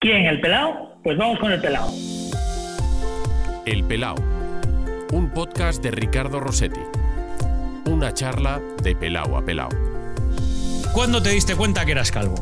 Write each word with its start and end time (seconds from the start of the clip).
¿Quién? 0.00 0.26
¿El 0.26 0.40
pelao? 0.40 0.94
Pues 1.02 1.18
vamos 1.18 1.40
con 1.40 1.50
el 1.50 1.60
pelao. 1.60 1.90
El 3.66 3.82
Pelao, 3.82 4.14
un 5.12 5.28
podcast 5.34 5.82
de 5.82 5.90
Ricardo 5.90 6.38
Rossetti. 6.38 6.78
Una 7.84 8.14
charla 8.14 8.60
de 8.80 8.94
pelao 8.94 9.36
a 9.36 9.44
pelao. 9.44 9.70
¿Cuándo 10.94 11.20
te 11.20 11.30
diste 11.30 11.56
cuenta 11.56 11.84
que 11.84 11.90
eras 11.92 12.12
calvo? 12.12 12.36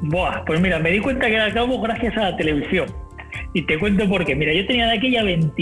Buah, 0.00 0.46
pues 0.46 0.58
mira, 0.58 0.78
me 0.78 0.90
di 0.90 1.00
cuenta 1.00 1.26
que 1.26 1.34
era 1.34 1.52
calvo 1.52 1.82
gracias 1.82 2.16
a 2.16 2.30
la 2.30 2.36
televisión. 2.38 2.88
Y 3.54 3.62
te 3.62 3.78
cuento 3.78 4.06
por 4.08 4.24
qué. 4.24 4.34
Mira, 4.34 4.52
yo 4.52 4.66
tenía 4.66 4.86
de 4.86 4.98
aquella 4.98 5.22
20, 5.22 5.52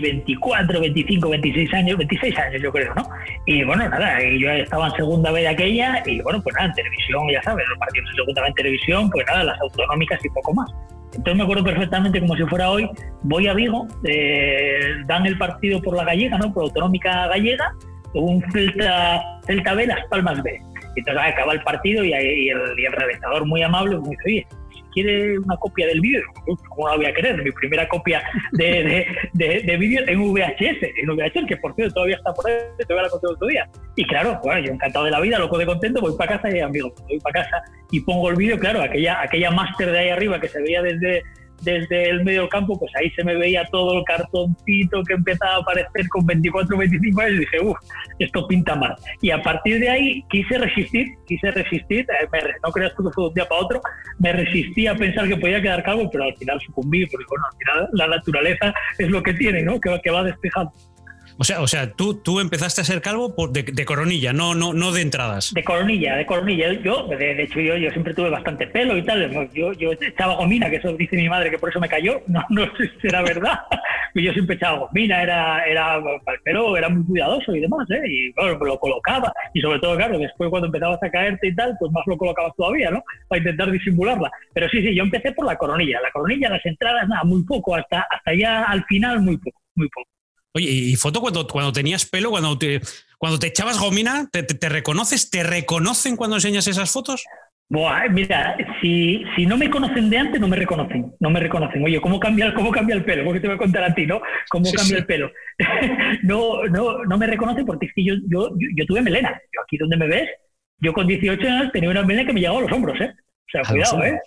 24, 0.00 0.80
25, 0.80 1.28
26 1.28 1.74
años, 1.74 1.98
26 1.98 2.38
años 2.38 2.62
yo 2.62 2.72
creo, 2.72 2.94
¿no? 2.94 3.08
Y 3.46 3.64
bueno, 3.64 3.88
nada, 3.88 4.18
yo 4.38 4.50
estaba 4.50 4.88
en 4.88 4.94
segunda 4.94 5.32
vez 5.32 5.42
de 5.42 5.48
aquella 5.48 6.02
y 6.06 6.20
bueno, 6.20 6.40
pues 6.42 6.54
nada, 6.54 6.68
en 6.68 6.74
televisión, 6.74 7.28
ya 7.32 7.42
sabes, 7.42 7.66
los 7.68 7.78
partidos 7.78 8.10
en 8.10 8.16
segunda 8.16 8.42
vez 8.42 8.48
en 8.50 8.54
televisión, 8.54 9.10
pues 9.10 9.26
nada, 9.26 9.44
las 9.44 9.60
autonómicas 9.60 10.24
y 10.24 10.28
poco 10.30 10.54
más. 10.54 10.70
Entonces 11.14 11.36
me 11.36 11.42
acuerdo 11.42 11.64
perfectamente 11.64 12.20
como 12.20 12.36
si 12.36 12.44
fuera 12.44 12.70
hoy, 12.70 12.88
voy 13.22 13.48
a 13.48 13.54
Vigo, 13.54 13.86
eh, 14.04 14.94
dan 15.06 15.26
el 15.26 15.36
partido 15.36 15.82
por 15.82 15.96
la 15.96 16.04
gallega, 16.04 16.38
¿no? 16.38 16.52
Por 16.52 16.62
autonómica 16.64 17.26
gallega, 17.26 17.74
un 18.14 18.42
Celta, 18.52 19.40
Celta 19.46 19.74
B, 19.74 19.86
Las 19.86 20.06
Palmas 20.06 20.42
B. 20.42 20.60
Entonces 20.94 21.22
acaba 21.22 21.54
el 21.54 21.62
partido 21.62 22.04
y, 22.04 22.10
y 22.10 22.48
el, 22.50 22.60
y 22.78 22.84
el 22.84 22.92
realizador 22.92 23.46
muy 23.46 23.62
amable 23.62 23.98
me 23.98 24.10
dice, 24.10 24.22
oye, 24.26 24.46
quiere 24.92 25.38
una 25.38 25.56
copia 25.56 25.86
del 25.86 26.00
vídeo, 26.00 26.22
¿cómo 26.68 26.88
la 26.88 26.96
voy 26.96 27.06
a 27.06 27.14
querer? 27.14 27.42
Mi 27.42 27.50
primera 27.50 27.88
copia 27.88 28.22
de, 28.52 28.64
de, 28.64 29.06
de, 29.32 29.60
de 29.62 29.76
vídeo 29.76 30.02
en 30.06 30.20
VHS, 30.20 30.82
en 30.96 31.08
VHS, 31.08 31.46
que 31.46 31.56
por 31.56 31.74
cierto 31.74 31.94
todavía 31.94 32.16
está 32.16 32.32
por 32.32 32.48
ahí, 32.48 32.56
todavía 32.86 33.02
la 33.02 33.10
conté 33.10 33.26
otro 33.26 33.46
día. 33.46 33.68
Y 33.96 34.04
claro, 34.04 34.40
bueno, 34.42 34.60
yo 34.60 34.72
encantado 34.72 35.04
de 35.04 35.10
la 35.10 35.20
vida, 35.20 35.38
loco 35.38 35.58
de 35.58 35.66
contento, 35.66 36.00
voy 36.00 36.16
para 36.16 36.36
casa 36.36 36.54
y 36.54 36.60
amigo, 36.60 36.92
voy 37.08 37.18
para 37.20 37.42
casa 37.42 37.62
y 37.90 38.00
pongo 38.00 38.30
el 38.30 38.36
vídeo, 38.36 38.58
claro, 38.58 38.82
aquella, 38.82 39.20
aquella 39.20 39.50
máster 39.50 39.90
de 39.90 39.98
ahí 39.98 40.08
arriba 40.10 40.40
que 40.40 40.48
se 40.48 40.60
veía 40.62 40.82
desde, 40.82 41.22
desde 41.62 42.10
el 42.10 42.24
medio 42.24 42.48
campo, 42.48 42.78
pues 42.78 42.92
ahí 42.96 43.10
se 43.10 43.24
me 43.24 43.36
veía 43.36 43.64
todo 43.70 43.98
el 43.98 44.04
cartoncito 44.04 45.02
que 45.04 45.14
empezaba 45.14 45.56
a 45.56 45.58
aparecer 45.58 46.08
con 46.08 46.26
24 46.26 46.76
25 46.76 47.20
años 47.20 47.34
y 47.34 47.38
dije, 47.38 47.60
uff, 47.60 47.78
esto 48.18 48.46
pinta 48.46 48.74
mal. 48.74 48.94
Y 49.20 49.30
a 49.30 49.42
partir 49.42 49.80
de 49.80 49.88
ahí 49.88 50.24
quise 50.30 50.58
resistir, 50.58 51.06
quise 51.26 51.50
resistir, 51.50 52.00
eh, 52.00 52.28
me 52.32 52.40
no 52.64 52.72
creas 52.72 52.94
tú 52.94 53.04
que 53.04 53.10
fue 53.12 53.24
de 53.24 53.28
un 53.28 53.34
día 53.34 53.48
para 53.48 53.60
otro, 53.60 53.80
me 54.18 54.32
resistí 54.32 54.86
a 54.86 54.94
pensar 54.94 55.28
que 55.28 55.36
podía 55.36 55.60
quedar 55.60 55.82
calvo, 55.82 56.08
pero 56.10 56.24
al 56.24 56.36
final 56.36 56.60
sucumbí, 56.60 57.06
porque 57.06 57.26
bueno, 57.28 57.44
al 57.50 57.58
final 57.58 57.88
la 57.92 58.16
naturaleza 58.16 58.74
es 58.98 59.08
lo 59.08 59.22
que 59.22 59.34
tiene, 59.34 59.62
¿no? 59.62 59.80
Que, 59.80 60.00
que 60.02 60.10
va 60.10 60.22
despejando. 60.24 60.72
O 61.38 61.44
sea, 61.44 61.60
o 61.60 61.66
sea 61.66 61.92
tú, 61.92 62.14
tú 62.14 62.40
empezaste 62.40 62.80
a 62.80 62.84
ser 62.84 63.00
calvo 63.00 63.34
por 63.34 63.50
de, 63.52 63.84
coronilla, 63.84 64.32
no, 64.32 64.54
no, 64.54 64.72
no 64.72 64.92
de 64.92 65.02
entradas. 65.02 65.52
De 65.54 65.64
coronilla, 65.64 66.16
de 66.16 66.26
coronilla. 66.26 66.72
Yo, 66.72 67.06
de, 67.08 67.42
hecho, 67.42 67.60
yo, 67.60 67.76
yo 67.76 67.90
siempre 67.90 68.14
tuve 68.14 68.30
bastante 68.30 68.66
pelo 68.66 68.96
y 68.96 69.04
tal. 69.04 69.50
Yo, 69.52 69.72
yo 69.72 69.92
echaba 69.92 70.36
gomina, 70.36 70.70
que 70.70 70.76
eso 70.76 70.92
dice 70.94 71.16
mi 71.16 71.28
madre 71.28 71.50
que 71.50 71.58
por 71.58 71.70
eso 71.70 71.80
me 71.80 71.88
cayó. 71.88 72.22
No, 72.26 72.42
no 72.50 72.64
sé 72.76 72.90
si 73.00 73.08
era 73.08 73.22
verdad. 73.22 73.58
Yo 74.14 74.30
siempre 74.34 74.56
echaba 74.56 74.80
gomina, 74.80 75.22
era, 75.22 75.64
era, 75.64 75.96
el 75.96 76.40
pelo 76.44 76.76
era 76.76 76.90
muy 76.90 77.02
cuidadoso 77.02 77.56
y 77.56 77.60
demás, 77.60 77.90
¿eh? 77.90 78.02
Y 78.06 78.30
bueno, 78.32 78.58
me 78.58 78.66
lo 78.66 78.78
colocaba. 78.78 79.32
Y 79.54 79.60
sobre 79.62 79.78
todo, 79.78 79.96
claro, 79.96 80.18
después 80.18 80.50
cuando 80.50 80.66
empezabas 80.66 81.02
a 81.02 81.10
caerte 81.10 81.48
y 81.48 81.54
tal, 81.54 81.74
pues 81.80 81.90
más 81.92 82.04
lo 82.06 82.18
colocabas 82.18 82.52
todavía, 82.54 82.90
¿no? 82.90 83.02
Para 83.26 83.38
intentar 83.38 83.70
disimularla. 83.70 84.30
Pero 84.52 84.68
sí, 84.68 84.82
sí, 84.82 84.94
yo 84.94 85.02
empecé 85.02 85.32
por 85.32 85.46
la 85.46 85.56
coronilla. 85.56 85.98
La 86.02 86.10
coronilla, 86.10 86.50
las 86.50 86.64
entradas, 86.66 87.08
nada, 87.08 87.24
muy 87.24 87.42
poco. 87.44 87.74
Hasta, 87.74 88.06
hasta 88.10 88.34
ya 88.34 88.64
al 88.64 88.84
final, 88.84 89.20
muy 89.20 89.38
poco, 89.38 89.58
muy 89.74 89.88
poco. 89.88 90.11
Oye, 90.54 90.70
y 90.70 90.96
foto 90.96 91.20
cuando, 91.20 91.46
cuando 91.46 91.72
tenías 91.72 92.04
pelo, 92.06 92.30
cuando 92.30 92.58
te, 92.58 92.80
cuando 93.18 93.38
te 93.38 93.46
echabas 93.48 93.78
gomina, 93.78 94.28
¿te, 94.30 94.42
te, 94.42 94.54
te 94.54 94.68
reconoces? 94.68 95.30
¿Te 95.30 95.42
reconocen 95.42 96.16
cuando 96.16 96.36
enseñas 96.36 96.66
esas 96.66 96.90
fotos? 96.90 97.24
Buah, 97.70 98.06
mira, 98.10 98.54
si, 98.82 99.24
si 99.34 99.46
no 99.46 99.56
me 99.56 99.70
conocen 99.70 100.10
de 100.10 100.18
antes, 100.18 100.38
no 100.38 100.46
me 100.46 100.56
reconocen, 100.56 101.14
no 101.20 101.30
me 101.30 101.40
reconocen. 101.40 101.82
Oye, 101.82 102.02
¿cómo 102.02 102.20
cambia, 102.20 102.52
cómo 102.52 102.70
cambia 102.70 102.94
el 102.96 103.04
pelo? 103.04 103.24
Porque 103.24 103.40
te 103.40 103.46
voy 103.46 103.54
a 103.54 103.58
contar 103.58 103.84
a 103.84 103.94
ti, 103.94 104.04
¿no? 104.06 104.20
¿Cómo 104.50 104.66
Sí, 104.66 104.76
cambia 104.76 104.96
sí. 104.96 105.00
el 105.00 105.06
pelo? 105.06 105.32
no, 106.22 106.64
no, 106.64 107.04
no 107.04 107.16
me 107.16 107.26
reconocen 107.26 107.64
porque 107.64 107.86
es 107.86 107.92
que 107.94 108.04
yo, 108.04 108.14
yo, 108.28 108.50
yo, 108.58 108.68
yo 108.76 108.84
tuve 108.86 109.00
melena. 109.00 109.40
Yo 109.54 109.62
aquí 109.62 109.78
donde 109.78 109.96
me 109.96 110.06
ves, 110.06 110.28
yo 110.80 110.92
con 110.92 111.06
18 111.06 111.48
años 111.48 111.72
tenía 111.72 111.88
una 111.88 112.02
melena 112.02 112.26
que 112.26 112.34
me 112.34 112.40
llegaba 112.40 112.58
a 112.58 112.62
los 112.62 112.72
hombros, 112.72 113.00
¿eh? 113.00 113.10
O 113.14 113.50
sea, 113.50 113.62
A 113.62 113.72
cuidado. 113.72 114.04
¿eh? 114.04 114.20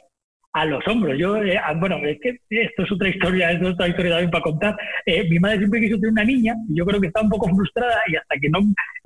A 0.56 0.64
los 0.64 0.88
hombros. 0.88 1.18
Yo, 1.18 1.36
eh, 1.44 1.58
ah, 1.58 1.74
bueno, 1.74 1.98
es 1.98 2.18
que 2.22 2.40
esto 2.50 2.84
es 2.84 2.92
otra 2.94 3.10
historia, 3.10 3.52
esto 3.52 3.68
es 3.68 3.74
otra 3.74 3.90
historia 3.90 4.12
también 4.12 4.32
para 4.32 4.42
contar. 4.42 4.78
Eh, 5.06 5.28
mi 5.30 5.38
madre 5.38 5.58
siempre 5.58 5.82
quiso 5.82 5.98
tener 5.98 6.12
una 6.12 6.24
niña 6.24 6.56
y 6.70 6.78
yo 6.78 6.86
creo 6.86 7.02
que 7.02 7.08
estaba 7.08 7.26
un 7.26 7.30
poco 7.30 7.50
frustrada 7.50 8.02
y 8.08 8.16
hasta 8.16 8.38
que 8.40 8.50
no 8.50 8.60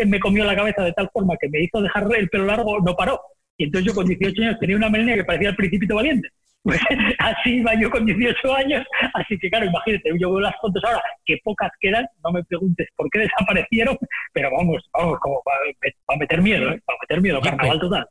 me 0.06 0.20
comió 0.20 0.46
la 0.46 0.56
cabeza 0.56 0.84
de 0.84 0.94
tal 0.94 1.10
forma 1.12 1.36
que 1.42 1.50
me 1.50 1.64
hizo 1.64 1.82
dejar 1.82 2.08
el 2.16 2.30
pelo 2.30 2.46
largo, 2.46 2.80
no 2.82 2.96
paró. 2.96 3.20
Y 3.58 3.64
entonces 3.64 3.88
yo 3.88 3.96
con 3.96 4.06
18 4.06 4.44
años 4.44 4.60
tenía 4.60 4.76
una 4.76 4.92
melena 4.92 5.16
que 5.16 5.24
parecía 5.24 5.50
el 5.50 5.56
principito 5.56 5.96
valiente. 5.96 6.30
Pues 6.62 6.78
así 7.20 7.56
iba 7.56 7.74
yo 7.80 7.90
con 7.90 8.06
18 8.06 8.54
años, 8.54 8.86
así 9.14 9.40
que 9.40 9.50
claro, 9.50 9.66
imagínate, 9.66 10.12
yo 10.20 10.30
veo 10.30 10.42
las 10.42 10.54
fotos 10.60 10.84
ahora, 10.84 11.02
que 11.26 11.38
pocas 11.42 11.72
quedan, 11.80 12.06
no 12.22 12.34
me 12.34 12.44
preguntes 12.44 12.86
por 12.98 13.10
qué 13.10 13.20
desaparecieron, 13.20 13.98
pero 14.34 14.52
vamos, 14.52 14.86
vamos, 14.94 15.18
como 15.22 15.42
para, 15.44 16.20
meter 16.20 16.42
miedo, 16.42 16.70
¿eh? 16.70 16.82
para 16.86 17.00
meter 17.02 17.22
miedo, 17.22 17.40
carnaval 17.40 17.80
total. 17.80 18.06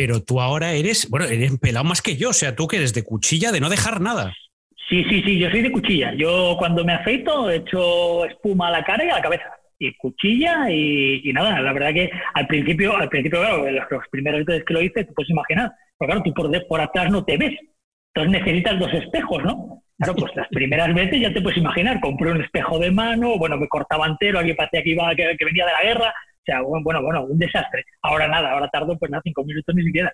Pero 0.00 0.22
tú 0.22 0.40
ahora 0.40 0.72
eres, 0.72 1.10
bueno, 1.10 1.26
eres 1.26 1.58
pelado 1.58 1.84
más 1.84 2.00
que 2.00 2.16
yo. 2.16 2.30
O 2.30 2.32
sea, 2.32 2.56
tú 2.56 2.66
que 2.66 2.78
eres 2.78 2.94
de 2.94 3.04
cuchilla 3.04 3.52
de 3.52 3.60
no 3.60 3.68
dejar 3.68 4.00
nada. 4.00 4.32
Sí, 4.88 5.04
sí, 5.04 5.22
sí, 5.22 5.38
yo 5.38 5.50
soy 5.50 5.60
de 5.60 5.70
cuchilla. 5.70 6.14
Yo 6.14 6.56
cuando 6.58 6.86
me 6.86 6.94
afeito 6.94 7.50
echo 7.50 8.24
espuma 8.24 8.68
a 8.68 8.70
la 8.70 8.82
cara 8.82 9.04
y 9.04 9.10
a 9.10 9.16
la 9.16 9.20
cabeza. 9.20 9.44
Y 9.78 9.94
cuchilla 9.98 10.70
y, 10.70 11.20
y 11.22 11.32
nada, 11.34 11.60
la 11.60 11.74
verdad 11.74 11.92
que 11.92 12.10
al 12.32 12.46
principio, 12.46 12.96
al 12.96 13.10
principio, 13.10 13.40
claro, 13.40 13.70
los, 13.70 13.90
los 13.90 14.02
primeros 14.10 14.42
veces 14.46 14.64
que 14.64 14.72
lo 14.72 14.80
hice, 14.80 15.04
te 15.04 15.12
puedes 15.12 15.28
imaginar, 15.28 15.70
pero 15.98 16.12
claro, 16.12 16.22
tú 16.22 16.32
por, 16.32 16.66
por 16.66 16.80
atrás 16.80 17.10
no 17.10 17.22
te 17.22 17.36
ves. 17.36 17.58
Entonces 18.14 18.40
necesitas 18.40 18.78
dos 18.78 18.94
espejos, 18.94 19.44
¿no? 19.44 19.82
Claro, 19.98 20.14
pues 20.14 20.34
las 20.34 20.48
primeras 20.48 20.94
veces 20.94 21.20
ya 21.20 21.30
te 21.30 21.42
puedes 21.42 21.58
imaginar, 21.58 22.00
compré 22.00 22.32
un 22.32 22.40
espejo 22.40 22.78
de 22.78 22.90
mano, 22.90 23.36
bueno, 23.36 23.58
me 23.58 23.68
cortaba 23.68 24.06
entero, 24.06 24.38
aquí 24.38 24.54
parecía 24.54 24.82
que 24.82 24.90
iba, 24.92 25.14
que, 25.14 25.36
que 25.38 25.44
venía 25.44 25.66
de 25.66 25.72
la 25.72 25.82
guerra, 25.82 26.14
o 26.40 26.44
sea, 26.44 26.62
bueno, 26.62 26.82
bueno, 26.82 27.02
bueno, 27.02 27.24
un 27.24 27.38
desastre. 27.38 27.84
Ahora 28.02 28.26
nada, 28.28 28.52
ahora 28.52 28.68
tardo 28.68 28.98
pues 28.98 29.10
nada, 29.10 29.22
cinco 29.24 29.44
minutos 29.44 29.74
ni 29.74 29.84
siquiera. 29.84 30.12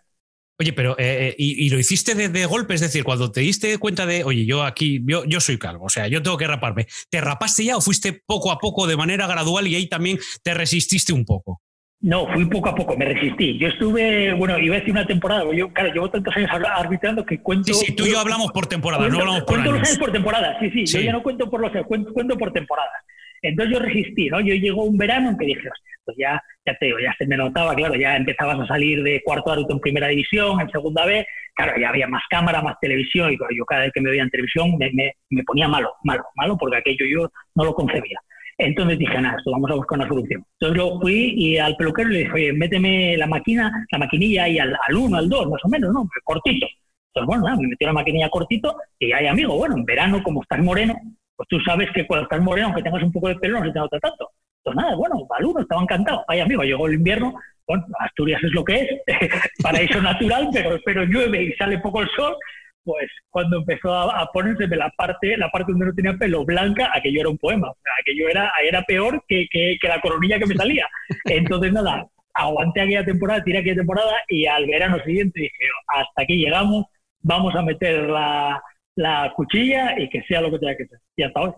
Oye, 0.58 0.72
pero 0.72 0.98
eh, 0.98 1.28
eh, 1.28 1.34
y, 1.36 1.66
y 1.66 1.68
lo 1.68 1.78
hiciste 1.78 2.14
de, 2.14 2.30
de 2.30 2.46
golpe, 2.46 2.74
es 2.74 2.80
decir, 2.80 3.04
cuando 3.04 3.30
te 3.30 3.42
diste 3.42 3.76
cuenta 3.78 4.06
de, 4.06 4.24
oye, 4.24 4.46
yo 4.46 4.64
aquí, 4.64 5.02
yo, 5.06 5.24
yo 5.26 5.38
soy 5.38 5.58
calvo, 5.58 5.84
o 5.84 5.88
sea, 5.90 6.08
yo 6.08 6.22
tengo 6.22 6.38
que 6.38 6.46
raparme. 6.46 6.86
¿Te 7.10 7.20
rapaste 7.20 7.64
ya 7.64 7.76
o 7.76 7.80
fuiste 7.82 8.22
poco 8.24 8.50
a 8.50 8.58
poco 8.58 8.86
de 8.86 8.96
manera 8.96 9.26
gradual 9.26 9.66
y 9.66 9.74
ahí 9.74 9.86
también 9.86 10.18
te 10.42 10.54
resististe 10.54 11.12
un 11.12 11.26
poco? 11.26 11.60
No, 12.00 12.26
fui 12.32 12.44
poco 12.46 12.70
a 12.70 12.74
poco, 12.74 12.96
me 12.96 13.04
resistí. 13.04 13.58
Yo 13.58 13.68
estuve, 13.68 14.32
bueno, 14.34 14.58
iba 14.58 14.76
a 14.76 14.78
decir 14.78 14.92
una 14.92 15.06
temporada, 15.06 15.44
yo, 15.54 15.72
claro, 15.72 15.92
llevo 15.92 16.10
tantos 16.10 16.34
años 16.36 16.50
arbitrando 16.50 17.24
que 17.24 17.42
cuento... 17.42 17.74
Sí, 17.74 17.86
sí, 17.86 17.92
tú 17.94 18.06
y 18.06 18.12
yo 18.12 18.20
hablamos 18.20 18.50
por 18.52 18.66
temporada, 18.66 19.08
no 19.08 19.18
hablamos 19.18 19.40
por 19.40 19.56
cuento 19.56 19.72
los 19.72 19.78
años. 19.78 19.88
años 19.88 19.98
por 19.98 20.12
temporada, 20.12 20.56
sí, 20.60 20.70
sí, 20.70 20.86
Sí. 20.86 20.98
Yo 20.98 21.04
ya 21.04 21.12
no 21.12 21.22
cuento 21.22 21.50
por 21.50 21.60
los 21.60 21.70
años, 21.74 21.86
cuento, 21.86 22.12
cuento 22.12 22.36
por 22.38 22.52
temporadas. 22.52 23.02
Entonces 23.48 23.74
yo 23.74 23.80
resistí, 23.80 24.28
¿no? 24.28 24.40
Yo 24.40 24.54
llegó 24.54 24.84
un 24.84 24.96
verano 24.96 25.30
en 25.30 25.38
que 25.38 25.46
dije, 25.46 25.68
pues 26.04 26.16
ya, 26.18 26.40
ya 26.64 26.74
te 26.78 26.86
digo, 26.86 26.98
ya 26.98 27.14
se 27.18 27.26
me 27.26 27.36
notaba, 27.36 27.74
claro, 27.74 27.94
ya 27.94 28.16
empezabas 28.16 28.60
a 28.60 28.66
salir 28.66 29.02
de 29.02 29.20
cuarto 29.24 29.52
árbitro 29.52 29.74
en 29.74 29.80
primera 29.80 30.08
división, 30.08 30.60
en 30.60 30.70
segunda 30.70 31.04
B, 31.04 31.26
claro, 31.54 31.72
ya 31.80 31.88
había 31.88 32.06
más 32.06 32.22
cámara, 32.30 32.62
más 32.62 32.76
televisión, 32.80 33.32
y 33.32 33.36
yo 33.56 33.64
cada 33.64 33.82
vez 33.82 33.92
que 33.92 34.00
me 34.00 34.10
veía 34.10 34.22
en 34.22 34.30
televisión 34.30 34.76
me, 34.78 35.42
ponía 35.44 35.68
malo, 35.68 35.92
malo, 36.04 36.24
malo, 36.36 36.56
porque 36.56 36.78
aquello 36.78 37.04
yo 37.06 37.30
no 37.54 37.64
lo 37.64 37.74
concebía. 37.74 38.18
Entonces 38.58 38.98
dije, 38.98 39.20
nada, 39.20 39.36
esto 39.36 39.50
vamos 39.50 39.70
a 39.70 39.74
buscar 39.74 39.98
una 39.98 40.08
solución. 40.08 40.42
Entonces 40.58 40.78
lo 40.78 40.98
fui 41.00 41.34
y 41.36 41.58
al 41.58 41.76
peluquero 41.76 42.08
le 42.08 42.20
dije, 42.20 42.32
oye, 42.32 42.52
méteme 42.52 43.16
la 43.16 43.26
máquina, 43.26 43.86
la 43.90 43.98
maquinilla 43.98 44.44
ahí 44.44 44.58
al, 44.58 44.74
al 44.88 44.96
1, 44.96 45.16
al 45.16 45.28
2, 45.28 45.50
más 45.50 45.64
o 45.64 45.68
menos, 45.68 45.92
¿no? 45.92 46.08
Cortito. 46.24 46.66
Entonces, 47.08 47.26
bueno, 47.26 47.44
nada, 47.44 47.56
me 47.60 47.68
metió 47.68 47.86
la 47.86 47.92
maquinilla 47.92 48.28
cortito 48.30 48.76
y 48.98 49.12
ahí, 49.12 49.26
amigo, 49.26 49.56
bueno, 49.56 49.76
en 49.76 49.84
verano, 49.84 50.22
como 50.22 50.42
estás 50.42 50.60
moreno, 50.60 50.94
pues 51.36 51.48
tú 51.48 51.60
sabes 51.60 51.88
que 51.94 52.06
cuando 52.06 52.24
estás 52.24 52.40
moreno, 52.40 52.68
aunque 52.68 52.82
tengas 52.82 53.02
un 53.02 53.12
poco 53.12 53.28
de 53.28 53.36
pelo, 53.36 53.60
no 53.60 53.66
se 53.66 53.72
te 53.72 53.78
nota 53.78 54.00
tanto. 54.00 54.30
Entonces, 54.64 54.82
nada, 54.82 54.96
bueno, 54.96 55.26
al 55.30 55.44
1 55.44 55.60
estaba 55.60 55.82
encantado. 55.82 56.24
Ay, 56.26 56.40
amigo, 56.40 56.62
llegó 56.62 56.86
el 56.86 56.94
invierno, 56.94 57.34
bueno, 57.66 57.84
Asturias 58.00 58.42
es 58.42 58.52
lo 58.52 58.64
que 58.64 58.74
es, 58.76 58.88
paraíso 59.62 60.00
natural, 60.00 60.48
pero, 60.52 60.78
pero 60.84 61.04
llueve 61.04 61.44
y 61.44 61.52
sale 61.52 61.78
poco 61.78 62.02
el 62.02 62.08
sol, 62.16 62.34
pues 62.82 63.10
cuando 63.30 63.58
empezó 63.58 63.92
a, 63.92 64.26
ponerse 64.32 64.66
la 64.68 64.90
parte, 64.90 65.36
la 65.36 65.50
parte 65.50 65.72
donde 65.72 65.86
no 65.86 65.94
tenía 65.94 66.14
pelo 66.14 66.44
blanca, 66.44 66.90
aquello 66.94 67.20
era 67.20 67.28
un 67.28 67.38
poema, 67.38 67.72
aquello 68.00 68.28
era, 68.28 68.52
era 68.62 68.82
peor 68.82 69.22
que, 69.28 69.46
que, 69.50 69.76
que 69.80 69.88
la 69.88 70.00
coronilla 70.00 70.38
que 70.38 70.46
me 70.46 70.54
salía. 70.54 70.88
Entonces, 71.24 71.72
nada, 71.72 72.06
aguanté 72.32 72.80
aquella 72.80 73.04
temporada, 73.04 73.42
tiré 73.42 73.58
aquella 73.58 73.76
temporada 73.76 74.14
y 74.28 74.46
al 74.46 74.66
verano 74.66 74.98
siguiente 75.04 75.40
dije, 75.40 75.64
hasta 75.88 76.22
aquí 76.22 76.36
llegamos, 76.36 76.86
vamos 77.22 77.54
a 77.56 77.62
meter 77.62 78.08
la, 78.08 78.62
la 78.96 79.32
cuchilla 79.36 79.98
y 79.98 80.08
que 80.08 80.22
sea 80.22 80.40
lo 80.40 80.50
que 80.50 80.58
tenga 80.58 80.76
que 80.76 80.86
ser. 80.86 80.98
Y 81.16 81.22
hasta 81.22 81.40
hoy. 81.40 81.52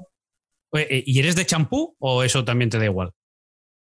Eh, 0.75 1.03
¿Y 1.07 1.19
eres 1.19 1.35
de 1.35 1.47
champú 1.47 1.97
o 1.99 2.23
eso 2.23 2.45
también 2.45 2.69
te 2.69 2.79
da 2.79 2.85
igual? 2.85 3.11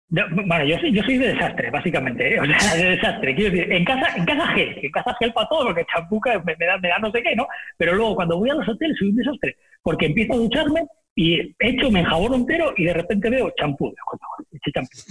No, 0.09 0.23
Bueno, 0.31 0.63
yo 0.63 0.79
soy, 0.79 0.93
yo 0.93 1.03
soy 1.03 1.17
de 1.17 1.33
desastre, 1.33 1.69
básicamente, 1.69 2.35
¿eh? 2.35 2.39
o 2.39 2.45
sea, 2.45 2.75
de 2.75 2.91
desastre. 2.91 3.35
Quiero 3.35 3.53
decir, 3.53 3.73
en 3.73 3.83
casa, 3.83 4.15
en 4.15 4.25
casa 4.25 4.47
gel, 4.53 4.79
en 4.81 4.91
casa 4.91 5.15
gel 5.19 5.33
para 5.33 5.49
todo, 5.49 5.65
porque 5.65 5.85
champú 5.93 6.21
me, 6.45 6.55
me 6.55 6.65
da, 6.65 6.77
me 6.77 6.87
da 6.87 6.99
no 6.99 7.11
sé 7.11 7.21
qué, 7.21 7.35
¿no? 7.35 7.45
Pero 7.77 7.93
luego 7.93 8.15
cuando 8.15 8.37
voy 8.37 8.49
a 8.49 8.53
los 8.53 8.69
hoteles 8.69 8.97
soy 8.97 9.09
un 9.09 9.17
desastre, 9.17 9.57
porque 9.81 10.05
empiezo 10.05 10.33
a 10.33 10.37
ducharme 10.37 10.87
y 11.19 11.55
hecho, 11.57 11.89
me 11.89 12.01
enjabono 12.01 12.35
entero 12.35 12.75
y 12.77 12.85
de 12.85 12.93
repente 12.93 13.27
veo 13.31 13.51
champú. 13.59 13.91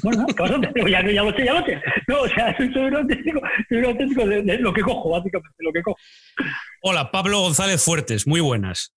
Bueno, 0.04 0.24
¿qué 0.28 0.40
vas 0.40 0.52
a 0.52 0.54
hacer? 0.54 0.88
Ya, 0.88 1.02
ya 1.02 1.22
lo 1.24 1.32
sé, 1.32 1.44
ya 1.44 1.54
lo 1.54 1.66
sé. 1.66 1.82
No, 2.06 2.20
o 2.20 2.28
sea, 2.28 2.56
soy, 2.56 2.68
un 2.68 2.94
auténtico, 2.94 3.40
soy 3.68 3.78
un 3.78 3.84
auténtico 3.86 4.24
de, 4.24 4.42
de, 4.42 4.58
lo 4.58 4.72
que 4.72 4.82
cojo, 4.82 5.10
básicamente, 5.10 5.56
lo 5.58 5.72
que 5.72 5.82
cojo. 5.82 5.98
Hola, 6.82 7.10
Pablo 7.10 7.40
González 7.40 7.84
Fuertes, 7.84 8.24
muy 8.24 8.40
buenas. 8.40 8.94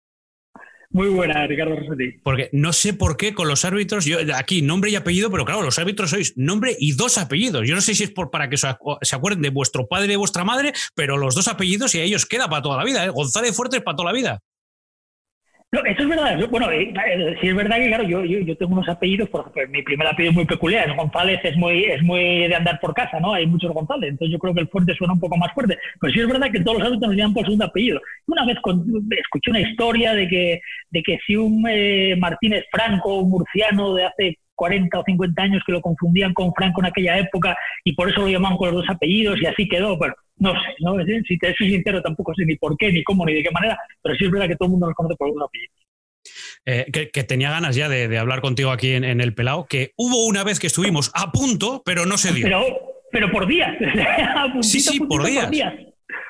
Muy 0.92 1.10
buena, 1.10 1.48
Ricardo 1.48 1.76
Rossetti. 1.76 2.20
Porque 2.24 2.50
no 2.52 2.74
sé 2.74 2.94
por 2.94 3.18
qué 3.18 3.34
con 3.34 3.48
los 3.48 3.66
árbitros, 3.66 4.06
yo 4.06 4.20
aquí 4.36 4.62
nombre 4.62 4.92
y 4.92 4.96
apellido, 4.96 5.32
pero 5.32 5.46
claro, 5.46 5.64
los 5.64 5.80
árbitros 5.80 6.12
sois 6.12 6.38
nombre 6.38 6.76
y 6.78 6.94
dos 6.94 7.18
apellidos. 7.18 7.68
Yo 7.68 7.74
no 7.74 7.82
sé 7.82 7.96
si 7.96 8.04
es 8.04 8.12
por, 8.12 8.30
para 8.30 8.50
que 8.50 8.58
se 8.58 8.68
acuerden 9.16 9.42
de 9.42 9.50
vuestro 9.50 9.88
padre 9.88 10.06
y 10.06 10.10
de 10.10 10.18
vuestra 10.18 10.44
madre, 10.44 10.74
pero 10.94 11.18
los 11.18 11.34
dos 11.34 11.48
apellidos 11.48 11.96
y 11.96 12.02
a 12.02 12.04
ellos 12.04 12.28
queda 12.28 12.48
para 12.48 12.62
toda 12.62 12.78
la 12.78 12.84
vida. 12.84 13.04
¿eh? 13.04 13.10
González 13.10 13.56
Fuertes 13.56 13.82
para 13.82 13.98
toda 13.98 14.12
la 14.12 14.16
vida. 14.16 14.42
No, 15.72 15.86
eso 15.86 16.02
es 16.02 16.10
verdad. 16.10 16.50
Bueno, 16.50 16.72
eh, 16.72 16.92
eh, 16.92 17.38
sí 17.40 17.48
es 17.48 17.56
verdad 17.56 17.78
que, 17.78 17.88
claro, 17.88 18.04
yo, 18.04 18.26
yo, 18.26 18.58
tengo 18.58 18.74
unos 18.74 18.90
apellidos, 18.90 19.30
por 19.30 19.42
ejemplo, 19.42 19.68
mi 19.70 19.84
primer 19.84 20.08
apellido 20.08 20.32
es 20.32 20.36
muy 20.36 20.46
peculiar. 20.46 20.96
González 20.96 21.40
es 21.44 21.56
muy, 21.58 21.84
es 21.84 22.02
muy 22.02 22.48
de 22.48 22.56
andar 22.56 22.80
por 22.80 22.96
casa, 22.96 23.20
¿no? 23.20 23.36
Hay 23.36 23.46
muchos 23.46 23.72
González, 23.72 24.10
entonces 24.10 24.34
yo 24.34 24.40
creo 24.40 24.56
que 24.56 24.62
el 24.62 24.68
fuerte 24.68 24.96
suena 24.96 25.14
un 25.14 25.20
poco 25.20 25.38
más 25.38 25.54
fuerte. 25.54 25.78
Pero 26.02 26.12
sí 26.12 26.22
es 26.22 26.28
verdad 26.28 26.50
que 26.52 26.62
todos 26.62 26.80
los 26.80 26.88
hábitos 26.88 27.10
nos 27.10 27.16
llaman 27.16 27.34
por 27.36 27.44
segundo 27.44 27.66
apellido. 27.66 28.02
Una 28.26 28.46
vez 28.46 28.58
escuché 28.58 29.52
una 29.52 29.62
historia 29.62 30.14
de 30.14 30.28
que, 30.28 30.60
de 30.90 31.04
que 31.04 31.20
si 31.28 31.36
un 31.36 31.64
eh, 31.70 32.16
Martínez 32.18 32.66
Franco, 32.72 33.20
un 33.20 33.30
murciano 33.30 33.94
de 33.94 34.06
hace 34.06 34.40
40 34.56 35.00
o 35.00 35.04
50 35.04 35.42
años 35.42 35.64
que 35.66 35.72
lo 35.72 35.82
confundían 35.82 36.34
con 36.34 36.52
Franco 36.54 36.82
en 36.82 36.88
aquella 36.88 37.20
época 37.20 37.56
y 37.84 37.94
por 37.94 38.10
eso 38.10 38.22
lo 38.22 38.28
llamaban 38.28 38.58
con 38.58 38.70
los 38.70 38.82
dos 38.82 38.90
apellidos 38.90 39.40
y 39.40 39.46
así 39.46 39.68
quedó. 39.68 39.98
Bueno, 39.98 40.16
no 40.40 40.54
sé, 40.54 40.76
¿no? 40.80 40.96
si 41.28 41.38
te 41.38 41.54
soy 41.56 41.72
sincero 41.72 42.02
tampoco 42.02 42.34
sé 42.34 42.46
ni 42.46 42.56
por 42.56 42.78
qué, 42.78 42.92
ni 42.92 43.04
cómo, 43.04 43.26
ni 43.26 43.34
de 43.34 43.44
qué 43.44 43.52
manera, 43.52 43.78
pero 44.02 44.16
sí 44.16 44.26
es 44.26 44.32
verdad 44.32 44.48
que 44.48 44.56
todo 44.56 44.68
el 44.68 44.72
mundo 44.72 44.88
nos 44.88 44.96
conoce 44.96 45.16
por 45.16 45.30
los 45.30 45.48
apellidos. 45.48 45.76
Eh, 46.66 46.86
que, 46.92 47.24
tenía 47.24 47.50
ganas 47.50 47.76
ya 47.76 47.90
de, 47.90 48.18
hablar 48.18 48.42
contigo 48.42 48.72
aquí 48.72 48.92
en, 48.92 49.04
el 49.04 49.34
Pelao, 49.34 49.66
que 49.66 49.94
hubo 49.98 50.26
una 50.26 50.44
vez 50.44 50.60
que 50.60 50.68
estuvimos 50.68 51.12
a 51.14 51.32
punto, 51.32 51.82
pero 51.86 52.06
no 52.06 52.18
se 52.18 52.34
dio. 52.34 52.46
Pero, 52.46 52.64
pero 53.12 53.32
por 53.32 53.48
días. 53.48 53.76
sí, 54.62 54.80
sí, 54.80 55.00
por 55.00 55.26
días. 55.26 55.50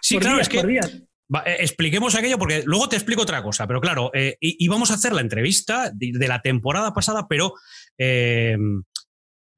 Sí, 0.02 0.18
claro, 0.18 0.40
es 0.40 0.48
que 0.48 0.60
eh, 0.60 1.58
expliquemos 1.60 2.16
aquello 2.16 2.38
porque 2.38 2.64
luego 2.66 2.88
te 2.90 2.96
explico 2.96 3.24
otra 3.24 3.44
cosa, 3.44 3.68
pero 3.68 3.82
claro, 3.82 4.12
eh, 4.14 4.38
íbamos 4.40 4.92
a 4.92 4.96
hacer 4.96 5.14
la 5.14 5.22
entrevista 5.22 5.92
de, 5.94 6.28
la 6.28 6.42
temporada 6.42 6.94
pasada, 6.94 7.28
pero 7.28 7.54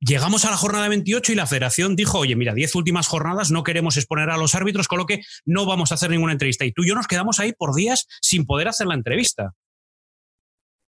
llegamos 0.02 0.46
a 0.46 0.50
la 0.50 0.58
jornada 0.58 0.90
28 0.90 1.32
y 1.32 1.36
la 1.36 1.48
federación 1.48 1.96
dijo, 1.96 2.20
oye, 2.20 2.36
mira, 2.36 2.54
10 2.54 2.76
últimas 2.76 3.08
jornadas, 3.08 3.52
no 3.52 3.64
queremos 3.64 3.96
exponer 3.98 4.30
a 4.30 4.38
los 4.38 4.56
árbitros, 4.56 4.88
con 4.88 5.00
lo 5.00 5.06
que 5.06 5.22
no 5.46 5.66
vamos 5.66 5.92
a 5.92 5.96
hacer 5.96 6.10
ninguna 6.10 6.34
entrevista. 6.34 6.66
Y 6.66 6.72
tú 6.72 6.84
y 6.84 6.90
yo 6.90 6.96
nos 6.96 7.08
quedamos 7.08 7.40
ahí 7.40 7.54
por 7.54 7.74
días 7.74 8.08
sin 8.22 8.46
poder 8.46 8.68
hacer 8.68 8.88
la 8.88 8.96
entrevista. 8.96 9.54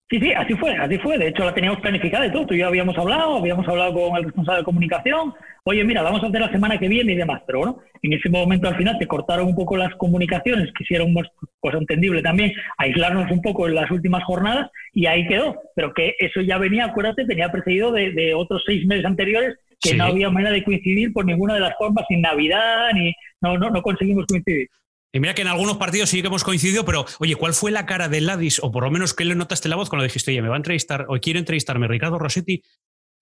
Sí, 0.08 0.18
sí, 0.18 0.32
así 0.32 0.54
fue, 0.54 0.76
así 0.76 0.98
fue. 0.98 1.18
De 1.18 1.28
hecho, 1.28 1.44
la 1.44 1.54
teníamos 1.54 1.80
planificada 1.80 2.26
y 2.26 2.32
todo. 2.32 2.46
Tú 2.46 2.54
y 2.54 2.58
yo 2.58 2.66
habíamos 2.66 2.98
hablado, 2.98 3.36
habíamos 3.36 3.66
hablado 3.68 3.94
con 3.94 4.16
el 4.16 4.24
responsable 4.24 4.58
de 4.58 4.64
comunicación. 4.64 5.34
Oye, 5.64 5.84
mira, 5.84 6.02
vamos 6.02 6.22
a 6.22 6.26
hacer 6.26 6.40
la 6.40 6.50
semana 6.50 6.78
que 6.78 6.88
viene 6.88 7.12
y 7.12 7.16
demás. 7.16 7.42
Pero 7.46 7.58
bueno, 7.60 7.78
en 8.02 8.12
ese 8.12 8.28
momento 8.28 8.68
al 8.68 8.76
final 8.76 8.96
se 8.98 9.06
cortaron 9.06 9.46
un 9.46 9.54
poco 9.54 9.76
las 9.76 9.94
comunicaciones, 9.96 10.72
quisieron, 10.76 11.14
cosa 11.60 11.78
entendible 11.78 12.22
también, 12.22 12.52
aislarnos 12.78 13.30
un 13.30 13.42
poco 13.42 13.68
en 13.68 13.74
las 13.74 13.90
últimas 13.90 14.24
jornadas 14.24 14.70
y 14.92 15.06
ahí 15.06 15.26
quedó. 15.26 15.60
Pero 15.74 15.92
que 15.92 16.14
eso 16.18 16.40
ya 16.40 16.58
venía, 16.58 16.86
acuérdate, 16.86 17.24
tenía 17.24 17.50
precedido 17.50 17.92
de, 17.92 18.34
otros 18.34 18.62
seis 18.66 18.86
meses 18.86 19.04
anteriores 19.04 19.56
que 19.80 19.94
no 19.94 20.04
había 20.04 20.28
manera 20.28 20.52
de 20.52 20.62
coincidir 20.62 21.12
por 21.12 21.24
ninguna 21.24 21.54
de 21.54 21.60
las 21.60 21.74
formas, 21.78 22.04
sin 22.08 22.20
Navidad, 22.20 22.90
ni 22.92 23.14
no, 23.40 23.56
no, 23.56 23.70
no 23.70 23.82
conseguimos 23.82 24.26
coincidir. 24.26 24.68
Y 25.12 25.18
mira 25.18 25.34
que 25.34 25.42
en 25.42 25.48
algunos 25.48 25.76
partidos 25.76 26.10
sí 26.10 26.20
que 26.20 26.28
hemos 26.28 26.44
coincidido, 26.44 26.84
pero 26.84 27.04
oye, 27.18 27.34
¿cuál 27.34 27.52
fue 27.52 27.72
la 27.72 27.84
cara 27.84 28.08
de 28.08 28.20
Ladis, 28.20 28.62
o 28.62 28.70
por 28.70 28.84
lo 28.84 28.90
menos 28.90 29.12
qué 29.12 29.24
le 29.24 29.34
notaste 29.34 29.68
la 29.68 29.76
voz 29.76 29.88
cuando 29.88 30.04
dijiste, 30.04 30.30
oye, 30.30 30.42
me 30.42 30.48
va 30.48 30.54
a 30.54 30.58
entrevistar, 30.58 31.06
o 31.08 31.18
quiere 31.18 31.40
entrevistarme 31.40 31.88
Ricardo 31.88 32.18
Rossetti 32.18 32.62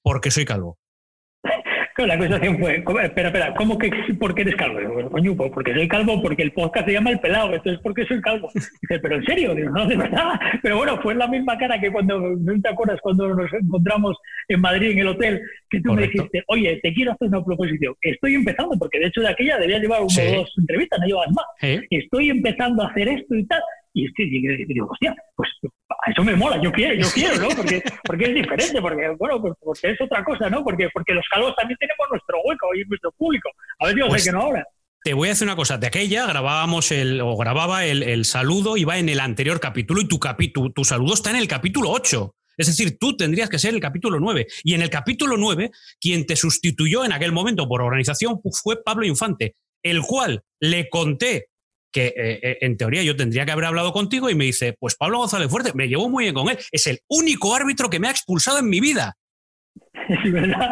porque 0.03 0.31
soy 0.31 0.45
calvo? 0.45 0.79
La 2.07 2.15
acusación 2.15 2.59
fue, 2.59 2.77
espera, 2.77 3.29
espera, 3.29 3.55
¿cómo 3.55 3.77
que 3.77 3.91
por 4.19 4.35
qué 4.35 4.43
eres 4.43 4.57
calvo? 4.57 4.79
Bueno, 4.93 5.11
coño, 5.11 5.37
pues 5.37 5.51
porque 5.53 5.75
soy 5.75 5.89
calvo, 5.89 6.23
porque 6.23 6.43
el 6.43 6.53
podcast 6.53 6.87
se 6.87 6.93
llama 6.93 7.11
El 7.11 7.21
Pelado, 7.21 7.55
entonces 7.55 7.81
¿por 7.83 7.95
qué 7.95 8.05
soy 8.07 8.21
calvo? 8.21 8.51
Dice, 8.55 8.99
pero 9.01 9.17
en 9.17 9.25
serio, 9.25 9.55
Digo, 9.55 9.71
no, 9.71 9.87
de 9.87 9.97
verdad. 9.97 10.41
Pero 10.63 10.77
bueno, 10.77 11.01
fue 11.03 11.15
la 11.15 11.27
misma 11.27 11.59
cara 11.59 11.81
que 11.81 11.91
cuando, 11.91 12.19
¿no 12.19 12.61
te 12.61 12.69
acuerdas 12.69 13.01
cuando 13.01 13.35
nos 13.35 13.53
encontramos 13.53 14.17
en 14.49 14.61
Madrid 14.61 14.91
en 14.93 14.99
el 14.99 15.09
hotel? 15.09 15.43
Que 15.71 15.81
tú 15.81 15.93
me 15.93 16.03
dijiste, 16.03 16.45
oye, 16.49 16.79
te 16.83 16.93
quiero 16.93 17.13
hacer 17.13 17.29
una 17.29 17.45
proposición. 17.45 17.95
Estoy 18.01 18.35
empezando, 18.35 18.77
porque 18.79 18.99
de 18.99 19.07
hecho 19.07 19.21
de 19.21 19.29
aquella 19.29 19.59
debía 19.59 19.79
llevar 19.79 20.01
una 20.03 20.31
o 20.33 20.37
dos 20.41 20.55
entrevistas, 20.59 21.01
no 21.01 21.07
llevas 21.07 21.31
más. 21.33 21.47
Estoy 21.91 22.31
empezando 22.31 22.83
a 22.83 22.89
hacer 22.89 23.09
esto 23.09 23.35
y 23.35 23.45
tal. 23.47 23.61
Y, 23.93 24.07
y 24.07 24.65
digo, 24.67 24.89
hostia, 24.91 25.15
pues 25.35 25.49
eso 26.07 26.25
me 26.25 26.37
mola, 26.37 26.61
yo 26.63 26.71
quiero, 26.73 26.95
yo 26.95 27.09
quiero, 27.13 27.37
¿no? 27.37 27.49
Porque, 27.49 27.83
porque 28.05 28.25
es 28.27 28.35
diferente, 28.35 28.81
porque, 28.81 29.09
bueno, 29.19 29.41
pues, 29.41 29.55
porque 29.61 29.91
es 29.91 30.01
otra 30.01 30.25
cosa, 30.25 30.49
¿no? 30.49 30.63
Porque, 30.63 30.89
porque 30.93 31.15
los 31.15 31.25
calvos 31.31 31.55
también 31.57 31.79
tenemos 31.79 32.07
nuestro 32.11 32.39
hueco 32.45 32.75
y 32.75 32.85
nuestro 32.85 33.13
público. 33.13 33.51
A 33.81 33.87
ver, 33.87 33.97
yo 33.97 34.05
sé 34.05 34.11
pues 34.11 34.25
que 34.25 34.33
no 34.33 34.43
ahora. 34.43 34.67
Te 35.03 35.15
voy 35.15 35.29
a 35.29 35.31
decir 35.31 35.47
una 35.47 35.57
cosa, 35.57 35.79
de 35.79 35.87
aquella 35.87 36.27
grabábamos 36.27 36.91
el, 36.93 37.21
o 37.21 37.37
grababa 37.37 37.85
el, 37.85 38.03
el 38.03 38.25
saludo, 38.25 38.77
iba 38.77 38.99
en 38.99 39.09
el 39.09 39.21
anterior 39.21 39.61
capítulo 39.61 40.01
y 40.01 40.09
tu, 40.09 40.19
capítulo, 40.19 40.71
tu 40.73 40.85
saludo 40.85 41.15
está 41.15 41.31
en 41.31 41.37
el 41.37 41.49
capítulo 41.49 41.91
8. 41.91 42.35
Es 42.59 42.67
decir, 42.67 42.99
tú 42.99 43.17
tendrías 43.17 43.49
que 43.49 43.59
ser 43.59 43.73
el 43.73 43.81
capítulo 43.81 44.19
9. 44.19 44.47
Y 44.65 44.75
en 44.75 44.83
el 44.83 44.91
capítulo 44.91 45.37
9, 45.37 45.71
quien 46.01 46.27
te 46.27 46.35
sustituyó 46.35 47.05
en 47.05 47.13
aquel 47.13 47.31
momento 47.31 47.69
por 47.69 47.81
organización 47.81 48.41
fue 48.63 48.83
Pablo 48.83 49.07
Infante, 49.07 49.55
el 49.83 50.03
cual 50.03 50.43
le 50.61 50.89
conté 50.91 51.47
que 51.93 52.09
eh, 52.09 52.41
eh, 52.43 52.59
en 52.61 52.77
teoría 52.77 53.03
yo 53.03 53.17
tendría 53.17 53.45
que 53.45 53.53
haber 53.53 53.67
hablado 53.67 53.93
contigo 53.93 54.31
y 54.31 54.35
me 54.35 54.45
dice, 54.45 54.75
pues 54.79 54.97
Pablo 54.97 55.19
González 55.19 55.49
Fuerte, 55.49 55.73
me 55.75 55.89
llevo 55.89 56.09
muy 56.09 56.25
bien 56.25 56.35
con 56.35 56.49
él, 56.49 56.59
es 56.71 56.87
el 56.87 57.01
único 57.09 57.55
árbitro 57.55 57.89
que 57.89 58.01
me 58.01 58.09
ha 58.09 58.11
expulsado 58.11 58.59
en 58.59 58.69
mi 58.69 58.81
vida. 58.81 59.15
Es 60.09 60.33
verdad, 60.33 60.71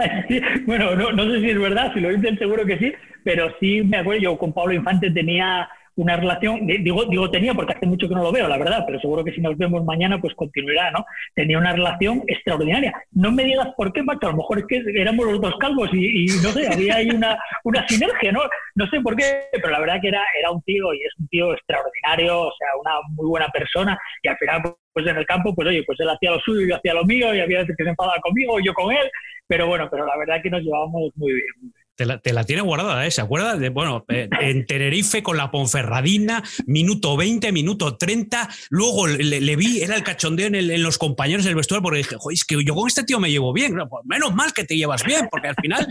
bueno, 0.64 0.96
no, 1.12 1.30
sé 1.30 1.40
si 1.40 1.50
es 1.50 1.58
verdad, 1.58 1.92
si 1.92 2.00
lo 2.00 2.08
dicen 2.08 2.38
seguro 2.38 2.64
que 2.64 2.78
sí, 2.78 2.92
pero 3.22 3.54
sí 3.60 3.82
me 3.82 3.98
acuerdo, 3.98 4.22
yo 4.22 4.38
con 4.38 4.54
Pablo 4.54 4.72
Infante 4.72 5.10
tenía 5.10 5.68
una 5.96 6.16
relación, 6.16 6.66
digo, 6.66 7.06
digo 7.06 7.30
tenía 7.30 7.54
porque 7.54 7.72
hace 7.72 7.86
mucho 7.86 8.08
que 8.08 8.14
no 8.14 8.22
lo 8.22 8.32
veo, 8.32 8.46
la 8.48 8.58
verdad, 8.58 8.84
pero 8.86 9.00
seguro 9.00 9.24
que 9.24 9.32
si 9.32 9.40
nos 9.40 9.56
vemos 9.56 9.84
mañana, 9.84 10.20
pues 10.20 10.34
continuará, 10.34 10.90
¿no? 10.90 11.04
Tenía 11.34 11.58
una 11.58 11.72
relación 11.72 12.22
extraordinaria. 12.26 12.92
No 13.12 13.32
me 13.32 13.44
digas 13.44 13.68
por 13.76 13.92
qué, 13.92 14.02
macho, 14.02 14.26
a 14.26 14.30
lo 14.30 14.36
mejor 14.36 14.58
es 14.58 14.66
que 14.66 14.82
éramos 14.94 15.26
los 15.26 15.40
dos 15.40 15.56
calvos 15.58 15.88
y, 15.92 16.26
no 16.42 16.50
sé, 16.50 16.68
había 16.68 16.96
ahí 16.96 17.08
una, 17.08 17.38
una 17.64 17.86
sinergia, 17.88 18.30
¿no? 18.30 18.42
No 18.74 18.86
sé 18.88 19.00
por 19.00 19.16
qué, 19.16 19.48
pero 19.52 19.70
la 19.70 19.80
verdad 19.80 20.00
que 20.00 20.08
era, 20.08 20.22
era 20.38 20.50
un 20.50 20.62
tío 20.62 20.92
y 20.92 20.98
es 21.02 21.12
un 21.18 21.28
tío 21.28 21.52
extraordinario, 21.54 22.40
o 22.42 22.52
sea, 22.58 22.68
una 22.78 22.92
muy 23.14 23.26
buena 23.28 23.48
persona 23.48 23.98
y 24.22 24.28
al 24.28 24.36
final, 24.36 24.62
pues 24.92 25.06
en 25.06 25.16
el 25.16 25.26
campo, 25.26 25.54
pues 25.54 25.68
oye, 25.68 25.82
pues 25.84 25.98
él 26.00 26.10
hacía 26.10 26.30
lo 26.30 26.40
suyo, 26.40 26.66
yo 26.66 26.76
hacía 26.76 26.94
lo 26.94 27.04
mío 27.04 27.34
y 27.34 27.40
había 27.40 27.60
veces 27.60 27.74
que 27.76 27.84
se 27.84 27.90
enfadaba 27.90 28.20
conmigo, 28.20 28.58
yo 28.60 28.74
con 28.74 28.92
él, 28.92 29.10
pero 29.46 29.66
bueno, 29.66 29.88
pero 29.90 30.04
la 30.04 30.16
verdad 30.18 30.42
que 30.42 30.50
nos 30.50 30.62
llevábamos 30.62 31.10
muy 31.16 31.32
bien. 31.32 31.46
Muy 31.60 31.72
bien. 31.72 31.85
Te 31.96 32.04
la, 32.04 32.44
tiene 32.44 32.60
guardada, 32.60 33.06
¿eh? 33.06 33.10
¿Se 33.10 33.22
acuerda? 33.22 33.56
Bueno, 33.70 34.04
eh, 34.08 34.28
en 34.42 34.66
Tenerife 34.66 35.22
con 35.22 35.38
la 35.38 35.50
Ponferradina, 35.50 36.42
minuto 36.66 37.16
20, 37.16 37.52
minuto 37.52 37.96
30. 37.96 38.50
Luego 38.68 39.06
le, 39.06 39.56
vi, 39.56 39.80
era 39.80 39.96
el 39.96 40.02
cachondeo 40.02 40.48
en, 40.48 40.82
los 40.82 40.98
compañeros 40.98 41.46
del 41.46 41.54
vestuario, 41.54 41.82
porque 41.82 41.98
dije, 41.98 42.16
Joder, 42.18 42.34
es 42.34 42.44
que 42.44 42.62
yo 42.62 42.74
con 42.74 42.86
este 42.86 43.04
tío 43.04 43.18
me 43.18 43.30
llevo 43.30 43.50
bien. 43.54 43.74
Pues 43.88 44.04
menos 44.04 44.34
mal 44.34 44.52
que 44.52 44.64
te 44.64 44.76
llevas 44.76 45.04
bien, 45.04 45.28
porque 45.30 45.48
al 45.48 45.54
final 45.54 45.88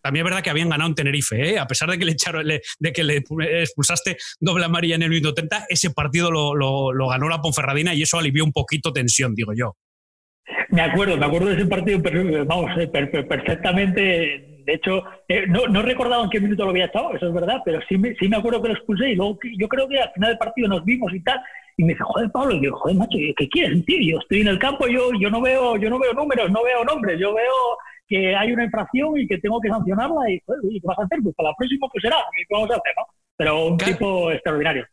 también 0.00 0.24
es 0.24 0.30
verdad 0.30 0.42
que 0.42 0.48
habían 0.48 0.70
ganado 0.70 0.88
en 0.88 0.94
Tenerife, 0.94 1.50
¿eh? 1.50 1.58
A 1.58 1.66
pesar 1.66 1.90
de 1.90 1.98
que 1.98 2.06
le 2.06 2.12
echaron, 2.12 2.46
de 2.46 2.92
que 2.94 3.04
le 3.04 3.22
expulsaste 3.60 4.16
doble 4.40 4.64
amarilla 4.64 4.94
en 4.94 5.02
el 5.02 5.10
minuto 5.10 5.34
30, 5.34 5.66
ese 5.68 5.90
partido 5.90 6.30
lo, 6.30 7.08
ganó 7.08 7.28
la 7.28 7.42
Ponferradina 7.42 7.92
y 7.92 8.00
eso 8.00 8.18
alivió 8.18 8.42
un 8.42 8.52
poquito 8.52 8.90
tensión, 8.90 9.34
digo 9.34 9.52
yo. 9.54 9.76
Me 10.70 10.80
acuerdo, 10.80 11.18
me 11.18 11.26
acuerdo 11.26 11.48
de 11.48 11.56
ese 11.56 11.66
partido, 11.66 12.00
vamos, 12.46 12.70
eh, 12.78 12.88
perfectamente 12.88 14.51
de 14.64 14.74
hecho, 14.74 15.04
eh, 15.28 15.46
no, 15.46 15.66
no 15.66 15.82
recordaba 15.82 16.24
en 16.24 16.30
qué 16.30 16.40
minuto 16.40 16.64
lo 16.64 16.70
había 16.70 16.86
echado, 16.86 17.14
eso 17.14 17.28
es 17.28 17.34
verdad, 17.34 17.60
pero 17.64 17.80
sí 17.88 17.96
me, 17.96 18.14
sí 18.14 18.28
me 18.28 18.36
acuerdo 18.36 18.62
que 18.62 18.68
lo 18.68 18.74
expulsé 18.74 19.10
y 19.10 19.14
luego 19.14 19.38
yo 19.58 19.68
creo 19.68 19.88
que 19.88 20.00
al 20.00 20.12
final 20.12 20.30
del 20.30 20.38
partido 20.38 20.68
nos 20.68 20.84
vimos 20.84 21.12
y 21.14 21.22
tal, 21.22 21.40
y 21.76 21.84
me 21.84 21.92
dice, 21.92 22.04
joder, 22.04 22.30
Pablo, 22.30 22.54
y 22.54 22.64
yo, 22.64 22.74
joder, 22.76 22.96
macho, 22.96 23.18
¿qué 23.36 23.48
quieres, 23.48 23.84
tío? 23.84 24.12
Yo 24.12 24.18
estoy 24.18 24.40
en 24.42 24.48
el 24.48 24.58
campo, 24.58 24.86
yo, 24.86 25.10
yo 25.18 25.30
no 25.30 25.40
veo, 25.40 25.76
yo 25.76 25.90
no 25.90 25.98
veo 25.98 26.12
números, 26.12 26.50
no 26.50 26.62
veo 26.62 26.84
nombres, 26.84 27.18
yo 27.18 27.34
veo 27.34 27.54
que 28.06 28.36
hay 28.36 28.52
una 28.52 28.64
infracción 28.64 29.18
y 29.18 29.26
que 29.26 29.38
tengo 29.38 29.60
que 29.60 29.68
sancionarla 29.68 30.30
y, 30.30 30.40
joder, 30.44 30.60
¿qué 30.70 30.80
vas 30.84 30.98
a 30.98 31.02
hacer? 31.04 31.18
Pues 31.22 31.34
para 31.34 31.50
la 31.50 31.56
próxima 31.56 31.88
pues 31.90 32.02
será, 32.02 32.16
¿qué 32.36 32.44
vamos 32.50 32.70
a 32.70 32.74
hacer, 32.74 32.92
no? 32.96 33.06
Pero 33.36 33.66
un 33.66 33.76
tipo 33.78 34.30
extraordinario. 34.30 34.86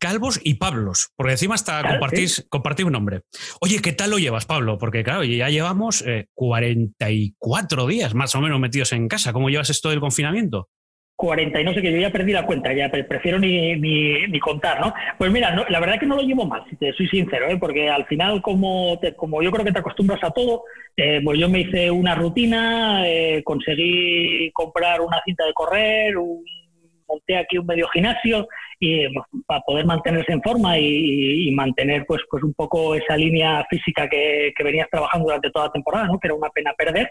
Calvos 0.00 0.40
y 0.42 0.54
Pablos, 0.54 1.12
porque 1.14 1.32
encima 1.32 1.54
hasta 1.54 1.86
compartís, 1.86 2.46
compartís 2.48 2.86
un 2.86 2.92
nombre. 2.92 3.20
Oye, 3.60 3.80
¿qué 3.82 3.92
tal 3.92 4.10
lo 4.10 4.18
llevas, 4.18 4.46
Pablo? 4.46 4.78
Porque 4.78 5.04
claro, 5.04 5.24
ya 5.24 5.50
llevamos 5.50 6.02
44 6.34 7.82
eh, 7.82 7.92
días 7.92 8.14
más 8.14 8.34
o 8.34 8.40
menos 8.40 8.58
metidos 8.58 8.92
en 8.92 9.08
casa. 9.08 9.34
¿Cómo 9.34 9.50
llevas 9.50 9.68
esto 9.68 9.90
del 9.90 10.00
confinamiento? 10.00 10.70
40 11.16 11.60
y 11.60 11.64
no 11.64 11.74
sé 11.74 11.82
qué, 11.82 11.92
yo 11.92 11.98
ya 11.98 12.10
perdí 12.10 12.32
la 12.32 12.46
cuenta, 12.46 12.72
ya 12.72 12.90
prefiero 12.90 13.38
ni, 13.38 13.76
ni, 13.76 14.40
contar, 14.40 14.80
¿no? 14.80 14.94
Pues 15.18 15.30
mira, 15.30 15.54
la 15.68 15.80
verdad 15.80 16.00
que 16.00 16.06
no 16.06 16.16
lo 16.16 16.22
llevo 16.22 16.46
mal, 16.46 16.64
si 16.70 16.76
te 16.76 16.94
soy 16.94 17.06
sincero, 17.08 17.46
¿eh? 17.50 17.58
porque 17.58 17.90
al 17.90 18.06
final, 18.06 18.40
como, 18.40 18.98
como 19.16 19.42
yo 19.42 19.50
creo 19.50 19.66
que 19.66 19.72
te 19.72 19.80
acostumbras 19.80 20.24
a 20.24 20.30
todo, 20.30 20.62
eh, 20.96 21.20
pues 21.22 21.38
yo 21.38 21.50
me 21.50 21.60
hice 21.60 21.90
una 21.90 22.14
rutina, 22.14 23.04
conseguí 23.44 24.50
comprar 24.54 25.02
una 25.02 25.20
cinta 25.26 25.44
de 25.44 25.52
correr, 25.52 26.16
un 26.16 26.42
monté 27.06 27.36
aquí 27.36 27.58
un 27.58 27.66
medio 27.66 27.88
gimnasio 27.88 28.48
y 28.80 29.06
para 29.46 29.60
poder 29.60 29.84
mantenerse 29.84 30.32
en 30.32 30.42
forma 30.42 30.78
y, 30.78 31.50
mantener 31.52 32.06
pues 32.06 32.22
pues 32.30 32.42
un 32.42 32.54
poco 32.54 32.94
esa 32.94 33.16
línea 33.16 33.64
física 33.68 34.08
que, 34.08 34.52
que 34.56 34.64
venías 34.64 34.88
trabajando 34.90 35.26
durante 35.26 35.50
toda 35.50 35.66
la 35.66 35.72
temporada, 35.72 36.06
¿no? 36.06 36.18
que 36.18 36.28
era 36.28 36.34
una 36.34 36.48
pena 36.48 36.72
perder. 36.72 37.08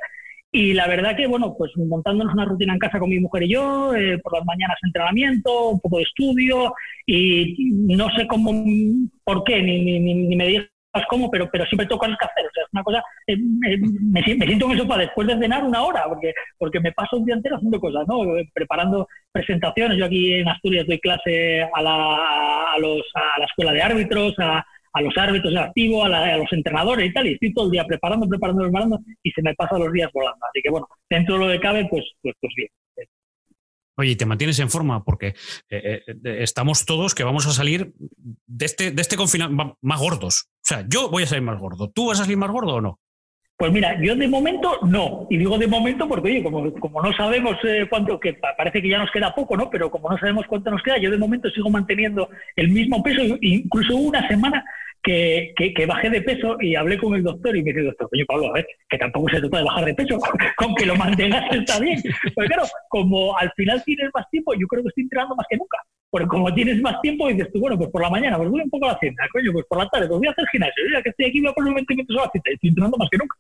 Y 0.51 0.73
la 0.73 0.87
verdad 0.87 1.15
que, 1.15 1.27
bueno, 1.27 1.53
pues 1.55 1.71
montándonos 1.77 2.33
una 2.33 2.45
rutina 2.45 2.73
en 2.73 2.79
casa 2.79 2.97
con 2.97 3.09
mi 3.09 3.19
mujer 3.19 3.43
y 3.43 3.49
yo, 3.53 3.93
eh, 3.95 4.17
por 4.17 4.33
las 4.33 4.43
mañanas 4.45 4.77
entrenamiento, 4.81 5.69
un 5.69 5.79
poco 5.79 5.97
de 5.97 6.03
estudio, 6.03 6.73
y 7.05 7.55
no 7.71 8.09
sé 8.09 8.25
cómo, 8.25 8.51
por 9.23 9.43
qué, 9.43 9.61
ni, 9.61 9.99
ni, 9.99 10.13
ni 10.15 10.35
me 10.35 10.47
digas 10.93 11.07
cómo, 11.09 11.29
pero, 11.29 11.49
pero 11.51 11.65
siempre 11.65 11.87
toco 11.87 12.05
que 12.05 12.13
hacer. 12.13 12.45
O 12.45 12.51
sea, 12.53 12.63
es 12.63 12.69
una 12.73 12.83
cosa, 12.83 13.03
eh, 13.27 13.37
me, 13.37 13.77
me, 13.77 14.23
siento 14.23 14.65
en 14.65 14.71
eso 14.71 14.87
para 14.87 15.03
después 15.03 15.27
de 15.27 15.37
cenar 15.37 15.63
una 15.63 15.83
hora, 15.83 16.03
porque, 16.07 16.33
porque 16.57 16.79
me 16.79 16.91
paso 16.91 17.17
un 17.17 17.25
día 17.25 17.35
entero 17.35 17.55
haciendo 17.55 17.79
cosas, 17.79 18.07
¿no? 18.07 18.21
Preparando 18.53 19.07
presentaciones. 19.31 19.97
Yo 19.97 20.05
aquí 20.05 20.33
en 20.33 20.47
Asturias 20.47 20.87
doy 20.87 20.99
clase 20.99 21.63
a 21.63 21.81
la, 21.81 22.73
a 22.73 22.79
los, 22.79 23.01
a 23.13 23.39
la 23.39 23.45
escuela 23.45 23.71
de 23.71 23.81
árbitros, 23.81 24.33
a 24.39 24.65
a 24.93 25.01
los 25.01 25.15
árbitros 25.17 25.51
en 25.51 25.59
activo, 25.59 26.03
a, 26.03 26.37
los 26.37 26.51
entrenadores 26.51 27.09
y 27.09 27.13
tal, 27.13 27.27
y 27.27 27.33
estoy 27.33 27.53
todo 27.53 27.65
el 27.65 27.71
día 27.71 27.85
preparando, 27.85 28.27
preparando, 28.27 28.63
preparando, 28.63 28.99
y 29.23 29.31
se 29.31 29.41
me 29.41 29.53
pasan 29.53 29.79
los 29.79 29.93
días 29.93 30.09
volando. 30.13 30.45
Así 30.49 30.61
que 30.61 30.69
bueno, 30.69 30.87
dentro 31.09 31.37
de 31.37 31.45
lo 31.45 31.51
que 31.51 31.59
cabe, 31.59 31.87
pues, 31.89 32.05
pues, 32.21 32.35
pues 32.39 32.53
bien. 32.55 32.69
Oye, 33.97 34.15
te 34.15 34.25
mantienes 34.25 34.57
en 34.59 34.69
forma 34.69 35.03
porque 35.03 35.35
eh, 35.69 36.01
eh, 36.07 36.37
estamos 36.39 36.85
todos 36.85 37.13
que 37.13 37.25
vamos 37.25 37.47
a 37.47 37.51
salir 37.51 37.91
de 38.47 38.65
este, 38.65 38.91
de 38.91 39.01
este 39.01 39.17
confinamiento 39.17 39.77
más 39.81 39.99
gordos. 39.99 40.47
O 40.69 40.71
sea, 40.71 40.85
yo 40.87 41.09
voy 41.09 41.23
a 41.23 41.25
salir 41.25 41.43
más 41.43 41.59
gordo. 41.59 41.89
¿Tú 41.89 42.09
vas 42.09 42.19
a 42.19 42.25
salir 42.25 42.37
más 42.37 42.51
gordo 42.51 42.75
o 42.75 42.81
no? 42.81 42.99
Pues 43.57 43.71
mira, 43.71 43.99
yo 44.03 44.15
de 44.15 44.27
momento 44.27 44.77
no. 44.83 45.25
Y 45.27 45.37
digo 45.37 45.57
de 45.57 45.65
momento 45.65 46.07
porque, 46.07 46.29
oye, 46.29 46.43
como, 46.43 47.01
no 47.01 47.11
sabemos 47.13 47.57
eh, 47.63 47.87
cuánto, 47.89 48.19
que 48.19 48.35
parece 48.55 48.79
que 48.79 48.87
ya 48.87 48.99
nos 48.99 49.09
queda 49.09 49.33
poco, 49.33 49.57
¿no? 49.57 49.67
Pero 49.71 49.89
como 49.89 50.11
no 50.11 50.17
sabemos 50.19 50.45
cuánto 50.47 50.69
nos 50.69 50.83
queda, 50.83 50.99
yo 50.99 51.09
de 51.09 51.17
momento 51.17 51.49
sigo 51.49 51.71
manteniendo 51.71 52.29
el 52.55 52.69
mismo 52.69 53.01
peso. 53.01 53.35
Incluso 53.41 53.95
una 53.95 54.27
semana 54.27 54.63
que, 55.01 55.55
bajé 55.87 56.11
de 56.11 56.21
peso 56.21 56.55
y 56.61 56.75
hablé 56.75 56.99
con 56.99 57.15
el 57.15 57.23
doctor 57.23 57.57
y 57.57 57.63
me 57.63 57.73
dice, 57.73 57.85
doctor, 57.85 58.07
coño 58.07 58.25
Pablo, 58.27 58.49
a 58.49 58.53
ver, 58.53 58.67
que 58.87 58.97
tampoco 58.99 59.27
se 59.29 59.39
trata 59.39 59.57
de 59.57 59.63
bajar 59.63 59.85
de 59.85 59.95
peso, 59.95 60.19
con 60.55 60.75
que 60.75 60.85
lo 60.85 60.95
mantengas 60.95 61.45
está 61.51 61.79
bien. 61.79 61.99
Pues 62.35 62.47
claro, 62.47 62.63
como 62.89 63.35
al 63.35 63.51
final 63.55 63.81
tienes 63.83 64.11
más 64.13 64.29
tiempo, 64.29 64.53
yo 64.53 64.67
creo 64.67 64.83
que 64.83 64.89
estoy 64.89 65.05
entrenando 65.05 65.35
más 65.35 65.47
que 65.49 65.57
nunca. 65.57 65.79
Porque 66.09 66.27
como 66.27 66.53
tienes 66.53 66.81
más 66.81 66.99
tiempo, 67.01 67.27
dices 67.27 67.49
tú, 67.53 67.59
bueno, 67.59 67.77
pues 67.77 67.89
por 67.91 68.01
la 68.01 68.09
mañana, 68.09 68.37
pues 68.37 68.49
voy 68.49 68.61
un 68.61 68.69
poco 68.69 68.85
a 68.85 68.89
la 68.89 68.93
hacienda, 68.95 69.27
coño, 69.31 69.51
pues 69.53 69.65
por 69.67 69.77
la 69.77 69.87
tarde, 69.89 70.07
pues 70.07 70.19
voy 70.19 70.27
a 70.27 70.31
hacer 70.31 70.45
gimnasio, 70.51 70.83
ya 70.91 71.01
que 71.01 71.09
estoy 71.09 71.25
aquí 71.27 71.41
voy 71.41 71.51
a 71.51 71.53
poner 71.53 71.73
20 71.73 71.95
minutos 71.95 72.17
a 72.17 72.21
la 72.21 72.31
cita 72.31 72.49
y 72.49 72.53
estoy 72.53 72.69
entrenando 72.69 72.97
más 72.97 73.09
que 73.09 73.17
nunca. 73.17 73.35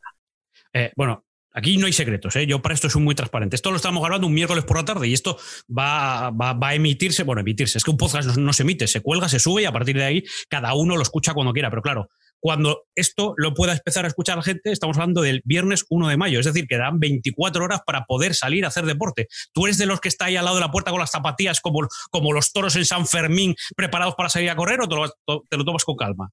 Eh, 0.73 0.91
bueno, 0.95 1.23
Aquí 1.51 1.77
no 1.77 1.87
hay 1.87 1.93
secretos, 1.93 2.35
¿eh? 2.35 2.45
yo 2.45 2.61
para 2.61 2.75
esto 2.75 2.89
soy 2.89 3.01
muy 3.01 3.15
transparente. 3.15 3.55
Esto 3.55 3.71
lo 3.71 3.77
estamos 3.77 4.03
grabando 4.03 4.27
un 4.27 4.33
miércoles 4.33 4.63
por 4.65 4.77
la 4.77 4.85
tarde 4.85 5.07
y 5.07 5.13
esto 5.13 5.37
va, 5.75 6.29
va, 6.29 6.55
a 6.61 6.75
emitirse, 6.75 7.23
bueno, 7.23 7.41
emitirse, 7.41 7.79
es 7.79 7.83
que 7.83 7.89
un 7.89 7.97
podcast 7.97 8.37
no, 8.37 8.53
se 8.53 8.61
emite, 8.63 8.87
se 8.87 9.01
cuelga, 9.01 9.27
se 9.27 9.39
sube 9.39 9.63
y 9.63 9.65
a 9.65 9.71
partir 9.71 9.97
de 9.97 10.03
ahí 10.03 10.23
cada 10.47 10.75
uno 10.75 10.95
lo 10.95 11.01
escucha 11.01 11.33
cuando 11.33 11.51
quiera. 11.51 11.71
Pero 11.71 11.81
claro, 11.81 12.09
cuando 12.39 12.83
esto 12.95 13.33
lo 13.37 13.53
pueda 13.53 13.73
empezar 13.73 14.05
a 14.05 14.07
escuchar 14.07 14.37
la 14.37 14.43
gente, 14.43 14.71
estamos 14.71 14.97
hablando 14.97 15.21
del 15.21 15.41
viernes 15.45 15.85
1 15.89 16.07
de 16.07 16.17
mayo, 16.17 16.39
es 16.39 16.45
decir, 16.45 16.67
que 16.67 16.77
dan 16.77 16.99
24 16.99 17.63
horas 17.63 17.81
para 17.85 18.05
poder 18.05 18.33
salir 18.33 18.65
a 18.65 18.69
hacer 18.69 18.85
deporte. 18.85 19.27
¿Tú 19.53 19.65
eres 19.65 19.77
de 19.77 19.85
los 19.85 19.99
que 19.99 20.09
está 20.09 20.25
ahí 20.25 20.37
al 20.37 20.45
lado 20.45 20.57
de 20.57 20.61
la 20.61 20.71
puerta 20.71 20.91
con 20.91 20.99
las 20.99 21.11
zapatillas 21.11 21.61
como, 21.61 21.87
como 22.11 22.33
los 22.33 22.51
toros 22.51 22.75
en 22.75 22.85
San 22.85 23.05
Fermín 23.07 23.55
preparados 23.75 24.15
para 24.15 24.29
salir 24.29 24.49
a 24.49 24.55
correr 24.55 24.79
o 24.81 24.87
te 24.87 25.57
lo 25.57 25.65
tomas 25.65 25.83
con 25.83 25.95
calma? 25.95 26.29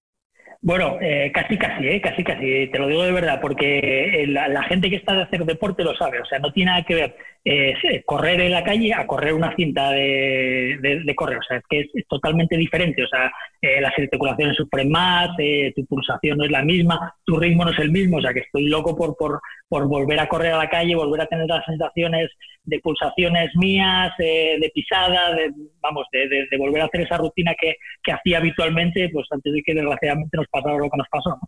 Bueno, 0.63 0.99
eh, 1.01 1.31
casi, 1.33 1.57
casi, 1.59 1.87
eh, 1.87 2.01
casi, 2.01 2.25
casi, 2.25 2.69
te 2.73 2.79
lo 2.79 2.89
digo 2.89 3.05
de 3.05 3.13
verdad, 3.13 3.41
porque 3.41 4.23
eh, 4.23 4.27
la, 4.27 4.63
gente 4.65 4.91
que 4.91 4.97
está 4.97 5.15
de 5.15 5.23
hacer 5.23 5.45
deporte 5.45 5.85
lo 5.85 5.95
sabe, 5.97 6.21
o 6.21 6.25
sea, 6.25 6.39
no 6.39 6.53
tiene 6.53 6.71
nada 6.71 6.85
que 6.85 6.95
ver 6.95 7.17
eh, 7.49 8.03
correr 8.05 8.41
en 8.41 8.51
la 8.51 8.65
calle 8.65 8.93
a 8.93 9.07
correr 9.07 9.33
una 9.33 9.55
cinta 9.55 9.93
de, 9.93 10.79
de, 10.81 11.15
correr, 11.15 11.39
o 11.39 11.43
sea, 11.47 11.59
es 11.59 11.65
que 11.71 11.81
es, 11.81 12.07
totalmente 12.09 12.57
diferente, 12.57 13.05
o 13.05 13.09
sea, 13.09 13.31
las 13.81 13.93
articulaciones 13.97 14.57
sufren 14.57 14.91
más, 14.91 15.31
tu 15.75 15.87
pulsación 15.87 16.39
no 16.39 16.45
es 16.45 16.51
la 16.51 16.63
misma, 16.63 17.15
tu 17.25 17.37
ritmo 17.37 17.65
no 17.65 17.71
es 17.71 17.79
el 17.79 17.93
mismo, 17.93 18.17
o 18.17 18.21
sea, 18.21 18.35
que 18.35 18.41
estoy 18.41 18.69
loco 18.69 18.97
por, 18.97 19.17
por, 19.17 19.41
por 19.69 19.87
volver 19.87 20.19
a 20.19 20.29
correr 20.29 20.55
a 20.55 20.59
la 20.59 20.69
calle, 20.69 20.97
volver 20.97 21.21
a 21.21 21.27
tener 21.27 21.47
las 21.47 21.65
sensaciones 21.65 22.31
de 22.65 22.81
pulsaciones 22.81 23.51
mías, 23.55 24.13
de 24.19 24.71
pisada, 24.75 25.35
de, 25.35 25.53
vamos, 25.81 26.07
de, 26.13 26.59
volver 26.59 26.83
a 26.83 26.87
hacer 26.87 27.03
esa 27.03 27.17
rutina 27.17 27.55
que, 27.61 27.77
que 28.03 28.13
hacía 28.13 28.39
habitualmente, 28.39 29.09
pues 29.13 29.27
antes 29.31 29.53
de 29.53 29.63
que 29.63 29.75
desgraciadamente 29.75 30.37
nos 30.37 30.49
pasara 30.49 30.77
lo 30.77 30.91
que 30.91 30.99
nos 30.99 31.09
pasó. 31.09 31.39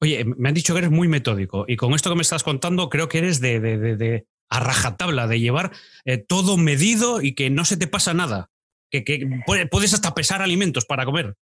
Oye, 0.00 0.24
me 0.24 0.50
han 0.50 0.54
dicho 0.54 0.74
que 0.74 0.80
eres 0.80 0.90
muy 0.90 1.08
metódico 1.08 1.64
y 1.66 1.76
con 1.76 1.94
esto 1.94 2.10
que 2.10 2.16
me 2.16 2.22
estás 2.22 2.44
contando 2.44 2.88
creo 2.88 3.08
que 3.08 3.18
eres 3.18 3.40
de, 3.40 3.58
de, 3.58 3.96
de 3.96 4.26
a 4.50 4.60
rajatabla, 4.60 5.26
de 5.26 5.40
llevar 5.40 5.72
eh, 6.04 6.18
todo 6.18 6.56
medido 6.56 7.22
y 7.22 7.34
que 7.34 7.50
no 7.50 7.64
se 7.64 7.76
te 7.76 7.86
pasa 7.86 8.14
nada, 8.14 8.50
que, 8.90 9.04
que 9.04 9.28
puedes 9.70 9.94
hasta 9.94 10.14
pesar 10.14 10.42
alimentos 10.42 10.84
para 10.84 11.04
comer. 11.04 11.34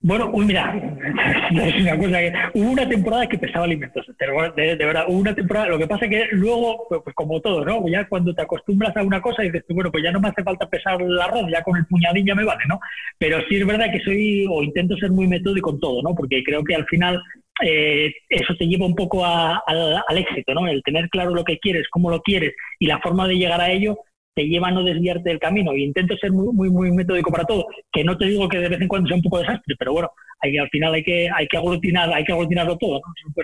Bueno, 0.00 0.32
mira, 0.32 0.74
es 1.50 1.80
una 1.80 1.96
cosa 1.96 2.18
que 2.18 2.32
hubo 2.54 2.70
una 2.70 2.88
temporada 2.88 3.28
que 3.28 3.38
pesaba 3.38 3.64
alimentos, 3.64 4.04
de, 4.56 4.76
verdad, 4.76 5.04
hubo 5.06 5.18
una 5.18 5.34
temporada, 5.34 5.68
lo 5.68 5.78
que 5.78 5.86
pasa 5.86 6.06
es 6.06 6.10
que 6.10 6.26
luego, 6.32 6.86
pues, 6.88 7.02
pues, 7.04 7.14
como 7.14 7.40
todo, 7.40 7.64
¿no? 7.64 7.86
Ya 7.88 8.08
cuando 8.08 8.34
te 8.34 8.42
acostumbras 8.42 8.96
a 8.96 9.02
una 9.02 9.20
cosa 9.20 9.44
y 9.44 9.50
dices, 9.50 9.64
bueno, 9.68 9.92
pues 9.92 10.02
ya 10.02 10.10
no 10.10 10.20
me 10.20 10.28
hace 10.28 10.42
falta 10.42 10.68
pesar 10.68 11.00
el 11.00 11.20
arroz, 11.20 11.46
ya 11.50 11.62
con 11.62 11.76
el 11.76 11.86
puñadín 11.86 12.26
ya 12.26 12.34
me 12.34 12.44
vale, 12.44 12.64
¿no? 12.68 12.80
Pero 13.18 13.38
sí 13.48 13.56
es 13.56 13.66
verdad 13.66 13.92
que 13.92 14.00
soy, 14.00 14.46
o 14.50 14.62
intento 14.62 14.96
ser 14.96 15.10
muy 15.10 15.28
metódico 15.28 15.70
en 15.70 15.80
todo, 15.80 16.02
¿no? 16.02 16.14
Porque 16.16 16.42
creo 16.42 16.64
que 16.64 16.74
al 16.74 16.86
final 16.86 17.22
eh, 17.62 18.12
eso 18.28 18.54
te 18.58 18.66
lleva 18.66 18.86
un 18.86 18.94
poco 18.94 19.24
al 19.24 20.18
éxito, 20.18 20.54
¿no? 20.54 20.66
El 20.66 20.82
tener 20.82 21.08
claro 21.08 21.34
lo 21.34 21.44
que 21.44 21.58
quieres, 21.58 21.88
cómo 21.90 22.10
lo 22.10 22.20
quieres 22.20 22.54
y 22.78 22.86
la 22.86 23.00
forma 23.00 23.26
de 23.28 23.36
llegar 23.36 23.60
a 23.60 23.70
ello 23.70 23.98
te 24.34 24.44
lleva 24.44 24.68
a 24.68 24.70
no 24.70 24.82
desviarte 24.82 25.28
del 25.28 25.38
camino. 25.38 25.74
Y 25.76 25.84
intento 25.84 26.16
ser 26.16 26.32
muy, 26.32 26.52
muy, 26.54 26.70
muy 26.70 26.90
metódico 26.90 27.30
para 27.30 27.44
todo. 27.44 27.66
Que 27.92 28.04
no 28.04 28.16
te 28.16 28.26
digo 28.26 28.48
que 28.48 28.58
de 28.58 28.68
vez 28.68 28.80
en 28.80 28.88
cuando 28.88 29.08
sea 29.08 29.16
un 29.16 29.22
poco 29.22 29.38
desastre, 29.40 29.74
pero 29.78 29.92
bueno, 29.92 30.10
hay, 30.40 30.56
al 30.56 30.68
final 30.70 30.94
hay 30.94 31.02
que, 31.02 31.28
hay 31.34 31.46
que 31.46 31.56
aglutinar, 31.56 32.12
hay 32.12 32.24
que 32.24 32.32
aglutinarlo 32.32 32.76
todo, 32.78 33.00
¿no? 33.00 33.34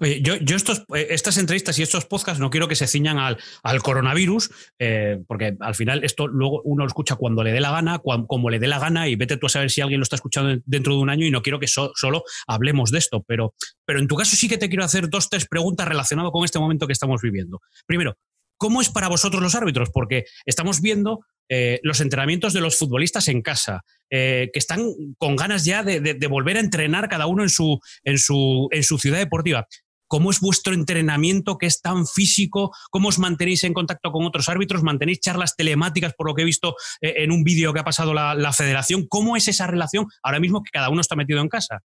Yo 0.00 0.56
estos, 0.56 0.84
eh, 0.94 1.08
estas 1.10 1.38
entrevistas 1.38 1.78
y 1.78 1.82
estos 1.82 2.04
podcasts 2.04 2.40
no 2.40 2.50
quiero 2.50 2.68
que 2.68 2.76
se 2.76 2.86
ciñan 2.86 3.18
al, 3.18 3.38
al 3.62 3.82
coronavirus, 3.82 4.50
eh, 4.78 5.18
porque 5.26 5.56
al 5.58 5.74
final 5.74 6.04
esto 6.04 6.28
luego 6.28 6.62
uno 6.64 6.84
lo 6.84 6.88
escucha 6.88 7.16
cuando 7.16 7.42
le 7.42 7.52
dé 7.52 7.60
la 7.60 7.72
gana, 7.72 7.98
como 7.98 8.50
le 8.50 8.58
dé 8.58 8.68
la 8.68 8.78
gana, 8.78 9.08
y 9.08 9.16
vete 9.16 9.36
tú 9.36 9.46
a 9.46 9.50
saber 9.50 9.70
si 9.70 9.80
alguien 9.80 10.00
lo 10.00 10.04
está 10.04 10.16
escuchando 10.16 10.60
dentro 10.66 10.94
de 10.94 11.00
un 11.00 11.10
año 11.10 11.26
y 11.26 11.30
no 11.30 11.42
quiero 11.42 11.58
que 11.58 11.66
solo 11.66 12.22
hablemos 12.46 12.90
de 12.90 12.98
esto. 12.98 13.24
Pero, 13.26 13.54
pero 13.84 13.98
en 13.98 14.06
tu 14.06 14.16
caso 14.16 14.36
sí 14.36 14.48
que 14.48 14.58
te 14.58 14.68
quiero 14.68 14.84
hacer 14.84 15.08
dos, 15.08 15.28
tres 15.28 15.46
preguntas 15.46 15.88
relacionadas 15.88 16.30
con 16.32 16.44
este 16.44 16.58
momento 16.58 16.86
que 16.86 16.92
estamos 16.92 17.20
viviendo. 17.20 17.60
Primero, 17.86 18.16
¿cómo 18.56 18.80
es 18.80 18.90
para 18.90 19.08
vosotros 19.08 19.42
los 19.42 19.54
árbitros? 19.56 19.90
Porque 19.90 20.26
estamos 20.46 20.80
viendo 20.80 21.24
eh, 21.48 21.80
los 21.82 22.00
entrenamientos 22.00 22.52
de 22.52 22.60
los 22.60 22.78
futbolistas 22.78 23.26
en 23.28 23.42
casa, 23.42 23.82
que 24.10 24.50
están 24.54 24.90
con 25.18 25.36
ganas 25.36 25.66
ya 25.66 25.82
de, 25.82 26.00
de, 26.00 26.26
volver 26.28 26.56
a 26.56 26.60
entrenar 26.60 27.10
cada 27.10 27.26
uno 27.26 27.42
en 27.42 27.50
su, 27.50 27.78
en 28.04 28.18
su, 28.18 28.68
en 28.70 28.82
su 28.82 28.96
ciudad 28.96 29.18
deportiva. 29.18 29.66
¿Cómo 30.08 30.30
es 30.30 30.40
vuestro 30.40 30.72
entrenamiento 30.72 31.58
que 31.58 31.66
es 31.66 31.82
tan 31.82 32.06
físico? 32.06 32.72
¿Cómo 32.90 33.08
os 33.08 33.18
mantenéis 33.18 33.62
en 33.64 33.74
contacto 33.74 34.10
con 34.10 34.24
otros 34.24 34.48
árbitros? 34.48 34.82
¿Mantenéis 34.82 35.20
charlas 35.20 35.54
telemáticas 35.54 36.14
por 36.14 36.26
lo 36.26 36.34
que 36.34 36.42
he 36.42 36.46
visto 36.46 36.74
eh, 37.02 37.14
en 37.18 37.30
un 37.30 37.44
vídeo 37.44 37.72
que 37.74 37.80
ha 37.80 37.84
pasado 37.84 38.14
la, 38.14 38.52
federación? 38.52 39.06
¿Cómo 39.06 39.36
es 39.36 39.46
esa 39.46 39.66
relación 39.66 40.06
ahora 40.22 40.40
mismo 40.40 40.62
que 40.62 40.70
cada 40.72 40.88
uno 40.88 41.02
está 41.02 41.14
metido 41.14 41.40
en 41.40 41.48
casa? 41.48 41.80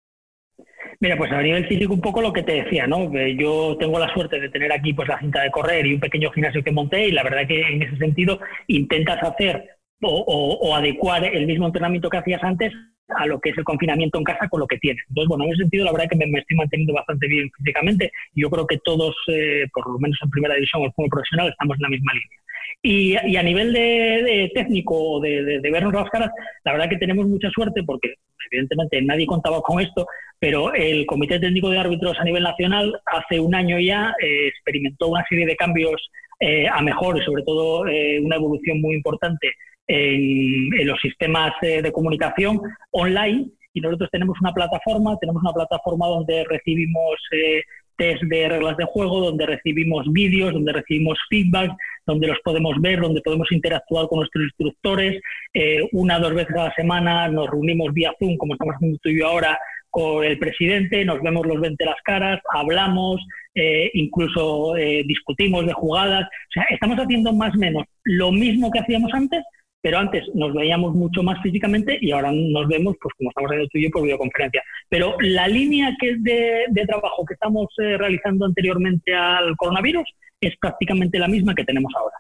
Mira, 1.02 1.18
pues 1.18 1.32
a 1.32 1.42
nivel 1.42 1.68
físico 1.68 1.94
un 1.94 2.02
poco 2.02 2.22
lo 2.22 2.32
que 2.32 2.44
te 2.44 2.64
decía, 2.64 2.88
¿no? 2.88 3.12
Yo 3.38 3.76
tengo 3.78 4.00
la 4.00 4.14
suerte 4.14 4.40
de 4.40 4.50
tener 4.50 4.72
aquí 4.72 4.94
pues 4.94 5.10
la 5.10 5.20
cinta 5.20 5.42
de 5.42 5.52
correr 5.52 5.86
y 5.86 5.94
un 5.94 6.00
pequeño 6.00 6.32
gimnasio 6.32 6.64
que 6.64 6.72
monté 6.72 7.08
y 7.08 7.12
la 7.12 7.24
verdad 7.24 7.46
que 7.46 7.60
en 7.60 7.82
ese 7.84 7.98
sentido 7.98 8.40
intentas 8.68 9.22
hacer 9.22 9.78
o 10.02 10.76
adecuar 10.76 11.26
el 11.26 11.46
mismo 11.46 11.66
entrenamiento 11.68 12.10
que 12.10 12.18
hacías 12.18 12.44
antes 12.44 12.74
a 13.18 13.26
lo 13.26 13.40
que 13.40 13.50
es 13.50 13.58
el 13.58 13.64
confinamiento 13.64 14.18
en 14.18 14.24
casa 14.24 14.48
con 14.50 14.60
lo 14.60 14.68
que 14.68 14.78
tiene. 14.78 15.00
Entonces, 15.10 15.28
bueno, 15.28 15.46
en 15.46 15.52
ese 15.52 15.62
sentido, 15.64 15.86
la 15.86 15.92
verdad 15.92 16.08
que 16.10 16.16
me, 16.16 16.40
estoy 16.40 16.58
manteniendo 16.58 16.94
bastante 16.94 17.28
bien 17.28 17.50
físicamente. 17.58 18.12
Yo 18.36 18.50
creo 18.50 18.68
que 18.68 18.78
todos, 18.80 19.16
eh, 19.28 19.66
por 19.74 19.90
lo 19.92 20.00
menos 20.00 20.18
en 20.24 20.30
primera 20.30 20.56
división 20.56 20.84
o 20.84 20.92
fútbol 20.92 21.10
profesional, 21.10 21.50
estamos 21.50 21.78
en 21.78 21.82
la 21.84 21.90
misma 21.90 22.14
línea. 22.14 22.38
Y, 22.86 23.16
a 23.38 23.44
nivel 23.44 23.72
de, 23.72 24.52
técnico, 24.54 25.20
de, 25.22 25.60
de, 25.60 25.72
vernos 25.72 25.94
las 25.94 26.10
caras, 26.10 26.32
la 26.66 26.74
verdad 26.74 26.90
que 26.90 26.98
tenemos 26.98 27.26
mucha 27.28 27.50
suerte 27.50 27.82
porque, 27.84 28.16
evidentemente, 28.52 29.02
nadie 29.02 29.26
contaba 29.26 29.62
con 29.62 29.80
esto, 29.80 30.06
pero 30.40 30.74
el 30.74 31.06
Comité 31.06 31.40
Técnico 31.40 31.70
de 31.70 31.80
Árbitros 31.80 32.20
a 32.20 32.24
nivel 32.26 32.44
nacional 32.44 33.00
hace 33.06 33.40
un 33.40 33.56
año 33.56 33.80
ya 33.80 34.14
eh, 34.22 34.48
experimentó 34.48 35.08
una 35.08 35.24
serie 35.30 35.46
de 35.46 35.56
cambios 35.56 36.10
eh, 36.42 36.68
a 36.68 36.82
mejor 36.82 37.18
y, 37.18 37.24
sobre 37.24 37.44
todo, 37.44 37.82
una 37.82 38.36
evolución 38.36 38.82
muy 38.82 38.96
importante 38.96 39.54
en, 39.88 40.88
los 40.88 41.00
sistemas 41.02 41.54
de 41.62 41.92
comunicación 41.92 42.60
online 42.92 43.48
y 43.74 43.82
nosotros 43.82 44.10
tenemos 44.12 44.38
una 44.40 44.54
plataforma, 44.54 45.18
tenemos 45.20 45.42
una 45.42 45.54
plataforma 45.54 46.08
donde 46.08 46.46
recibimos 46.48 47.16
eh, 47.32 47.64
test 47.98 48.22
de 48.24 48.50
reglas 48.50 48.78
de 48.78 48.86
juego, 48.86 49.20
donde 49.20 49.46
recibimos 49.46 50.06
vídeos, 50.12 50.54
donde 50.54 50.74
recibimos 50.74 51.18
feedback, 51.30 51.72
donde 52.06 52.28
los 52.28 52.38
podemos 52.44 52.76
ver, 52.80 53.00
donde 53.00 53.22
podemos 53.22 53.52
interactuar 53.52 54.08
con 54.08 54.20
nuestros 54.20 54.46
instructores. 54.46 55.22
Eh, 55.54 55.88
una 55.92 56.18
o 56.18 56.22
dos 56.22 56.34
veces 56.34 56.56
a 56.56 56.66
la 56.66 56.74
semana 56.74 57.28
nos 57.28 57.50
reunimos 57.50 57.94
vía 57.94 58.14
Zoom, 58.20 58.38
como 58.38 58.54
estamos 58.54 58.76
haciendo 58.76 58.98
tú 59.02 59.10
y 59.10 59.20
yo 59.20 59.28
ahora, 59.28 59.58
con 59.90 60.24
el 60.24 60.40
presidente, 60.40 61.06
nos 61.06 61.22
vemos 61.22 61.46
los 61.46 61.62
20 61.62 61.86
las 61.86 62.02
caras, 62.04 62.42
hablamos, 62.52 63.22
eh, 63.54 63.92
incluso 63.94 64.76
eh, 64.76 65.04
discutimos 65.06 65.68
de 65.68 65.74
jugadas. 65.74 66.24
O 66.24 66.52
sea, 66.52 66.64
estamos 66.72 66.98
haciendo 66.98 67.32
más 67.32 67.54
o 67.56 67.60
menos 67.60 67.84
lo 68.04 68.32
mismo 68.32 68.72
que 68.72 68.80
hacíamos 68.80 69.14
antes, 69.14 69.44
pero 69.84 70.00
antes 70.00 70.24
nos 70.34 70.54
veíamos 70.54 70.96
mucho 70.96 71.22
más 71.24 71.44
físicamente 71.44 71.98
y 72.00 72.12
ahora 72.12 72.32
nos 72.32 72.70
vemos, 72.70 72.96
pues 73.02 73.14
como 73.18 73.30
estamos 73.32 73.52
tú 73.70 73.78
y 73.78 73.84
yo, 73.84 73.90
por 73.92 74.04
videoconferencia. 74.04 74.64
Pero 74.88 75.18
la 75.20 75.46
línea 75.50 75.94
que 76.00 76.12
es 76.12 76.24
de, 76.24 76.86
trabajo 76.88 77.26
que 77.26 77.34
estamos 77.34 77.68
eh, 77.80 77.98
realizando 77.98 78.46
anteriormente 78.46 79.14
al 79.14 79.58
coronavirus 79.58 80.08
es 80.40 80.56
prácticamente 80.56 81.20
la 81.20 81.28
misma 81.28 81.54
que 81.54 81.66
tenemos 81.66 81.92
ahora. 81.98 82.16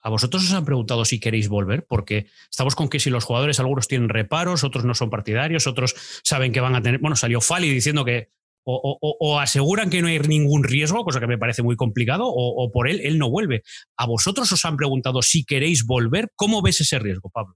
¿A 0.00 0.10
vosotros 0.10 0.44
os 0.44 0.54
han 0.54 0.64
preguntado 0.64 1.04
si 1.04 1.18
queréis 1.18 1.48
volver? 1.48 1.84
Porque 1.88 2.26
estamos 2.48 2.76
con 2.76 2.88
que 2.88 3.00
si 3.00 3.10
los 3.10 3.24
jugadores, 3.24 3.58
algunos 3.58 3.88
tienen 3.88 4.08
reparos, 4.08 4.62
otros 4.62 4.84
no 4.84 4.94
son 4.94 5.10
partidarios, 5.10 5.66
otros 5.66 6.20
saben 6.22 6.52
que 6.52 6.60
van 6.60 6.76
a 6.76 6.82
tener. 6.82 7.00
Bueno, 7.00 7.16
salió 7.16 7.40
Fali 7.40 7.68
diciendo 7.68 8.04
que 8.04 8.28
o, 8.70 9.38
aseguran 9.40 9.90
que 9.90 10.02
no 10.02 10.08
hay 10.08 10.18
ningún 10.20 10.64
riesgo, 10.64 11.04
cosa 11.04 11.20
que 11.20 11.26
me 11.26 11.38
parece 11.38 11.62
muy 11.62 11.76
complicado, 11.76 12.24
o, 12.26 12.70
por 12.70 12.88
él, 12.88 13.00
él 13.02 13.18
no 13.18 13.30
vuelve. 13.30 13.62
¿A 13.96 14.06
vosotros 14.06 14.50
os 14.52 14.64
han 14.64 14.76
preguntado 14.76 15.22
si 15.22 15.44
queréis 15.44 15.86
volver? 15.86 16.28
¿Cómo 16.34 16.62
ves 16.62 16.80
ese 16.80 16.98
riesgo, 16.98 17.30
Pablo? 17.30 17.54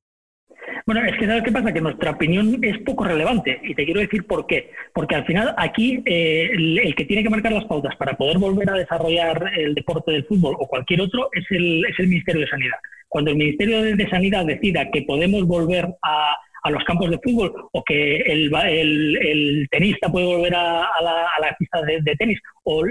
Bueno, 0.85 1.05
es 1.05 1.17
que 1.17 1.27
¿sabes 1.27 1.45
qué 1.45 1.53
pasa? 1.53 1.73
Que 1.73 1.81
nuestra 1.81 2.11
opinión 2.11 2.59
es 2.63 2.79
poco 2.79 3.05
relevante 3.05 3.61
y 3.63 3.75
te 3.75 3.85
quiero 3.85 4.01
decir 4.01 4.27
por 4.27 4.47
qué. 4.47 4.71
Porque 4.93 5.15
al 5.15 5.25
final 5.25 5.55
aquí 5.57 6.03
eh, 6.05 6.51
el, 6.53 6.95
que 6.97 7.05
tiene 7.05 7.23
que 7.23 7.31
marcar 7.31 7.53
las 7.53 7.67
pautas 7.67 7.95
para 7.97 8.17
poder 8.17 8.39
volver 8.39 8.69
a 8.71 8.75
desarrollar 8.75 9.53
el 9.57 9.75
deporte 9.75 10.11
del 10.11 10.25
fútbol 10.25 10.57
o 10.59 10.67
cualquier 10.67 11.03
otro 11.03 11.29
es 11.33 11.45
el, 11.51 11.85
es 11.85 11.99
el 12.01 12.09
Ministerio 12.09 12.41
de 12.41 12.49
Sanidad. 12.49 12.79
Cuando 13.09 13.31
el 13.31 13.37
Ministerio 13.37 13.83
de 13.83 14.09
Sanidad 14.09 14.45
decida 14.45 14.91
que 14.91 15.03
podemos 15.03 15.47
volver 15.47 15.87
a, 16.03 16.35
a 16.63 16.71
los 16.71 16.85
campos 16.85 17.11
de 17.11 17.19
fútbol 17.23 17.53
o 17.73 17.83
que 17.83 18.17
el, 18.17 18.55
el, 18.55 19.69
tenista 19.71 20.11
puede 20.11 20.27
volver 20.27 20.55
a, 20.55 20.87
la, 21.03 21.27
a 21.37 21.41
la, 21.41 21.57
pista 21.59 21.83
de, 21.83 22.17
tenis 22.17 22.41
o 22.65 22.83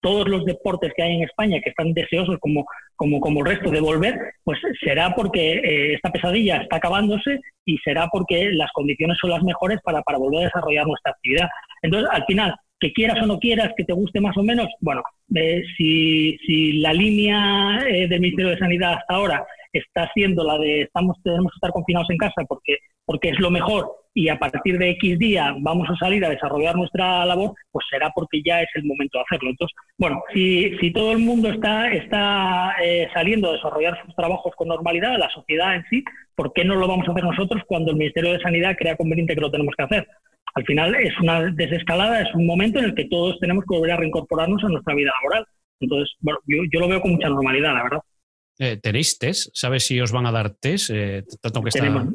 todos 0.00 0.28
los 0.28 0.44
deportes 0.44 0.92
que 0.96 1.02
hay 1.02 1.16
en 1.16 1.24
España 1.24 1.60
que 1.62 1.70
están 1.70 1.92
deseosos 1.92 2.36
como, 2.38 2.64
como, 2.94 3.20
como 3.20 3.40
el 3.40 3.46
resto 3.46 3.70
de 3.70 3.80
volver, 3.80 4.16
pues 4.44 4.60
será 4.80 5.10
porque 5.10 5.54
eh, 5.54 5.94
esta 5.94 6.10
pesadilla 6.10 6.58
está 6.58 6.76
acabándose 6.76 7.40
y 7.64 7.76
será 7.78 8.06
porque 8.06 8.50
las 8.52 8.70
condiciones 8.72 9.18
son 9.20 9.30
las 9.30 9.42
mejores 9.42 9.80
para, 9.82 10.00
para 10.02 10.18
volver 10.18 10.42
a 10.42 10.44
desarrollar 10.44 10.86
nuestra 10.86 11.12
actividad. 11.12 11.48
Entonces, 11.82 12.08
al 12.12 12.24
final, 12.26 12.54
que 12.78 12.92
quieras 12.92 13.20
o 13.22 13.26
no 13.26 13.38
quieras, 13.40 13.72
que 13.76 13.84
te 13.84 13.92
guste 13.92 14.20
más 14.20 14.36
o 14.36 14.42
menos, 14.44 14.68
bueno, 14.80 15.02
eh, 15.34 15.62
si, 15.76 16.38
si, 16.46 16.74
la 16.74 16.92
línea 16.92 17.80
eh, 17.88 18.06
del 18.06 18.20
Ministerio 18.20 18.52
de 18.52 18.58
Sanidad 18.58 18.94
hasta 18.94 19.14
ahora 19.14 19.44
está 19.72 20.10
siendo 20.14 20.44
la 20.44 20.58
de 20.58 20.82
estamos 20.82 21.16
tenemos 21.22 21.52
que 21.52 21.56
estar 21.56 21.70
confinados 21.70 22.10
en 22.10 22.18
casa 22.18 22.44
porque 22.48 22.78
porque 23.04 23.30
es 23.30 23.38
lo 23.38 23.50
mejor 23.50 23.90
y 24.12 24.28
a 24.28 24.38
partir 24.38 24.78
de 24.78 24.90
X 24.90 25.18
día 25.18 25.54
vamos 25.60 25.88
a 25.88 25.96
salir 25.96 26.24
a 26.24 26.28
desarrollar 26.28 26.76
nuestra 26.76 27.24
labor, 27.24 27.54
pues 27.70 27.86
será 27.88 28.10
porque 28.14 28.42
ya 28.44 28.60
es 28.60 28.68
el 28.74 28.84
momento 28.84 29.16
de 29.16 29.24
hacerlo. 29.24 29.50
Entonces, 29.50 29.76
bueno, 29.96 30.22
si, 30.34 30.76
si 30.78 30.92
todo 30.92 31.12
el 31.12 31.18
mundo 31.18 31.48
está, 31.48 31.88
está 31.92 32.74
eh, 32.82 33.08
saliendo 33.14 33.48
a 33.48 33.52
desarrollar 33.52 33.98
sus 34.04 34.14
trabajos 34.14 34.52
con 34.56 34.68
normalidad, 34.68 35.16
la 35.18 35.30
sociedad 35.30 35.76
en 35.76 35.84
sí, 35.88 36.04
¿por 36.34 36.52
qué 36.52 36.64
no 36.64 36.74
lo 36.74 36.88
vamos 36.88 37.08
a 37.08 37.12
hacer 37.12 37.24
nosotros 37.24 37.62
cuando 37.66 37.92
el 37.92 37.96
Ministerio 37.96 38.32
de 38.32 38.40
Sanidad 38.40 38.76
crea 38.76 38.96
conveniente 38.96 39.34
que 39.34 39.40
lo 39.40 39.50
tenemos 39.50 39.74
que 39.76 39.84
hacer? 39.84 40.08
Al 40.54 40.64
final 40.64 40.94
es 40.96 41.18
una 41.20 41.42
desescalada, 41.52 42.20
es 42.20 42.34
un 42.34 42.44
momento 42.44 42.80
en 42.80 42.86
el 42.86 42.94
que 42.94 43.04
todos 43.04 43.38
tenemos 43.38 43.64
que 43.64 43.76
volver 43.76 43.92
a 43.92 43.96
reincorporarnos 43.98 44.64
a 44.64 44.68
nuestra 44.68 44.94
vida 44.94 45.12
laboral. 45.22 45.46
Entonces, 45.80 46.12
bueno, 46.20 46.40
yo, 46.46 46.58
yo 46.72 46.80
lo 46.80 46.88
veo 46.88 47.00
con 47.00 47.12
mucha 47.12 47.28
normalidad, 47.28 47.72
la 47.72 47.84
verdad. 47.84 48.00
Eh, 48.60 48.76
¿Tenéis 48.82 49.18
test? 49.18 49.50
¿Sabes 49.54 49.86
si 49.86 50.00
os 50.00 50.10
van 50.10 50.26
a 50.26 50.32
dar 50.32 50.50
test? 50.50 50.90
Eh, 50.92 51.22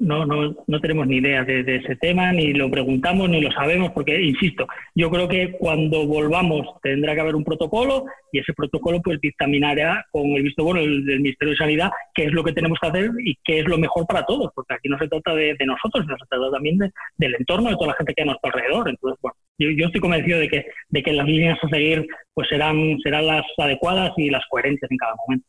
no, 0.02 0.26
no, 0.26 0.56
no, 0.68 0.80
tenemos 0.82 1.08
ni 1.08 1.18
idea 1.18 1.46
de, 1.46 1.78
ese 1.78 1.96
tema, 1.96 2.34
ni 2.34 2.52
lo 2.52 2.70
preguntamos, 2.70 3.30
ni 3.30 3.40
lo 3.40 3.50
sabemos, 3.54 3.92
porque, 3.92 4.22
insisto, 4.22 4.68
yo 4.94 5.10
creo 5.10 5.30
que 5.30 5.54
cuando 5.54 6.06
volvamos 6.06 6.68
tendrá 6.82 7.16
que 7.16 7.22
haber 7.22 7.36
un 7.36 7.46
protocolo 7.46 8.06
y 8.34 8.40
ese 8.40 8.52
protocolo 8.54 9.02
pues 9.02 9.22
dictaminará 9.22 10.06
con 10.12 10.26
el 10.32 10.44
visto 10.44 10.66
bueno 10.66 10.82
del, 10.82 11.04
Ministerio 11.22 11.52
de 11.52 11.58
Sanidad 11.58 11.92
qué 12.14 12.26
es 12.26 12.34
lo 12.34 12.44
que 12.44 12.52
tenemos 12.52 12.78
que 12.82 12.88
hacer 12.88 13.12
y 13.24 13.38
qué 13.44 13.60
es 13.60 13.66
lo 13.66 13.78
mejor 13.78 14.06
para 14.06 14.26
todos, 14.26 14.52
porque 14.54 14.74
aquí 14.74 14.90
no 14.90 14.98
se 15.00 15.08
trata 15.08 15.34
de, 15.36 15.56
nosotros, 15.66 16.04
sino 16.04 16.18
se 16.18 16.26
trata 16.30 16.52
también 16.52 16.78
del 16.78 17.36
entorno, 17.36 17.70
de 17.70 17.76
toda 17.76 17.88
la 17.88 17.96
gente 17.96 18.14
que 18.14 18.22
hay 18.22 18.28
a 18.28 18.32
nuestro 18.32 18.52
alrededor. 18.52 18.90
Entonces, 18.90 19.18
bueno, 19.22 19.38
yo, 19.58 19.86
estoy 19.86 20.02
convencido 20.02 20.40
de 20.40 20.50
que, 20.50 20.66
de 20.90 21.04
que 21.04 21.14
las 21.14 21.26
líneas 21.26 21.58
a 21.62 21.70
seguir 21.70 22.06
pues 22.34 22.50
serán, 22.50 22.98
serán 23.02 23.28
las 23.28 23.46
adecuadas 23.58 24.12
y 24.18 24.30
las 24.30 24.44
coherentes 24.50 24.92
en 24.92 24.98
cada 24.98 25.16
momento. 25.26 25.48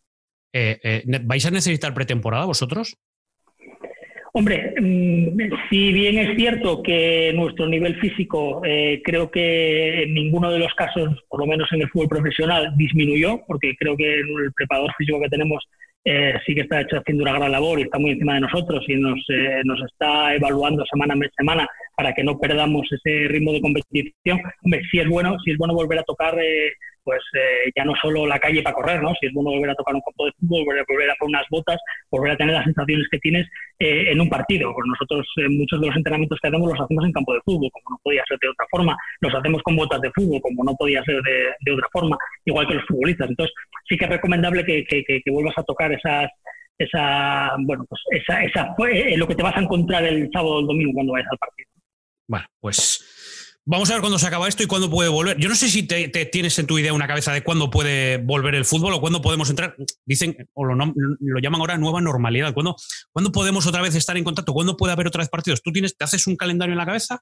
Eh, 0.56 0.78
eh, 0.84 1.20
¿Vais 1.24 1.44
a 1.46 1.50
necesitar 1.50 1.92
pretemporada 1.92 2.44
vosotros? 2.44 2.96
Hombre, 4.32 4.74
mm, 4.80 5.38
si 5.68 5.92
bien 5.92 6.18
es 6.18 6.36
cierto 6.36 6.80
que 6.80 7.32
nuestro 7.34 7.66
nivel 7.66 7.98
físico 8.00 8.62
eh, 8.64 9.02
creo 9.04 9.32
que 9.32 10.04
en 10.04 10.14
ninguno 10.14 10.52
de 10.52 10.60
los 10.60 10.72
casos, 10.74 11.24
por 11.28 11.40
lo 11.40 11.46
menos 11.46 11.72
en 11.72 11.82
el 11.82 11.88
fútbol 11.88 12.08
profesional, 12.08 12.72
disminuyó, 12.76 13.42
porque 13.48 13.74
creo 13.76 13.96
que 13.96 14.14
el 14.14 14.52
preparador 14.54 14.92
físico 14.96 15.20
que 15.20 15.28
tenemos 15.28 15.64
sí 16.04 16.54
que 16.54 16.62
está 16.62 16.82
hecho 16.82 16.98
haciendo 16.98 17.22
una 17.22 17.32
gran 17.32 17.52
labor 17.52 17.78
y 17.78 17.84
está 17.84 17.98
muy 17.98 18.10
encima 18.10 18.34
de 18.34 18.40
nosotros 18.40 18.84
y 18.88 18.96
nos, 18.96 19.18
nos 19.64 19.82
está 19.90 20.34
evaluando 20.34 20.84
semana 20.84 21.14
a 21.14 21.30
semana 21.36 21.68
para 21.96 22.12
que 22.12 22.22
no 22.22 22.38
perdamos 22.38 22.86
ese 22.92 23.28
ritmo 23.28 23.52
de 23.52 23.60
competición. 23.60 24.40
Hombre, 24.62 24.82
sí 24.90 24.98
es 24.98 25.08
bueno, 25.08 25.36
sí 25.44 25.52
es 25.52 25.58
bueno 25.58 25.74
volver 25.74 26.00
a 26.00 26.02
tocar 26.02 26.36
pues 27.04 27.20
eh, 27.34 27.70
ya 27.76 27.84
no 27.84 27.94
solo 28.00 28.26
la 28.26 28.38
calle 28.38 28.62
para 28.62 28.74
correr, 28.74 29.02
¿no? 29.02 29.12
Si 29.20 29.26
es 29.26 29.32
bueno 29.32 29.50
volver 29.50 29.70
a 29.70 29.74
tocar 29.74 29.94
un 29.94 30.00
campo 30.00 30.24
de 30.24 30.32
fútbol, 30.40 30.64
volver 30.64 30.80
a, 30.80 30.84
volver 30.88 31.10
a 31.10 31.14
poner 31.16 31.36
unas 31.36 31.48
botas, 31.50 31.78
volver 32.10 32.32
a 32.32 32.36
tener 32.36 32.54
las 32.54 32.64
sensaciones 32.64 33.06
que 33.10 33.18
tienes 33.18 33.46
eh, 33.78 34.12
en 34.12 34.20
un 34.20 34.28
partido. 34.28 34.72
Pues 34.72 34.86
nosotros 34.86 35.26
eh, 35.36 35.48
muchos 35.48 35.80
de 35.80 35.86
los 35.88 35.96
entrenamientos 35.96 36.38
que 36.40 36.48
hacemos 36.48 36.70
los 36.70 36.80
hacemos 36.80 37.04
en 37.04 37.12
campo 37.12 37.34
de 37.34 37.40
fútbol, 37.44 37.70
como 37.72 37.96
no 37.96 38.00
podía 38.02 38.22
ser 38.28 38.38
de 38.40 38.48
otra 38.48 38.66
forma. 38.70 38.96
Los 39.20 39.34
hacemos 39.34 39.62
con 39.62 39.76
botas 39.76 40.00
de 40.00 40.10
fútbol, 40.12 40.40
como 40.40 40.64
no 40.64 40.74
podía 40.74 41.02
ser 41.04 41.20
de, 41.22 41.72
otra 41.72 41.88
forma, 41.92 42.16
igual 42.44 42.66
que 42.66 42.74
los 42.74 42.86
futbolistas. 42.86 43.30
Entonces 43.30 43.54
sí 43.88 43.96
que 43.96 44.04
es 44.04 44.10
recomendable 44.10 44.64
que, 44.64 45.22
vuelvas 45.26 45.58
a 45.58 45.62
tocar 45.64 45.92
esas 45.92 46.30
esa 46.76 47.52
bueno 47.60 47.86
pues 47.88 48.02
esa, 48.10 48.42
esa 48.42 48.74
lo 49.16 49.28
que 49.28 49.34
te 49.36 49.42
vas 49.44 49.56
a 49.56 49.60
encontrar 49.60 50.04
el 50.04 50.28
sábado 50.32 50.56
o 50.56 50.60
el 50.60 50.66
domingo 50.66 50.92
cuando 50.94 51.12
vayas 51.12 51.28
al 51.30 51.38
partido. 51.38 51.68
Bueno, 52.26 52.46
pues 52.60 53.13
Vamos 53.66 53.90
a 53.90 53.94
ver 53.94 54.02
cuándo 54.02 54.18
se 54.18 54.26
acaba 54.26 54.46
esto 54.46 54.62
y 54.62 54.66
cuándo 54.66 54.90
puede 54.90 55.08
volver. 55.08 55.38
Yo 55.38 55.48
no 55.48 55.54
sé 55.54 55.68
si 55.68 55.86
te, 55.86 56.08
tienes 56.26 56.58
en 56.58 56.66
tu 56.66 56.78
idea 56.78 56.92
una 56.92 57.06
cabeza 57.06 57.32
de 57.32 57.42
cuándo 57.42 57.70
puede 57.70 58.18
volver 58.18 58.54
el 58.54 58.66
fútbol 58.66 58.92
o 58.92 59.00
cuándo 59.00 59.22
podemos 59.22 59.48
entrar. 59.48 59.74
Dicen, 60.04 60.36
o 60.52 60.66
lo, 60.66 60.74
llaman 61.40 61.60
ahora 61.60 61.78
nueva 61.78 62.02
normalidad. 62.02 62.52
¿Cuándo, 62.52 62.76
¿Cuándo, 63.10 63.32
podemos 63.32 63.66
otra 63.66 63.80
vez 63.80 63.94
estar 63.94 64.18
en 64.18 64.24
contacto? 64.24 64.52
¿Cuándo 64.52 64.76
puede 64.76 64.92
haber 64.92 65.06
otra 65.06 65.20
vez 65.20 65.30
partidos? 65.30 65.62
¿Tú 65.62 65.72
tienes, 65.72 65.96
te 65.96 66.04
haces 66.04 66.26
un 66.26 66.36
calendario 66.36 66.72
en 66.72 66.78
la 66.78 66.84
cabeza? 66.84 67.20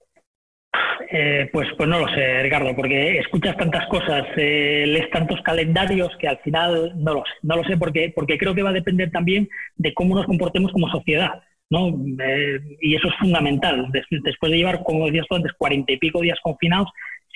Eh, 1.13 1.49
pues, 1.53 1.69
pues 1.77 1.89
no 1.89 2.01
lo 2.01 2.09
sé, 2.09 2.43
Ricardo, 2.43 2.75
porque 2.75 3.19
escuchas 3.19 3.57
tantas 3.57 3.87
cosas, 3.87 4.25
eh, 4.37 4.85
lees 4.87 5.11
tantos 5.11 5.41
calendarios 5.43 6.11
que 6.19 6.27
al 6.27 6.39
final 6.39 6.93
no 6.97 7.15
lo 7.15 7.21
sé. 7.21 7.33
No 7.43 7.55
lo 7.55 7.63
sé 7.65 7.77
porque, 7.77 8.13
porque 8.13 8.37
creo 8.37 8.53
que 8.53 8.63
va 8.63 8.71
a 8.71 8.75
depender 8.75 9.13
también 9.13 9.49
de 9.77 9.95
cómo 9.95 10.17
nos 10.17 10.27
comportemos 10.27 10.73
como 10.73 10.91
sociedad. 10.91 11.43
¿No? 11.73 11.89
Eh, 12.23 12.61
y 12.83 12.95
eso 12.95 13.09
es 13.09 13.15
fundamental. 13.19 13.89
Después 13.91 14.53
de 14.53 14.59
llevar, 14.59 14.83
como 14.85 15.07
decías 15.07 15.27
tú 15.27 15.37
antes, 15.37 15.53
cuarenta 15.57 15.91
y 15.91 15.97
pico 15.97 16.21
días 16.21 16.39
confinados, 16.43 16.89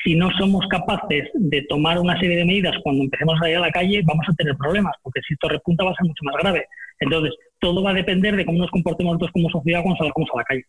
si 0.04 0.14
no 0.14 0.30
somos 0.38 0.66
capaces 0.68 1.30
de 1.32 1.62
tomar 1.62 1.98
una 1.98 2.20
serie 2.20 2.36
de 2.36 2.44
medidas 2.44 2.76
cuando 2.84 3.04
empecemos 3.04 3.40
a 3.40 3.48
ir 3.48 3.56
a 3.56 3.60
la 3.60 3.70
calle, 3.70 4.02
vamos 4.04 4.26
a 4.28 4.34
tener 4.34 4.54
problemas, 4.56 4.94
porque 5.02 5.22
si 5.26 5.32
esto 5.32 5.48
repunta 5.48 5.84
va 5.84 5.92
a 5.92 5.94
ser 5.94 6.06
mucho 6.06 6.22
más 6.24 6.36
grave. 6.36 6.66
Entonces, 7.00 7.34
todo 7.58 7.82
va 7.82 7.92
a 7.92 7.94
depender 7.94 8.36
de 8.36 8.44
cómo 8.44 8.58
nos 8.58 8.70
comportemos 8.70 9.14
nosotros 9.14 9.32
como 9.32 9.48
sociedad 9.48 9.82
cuando 9.82 9.96
salgamos 9.96 10.28
a 10.34 10.38
la 10.38 10.44
calle. 10.44 10.64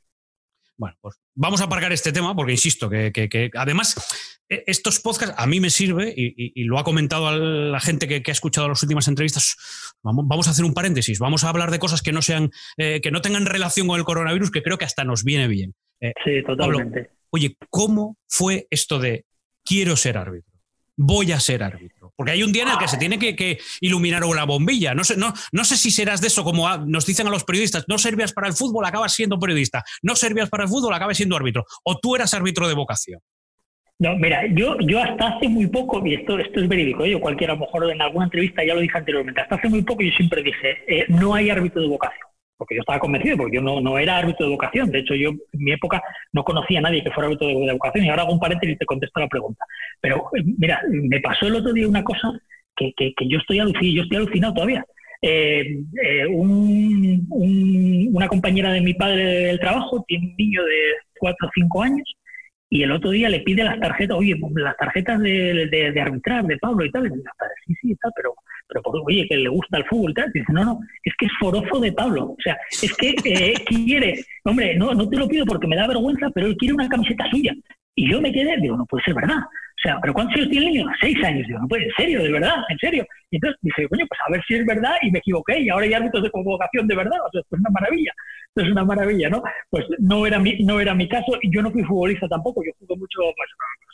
Bueno, 0.78 0.96
pues 1.02 1.16
vamos 1.34 1.62
a 1.62 1.66
aparcar 1.66 1.92
este 1.92 2.12
tema 2.12 2.36
porque 2.36 2.52
insisto 2.52 2.90
que, 2.90 3.50
además 3.56 3.96
e, 4.48 4.64
estos 4.68 5.00
podcasts 5.00 5.36
a 5.38 5.48
mí 5.48 5.60
me 5.60 5.70
sirve 5.70 6.14
y, 6.16 6.64
lo 6.66 6.78
ha 6.78 6.84
comentado 6.84 7.32
la 7.36 7.80
gente 7.80 8.08
que, 8.08 8.22
ha 8.30 8.32
escuchado 8.32 8.70
las 8.70 8.84
últimas 8.84 9.08
entrevistas. 9.08 9.56
Vamos, 10.04 10.48
a 10.48 10.52
hacer 10.52 10.66
un 10.66 10.74
paréntesis, 10.74 11.20
vamos 11.20 11.44
a 11.44 11.50
hablar 11.50 11.72
de 11.72 11.80
cosas 11.80 12.02
que 12.02 12.12
no 12.12 12.22
sean, 12.22 12.52
eh, 12.78 13.02
que 13.02 13.12
no 13.12 13.22
tengan 13.22 13.46
relación 13.46 13.88
con 13.88 13.98
el 13.98 14.06
coronavirus, 14.06 14.52
que 14.52 14.62
creo 14.62 14.78
que 14.78 14.86
hasta 14.86 15.04
nos 15.04 15.24
viene 15.24 15.48
bien. 15.48 15.74
Eh, 16.00 16.14
sí, 16.24 16.44
totalmente. 16.46 17.10
oye, 17.32 17.58
¿cómo 17.70 18.18
fue 18.28 18.68
esto 18.70 19.00
de 19.00 19.26
quiero 19.66 19.96
ser 19.96 20.18
árbitro? 20.18 20.54
Voy 20.96 21.32
a 21.32 21.40
ser 21.40 21.64
árbitro 21.64 21.97
porque 22.18 22.32
hay 22.32 22.44
un 22.44 22.52
día 22.52 22.64
en 22.64 22.70
el 22.70 22.78
que 22.80 22.88
se 22.88 22.98
tiene 22.98 23.20
que, 23.20 23.60
iluminar 23.80 24.26
una 24.26 24.44
bombilla. 24.44 24.94
No 24.96 25.04
sé, 25.04 25.16
no, 25.16 25.34
no 25.52 25.64
sé 25.64 25.78
si 25.78 25.92
serás 25.92 26.20
de 26.20 26.28
eso, 26.28 26.44
como 26.44 26.68
nos 26.78 27.06
dicen 27.06 27.28
a 27.28 27.30
los 27.30 27.44
periodistas, 27.44 27.86
no 27.88 27.98
servías 28.00 28.34
para 28.34 28.48
el 28.48 28.54
fútbol, 28.54 28.84
acabas 28.86 29.14
siendo 29.14 29.40
periodista. 29.40 29.84
No 30.02 30.16
servías 30.16 30.50
para 30.50 30.64
el 30.64 30.70
fútbol, 30.70 30.94
acabas 30.94 31.16
siendo 31.16 31.38
árbitro. 31.38 31.64
O 31.84 32.00
tú 32.00 32.16
eras 32.16 32.34
árbitro 32.34 32.68
de 32.68 32.74
vocación. 32.74 33.22
No, 34.00 34.16
mira, 34.16 34.44
yo, 34.52 34.78
yo 34.80 35.02
hasta 35.02 35.28
hace 35.28 35.48
muy 35.48 35.68
poco, 35.68 36.06
y 36.06 36.16
esto, 36.16 36.38
esto 36.38 36.60
es 36.60 36.68
verídico, 36.68 37.04
¿eh? 37.04 37.12
yo 37.12 37.20
cualquiera, 37.20 37.54
a 37.54 37.56
lo 37.56 37.62
mejor 37.62 37.90
en 37.90 38.00
alguna 38.00 38.26
entrevista 38.26 38.64
ya 38.64 38.76
lo 38.76 38.82
dije 38.82 38.96
anteriormente, 38.96 39.42
hasta 39.42 39.56
hace 39.56 39.70
muy 39.70 39.82
poco 39.82 40.04
yo 40.04 40.12
siempre 40.12 40.44
dije, 40.44 40.78
eh, 40.88 41.06
no 41.08 41.34
hay 41.34 41.50
árbitro 41.50 41.82
de 41.82 41.88
vocación 41.88 42.28
porque 42.58 42.76
yo 42.76 42.82
estaba 42.82 43.00
convencido, 43.00 43.38
porque 43.38 43.56
yo 43.56 43.62
no, 43.62 43.80
no, 43.80 43.98
era 43.98 44.18
árbitro 44.18 44.46
de 44.46 44.52
vocación. 44.52 44.92
De 44.92 45.00
hecho, 45.00 45.16
yo 45.16 45.30
en 45.30 45.40
mi 45.54 45.72
época 45.72 46.02
no 46.34 46.44
conocía 46.44 46.80
a 46.80 46.84
nadie 46.84 47.04
que 47.04 47.12
fuera 47.12 47.28
árbitro 47.28 47.48
de, 47.48 47.72
vocación. 47.72 48.06
Y 48.06 48.10
ahora 48.10 48.24
hago 48.24 48.34
un 48.34 48.40
paréntesis 48.40 48.76
y 48.76 48.80
te 48.80 48.86
contesto 48.86 49.20
la 49.20 49.28
pregunta. 49.28 49.64
Pero 50.02 50.30
eh, 50.36 50.44
mira, 50.58 50.82
me 50.90 51.20
pasó 51.22 51.48
el 51.48 51.56
otro 51.56 51.74
día 51.74 51.88
una 51.88 52.04
cosa 52.04 52.32
que, 52.76 52.94
que, 52.96 53.14
yo, 53.28 53.40
estoy 53.40 53.60
alucinado, 53.60 53.96
yo 53.96 54.04
estoy 54.04 54.18
alucinado 54.18 54.54
todavía. 54.54 54.86
Eh, 55.22 55.80
eh, 56.04 56.28
una 56.28 58.28
compañera 58.28 58.72
de 58.72 58.82
mi 58.82 58.94
padre 58.94 59.24
del 59.24 59.60
trabajo 59.60 60.04
tiene 60.08 60.28
un 60.28 60.36
niño 60.38 60.64
de 60.64 60.76
4 61.20 61.48
o 61.48 61.52
5 61.54 61.84
años 61.84 62.18
y 62.70 62.84
el 62.84 62.92
otro 62.92 63.12
día 63.12 63.30
le 63.30 63.40
pide 63.40 63.64
las 63.64 63.80
tarjetas, 63.80 64.18
oye, 64.18 64.36
las 64.56 64.78
tarjetas 64.78 65.20
de, 65.20 65.68
de, 65.68 66.02
arbitrar 66.02 66.46
de 66.46 66.58
Pablo 66.58 66.86
y 66.86 66.92
tal. 66.92 67.08
Y 67.08 67.10
dice, 67.10 67.24
sí, 67.66 67.74
sí, 67.82 67.96
tal, 67.96 68.12
pero, 68.16 68.36
pero 68.68 68.82
oye, 69.06 69.26
que 69.28 69.38
le 69.38 69.50
gusta 69.50 69.78
el 69.78 69.86
fútbol 69.86 70.14
tal. 70.14 70.32
dice, 70.34 70.52
no, 70.52 70.64
no, 70.64 70.80
es 71.04 71.14
que 71.18 71.26
es 71.26 71.32
forozo 71.40 71.80
de 71.80 71.92
Pablo. 71.92 72.36
O 72.38 72.42
sea, 72.44 72.58
es 72.70 72.94
que 72.96 73.16
eh, 73.24 73.54
quiere, 73.66 74.24
hombre, 74.44 74.76
no, 74.76 74.94
no 74.94 75.08
te 75.08 75.18
lo 75.18 75.28
pido 75.28 75.46
porque 75.46 75.68
me 75.68 75.76
da 75.76 75.88
vergüenza, 75.88 76.30
pero 76.34 76.48
él 76.48 76.58
quiere 76.58 76.74
una 76.74 76.90
camiseta 76.90 77.30
suya. 77.30 77.54
Y 77.96 78.12
yo 78.12 78.22
me 78.22 78.32
quedé, 78.32 78.58
digo, 78.58 78.78
no 78.78 78.86
puede 78.86 79.04
ser 79.04 79.16
verdad. 79.16 79.40
O 79.40 79.80
sea, 79.82 80.00
¿pero 80.02 80.14
cuántos 80.14 80.36
años 80.36 80.50
tiene 80.50 80.68
el 80.68 80.74
niño? 80.74 80.88
Seis 81.00 81.24
años. 81.24 81.48
Digo, 81.48 81.60
no 81.60 81.68
puede, 81.68 81.86
en 81.86 81.92
serio, 81.98 82.24
de 82.24 82.32
verdad, 82.32 82.56
en 82.70 82.78
serio. 82.78 83.06
Y 83.32 83.38
entonces 83.38 83.60
dije, 83.62 83.88
coño, 83.88 84.06
pues 84.08 84.20
a 84.26 84.32
ver 84.32 84.44
si 84.48 84.56
es 84.56 84.66
verdad 84.66 84.96
y 85.02 85.12
me 85.12 85.20
equivoqué 85.20 85.60
y 85.60 85.70
ahora 85.70 85.86
hay 85.86 85.94
árbitros 85.94 86.24
de 86.24 86.32
convocación 86.32 86.88
de 86.88 86.96
verdad. 86.96 87.20
O 87.26 87.32
sea, 87.32 87.42
es 87.42 87.48
una 87.52 87.70
maravilla 87.70 88.14
es 88.62 88.72
una 88.72 88.86
maravilla, 88.86 89.30
¿no? 89.30 89.42
Pues 89.70 89.86
no 90.00 90.26
era 90.26 90.40
mi, 90.40 90.58
no 90.64 90.80
era 90.80 90.94
mi 90.94 91.08
caso 91.08 91.38
y 91.42 91.54
yo 91.54 91.62
no 91.62 91.72
fui 91.72 91.84
futbolista 91.84 92.28
tampoco, 92.28 92.64
yo 92.64 92.72
jugué 92.80 93.00
mucho 93.00 93.20
pues, 93.36 93.50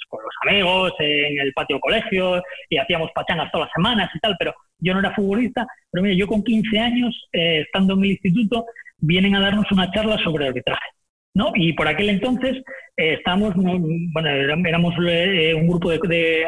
con 0.09 0.21
los 0.23 0.33
amigos, 0.43 0.93
en 0.99 1.39
el 1.39 1.53
patio 1.53 1.79
colegio 1.79 2.41
y 2.69 2.77
hacíamos 2.77 3.11
pachangas 3.13 3.51
todas 3.51 3.67
las 3.67 3.73
semanas 3.75 4.09
y 4.13 4.19
tal, 4.19 4.35
pero 4.37 4.53
yo 4.79 4.93
no 4.93 4.99
era 4.99 5.15
futbolista, 5.15 5.65
pero 5.91 6.03
mira, 6.03 6.15
yo 6.15 6.27
con 6.27 6.43
15 6.43 6.79
años, 6.79 7.27
eh, 7.31 7.61
estando 7.61 7.93
en 7.93 8.03
el 8.03 8.11
instituto, 8.11 8.65
vienen 8.97 9.35
a 9.35 9.41
darnos 9.41 9.71
una 9.71 9.91
charla 9.91 10.17
sobre 10.23 10.47
arbitraje. 10.47 10.87
¿no? 11.35 11.51
Y 11.55 11.73
por 11.73 11.87
aquel 11.87 12.09
entonces 12.09 12.61
eh, 12.95 13.19
bueno, 13.25 14.29
éramos 14.67 14.93
eh, 15.07 15.53
un 15.55 15.67
grupo 15.67 15.89
de, 15.89 15.99
de, 16.07 16.45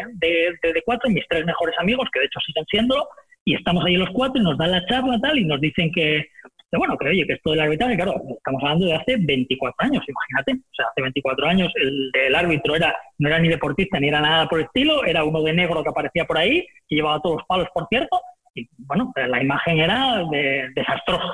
de, 0.62 0.74
de, 0.74 0.82
cuatro, 0.86 1.10
mis 1.10 1.26
tres 1.28 1.44
mejores 1.46 1.76
amigos, 1.80 2.08
que 2.14 2.20
de 2.20 2.26
hecho 2.28 2.40
siguen 2.46 2.66
siendo, 2.70 3.08
y 3.44 3.56
estamos 3.56 3.84
ahí 3.86 3.96
los 3.96 4.10
cuatro 4.12 4.40
y 4.40 4.44
nos 4.44 4.58
dan 4.58 4.72
la 4.72 4.86
charla 4.86 5.20
tal, 5.20 5.40
y 5.40 5.46
nos 5.46 5.60
dicen 5.60 5.92
que, 5.92 6.28
bueno, 6.72 6.98
que 6.98 7.08
oye, 7.08 7.26
que 7.26 7.34
esto 7.34 7.52
del 7.52 7.62
arbitraje, 7.62 7.96
claro, 7.96 8.22
estamos 8.38 8.62
hablando 8.64 8.86
de 8.86 8.96
hace 8.96 9.18
24 9.18 9.76
años, 9.80 10.04
imagínate. 10.08 10.64
O 10.64 10.76
sea, 10.76 10.86
hace 10.92 11.02
24 11.02 11.48
años 11.48 11.72
el, 11.76 12.36
árbitro 12.36 12.76
era, 12.76 12.96
no 13.20 13.28
era 13.28 13.40
ni 13.40 13.50
deportista 13.50 14.00
ni 14.00 14.10
era 14.10 14.22
nada 14.22 14.48
por 14.48 14.60
el 14.60 14.66
estilo, 14.66 15.06
era 15.06 15.24
uno 15.24 15.42
de 15.42 15.54
negro 15.54 15.84
que 15.84 15.90
aparecía 15.90 16.26
por 16.26 16.38
ahí, 16.38 16.66
que 16.88 16.96
llevaba 16.96 17.22
todos 17.22 17.38
los 17.38 17.48
palos, 17.48 17.68
por 17.74 17.88
cierto, 17.90 18.20
y 18.54 18.68
bueno, 18.78 19.12
la 19.16 19.42
imagen 19.42 19.80
era 19.80 20.24
desastrosa. 20.74 21.34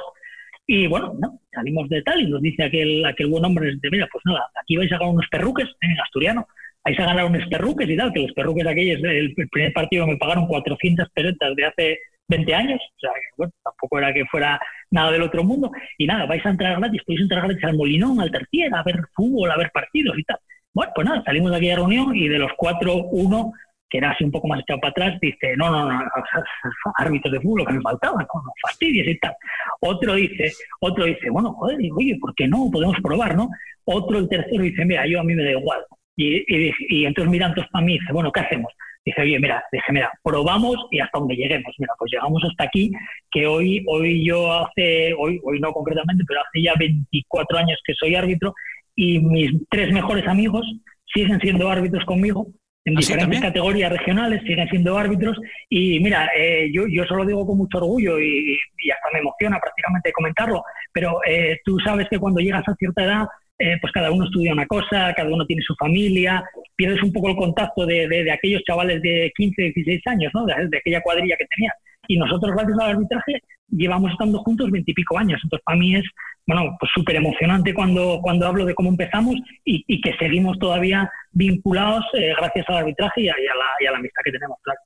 Y 0.67 0.88
bueno, 0.88 1.13
salimos 1.54 1.89
de 1.89 2.02
tal 2.02 2.22
y 2.22 2.28
nos 2.28 2.41
dice 2.41 2.63
aquel, 2.63 3.06
aquel 3.06 3.28
buen 3.28 3.44
hombre, 3.44 3.76
de, 3.76 3.89
mira, 3.89 4.08
pues 4.12 4.24
nada, 4.26 4.50
aquí 4.62 4.78
vais 4.78 4.91
a 4.91 4.98
ganar 4.98 5.13
unos 5.13 5.28
perruques 5.30 5.67
en 5.82 6.00
asturiano, 6.00 6.48
vais 6.84 7.00
a 7.00 7.06
ganar 7.06 7.26
unos 7.26 7.48
perruques 7.48 7.89
y 7.89 7.98
tal, 7.98 8.13
que 8.13 8.22
los 8.22 8.34
perruques 8.34 8.65
aquellos, 8.65 9.04
el, 9.04 9.34
el 9.36 9.50
primer 9.50 9.74
partido 9.74 10.08
me 10.08 10.17
pagaron 10.17 10.48
400 10.48 11.10
pesetas 11.13 11.56
de 11.56 11.65
hace 11.65 12.00
20 12.32 12.56
años, 12.56 12.80
o 12.82 13.00
sea, 13.00 13.12
bueno, 13.38 13.54
tampoco 13.63 14.00
era 14.00 14.13
que 14.13 14.26
fuera 14.26 14.60
nada 14.89 15.12
del 15.12 15.22
otro 15.22 15.44
mundo, 15.44 15.72
y 15.98 16.08
nada, 16.08 16.26
vais 16.26 16.46
a 16.46 16.50
entrar 16.50 16.80
gratis, 16.80 17.02
podéis 17.06 17.22
entrar 17.22 17.44
gratis 17.44 17.63
al 17.63 17.76
Molinón, 17.78 18.20
al 18.20 18.32
Tertier, 18.32 18.74
a 18.74 18.84
ver 18.84 19.00
fútbol, 19.13 19.52
a 19.52 19.58
ver 19.58 19.70
partidos 19.72 20.17
y 20.17 20.24
tal. 20.24 20.38
Bueno, 20.74 20.91
pues 20.96 21.08
nada, 21.08 21.24
salimos 21.24 21.52
de 21.52 21.58
aquella 21.58 21.76
reunión 21.76 22.15
y 22.15 22.28
de 22.30 22.39
los 22.39 22.52
cuatro, 22.58 22.96
uno, 23.12 23.52
que 23.89 23.98
era 23.98 24.12
así 24.12 24.24
un 24.24 24.32
poco 24.32 24.48
más 24.48 24.62
echado 24.62 24.80
para 24.80 24.91
atrás, 24.91 25.20
dice, 25.22 25.56
no, 25.58 25.70
no, 25.70 25.91
no, 25.91 26.00
árbitros 26.98 27.34
de 27.34 27.41
fútbol 27.41 27.67
que 27.67 27.74
me 27.74 27.82
faltaban, 27.82 28.26
no, 28.34 28.54
fastidies 28.65 29.08
y 29.08 29.20
tal. 29.20 29.36
Otro 29.82 30.15
dice, 30.15 30.52
otro 30.80 31.04
dice, 31.04 31.30
bueno, 31.30 31.54
joder, 31.54 31.78
oye, 31.96 32.17
¿por 32.20 32.34
qué 32.34 32.48
no? 32.48 32.70
Podemos 32.72 32.96
probar, 33.04 33.36
¿no? 33.36 33.50
Otro, 33.84 34.17
el 34.17 34.30
tercero 34.30 34.63
dice, 34.63 34.86
mira, 34.86 35.06
yo 35.06 35.20
a 35.20 35.24
mí 35.24 35.36
me 35.36 35.44
da 35.44 35.52
igual. 35.52 35.82
Y, 36.22 36.46
y, 36.48 36.74
y 36.90 37.06
entonces 37.06 37.32
miran 37.32 37.54
todos 37.56 37.68
para 37.72 37.86
mí 37.86 37.94
dice, 37.94 38.14
bueno, 38.14 38.32
¿qué 38.32 38.42
hacemos? 38.42 38.72
Dice, 39.04 39.22
oye, 39.22 39.40
mira, 39.40 39.64
dije, 39.72 39.92
mira, 39.92 40.12
probamos 40.24 40.78
y 40.92 41.00
hasta 41.00 41.18
donde 41.18 41.36
lleguemos. 41.36 41.74
Mira, 41.80 41.94
pues 41.98 42.12
llegamos 42.12 42.44
hasta 42.48 42.66
aquí, 42.66 42.92
que 43.32 43.48
hoy, 43.48 43.84
hoy 43.88 44.24
yo 44.24 44.54
hace, 44.54 45.14
hoy, 45.18 45.40
hoy 45.44 45.60
no 45.60 45.72
concretamente, 45.72 46.24
pero 46.28 46.42
hace 46.42 46.62
ya 46.62 46.74
24 46.78 47.58
años 47.58 47.80
que 47.84 47.94
soy 47.96 48.16
árbitro 48.16 48.54
y 48.96 49.20
mis 49.20 49.52
tres 49.70 49.92
mejores 49.92 50.28
amigos 50.28 50.66
siguen 51.12 51.40
siendo 51.40 51.70
árbitros 51.70 52.06
conmigo 52.06 52.48
en 52.86 52.96
¿Ah, 52.96 53.00
diferentes 53.00 53.42
categorías 53.42 53.92
regionales, 53.92 54.42
siguen 54.44 54.68
siendo 54.70 54.98
árbitros. 54.98 55.38
Y 55.68 56.00
mira, 56.00 56.30
eh, 56.38 56.70
yo, 56.72 56.84
yo 56.88 57.04
solo 57.06 57.26
digo 57.26 57.46
con 57.46 57.58
mucho 57.58 57.80
orgullo 57.80 58.20
y, 58.20 58.58
hasta 58.92 59.10
me 59.14 59.20
emociona 59.20 59.60
prácticamente 59.60 60.12
comentarlo, 60.12 60.64
pero 60.92 61.22
eh, 61.26 61.60
tú 61.66 61.80
sabes 61.80 62.08
que 62.10 62.20
cuando 62.20 62.40
llegas 62.40 62.68
a 62.68 62.76
cierta 62.76 63.04
edad 63.04 63.28
eh, 63.62 63.78
pues 63.80 63.93
cada 63.93 64.12
uno 64.12 64.26
estudia 64.26 64.54
una 64.54 64.65
cosa, 64.65 65.13
cada 65.15 65.30
uno 65.30 65.45
tiene 65.45 65.62
su 65.62 65.76
familia, 65.76 66.43
pierdes 66.76 67.04
un 67.04 67.13
poco 67.13 67.30
el 67.30 67.36
contacto 67.36 67.86
de, 67.86 68.32
aquellos 68.32 68.63
chavales 68.63 69.02
de 69.04 69.32
15, 69.36 69.62
16 69.62 70.08
años, 70.08 70.32
¿no? 70.34 70.45
de, 70.45 70.78
aquella 70.78 71.02
cuadrilla 71.02 71.36
que 71.38 71.45
tenías. 71.45 71.74
Y 72.08 72.17
nosotros, 72.17 72.54
gracias 72.56 72.80
al 72.80 72.95
arbitraje, 72.95 73.39
llevamos 73.69 74.12
estando 74.12 74.39
juntos 74.39 74.71
veintipico 74.71 75.17
años. 75.17 75.39
Entonces, 75.43 75.63
para 75.63 75.78
mí 75.78 75.95
es, 75.95 76.04
bueno, 76.47 76.76
pues 76.80 76.91
súper 76.93 77.17
emocionante 77.17 77.74
cuando, 77.74 78.19
cuando 78.21 78.47
hablo 78.47 78.65
de 78.65 78.74
cómo 78.74 78.89
empezamos 78.89 79.36
y, 79.63 80.02
que 80.02 80.15
seguimos 80.17 80.58
todavía 80.58 81.10
vinculados 81.32 82.04
eh, 82.13 82.34
gracias 82.36 82.65
al 82.67 82.78
arbitraje 82.78 83.21
y 83.21 83.30
a, 83.30 83.36
la, 83.36 83.97
amistad 83.97 84.21
que 84.26 84.32
tenemos, 84.32 84.58
claro. 84.63 84.80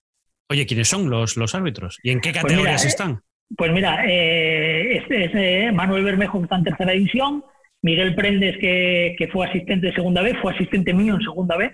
Oye, 0.49 0.65
¿quiénes 0.65 0.89
son 0.89 1.09
los, 1.09 1.37
los 1.37 1.55
árbitros? 1.55 1.97
¿Y 2.03 2.11
en 2.11 2.19
qué 2.19 2.31
pues 2.31 2.43
categorías 2.43 2.83
eh, 2.83 2.89
están? 2.89 3.21
Pues 3.55 3.71
mira, 3.71 4.03
este 4.05 5.67
es 5.67 5.73
Manuel 5.73 6.03
Bermejo, 6.03 6.39
que 6.39 6.43
está 6.43 6.57
en 6.57 6.63
tercera 6.65 6.91
división, 6.91 7.43
Miguel 7.85 8.15
Prendes, 8.15 8.57
que, 8.57 9.29
fue 9.31 9.45
asistente 9.45 9.87
de 9.87 9.93
segunda 9.93 10.23
vez, 10.23 10.35
fue 10.41 10.51
asistente 10.51 10.91
mío 10.91 11.13
en 11.13 11.21
segunda 11.21 11.55
vez, 11.55 11.71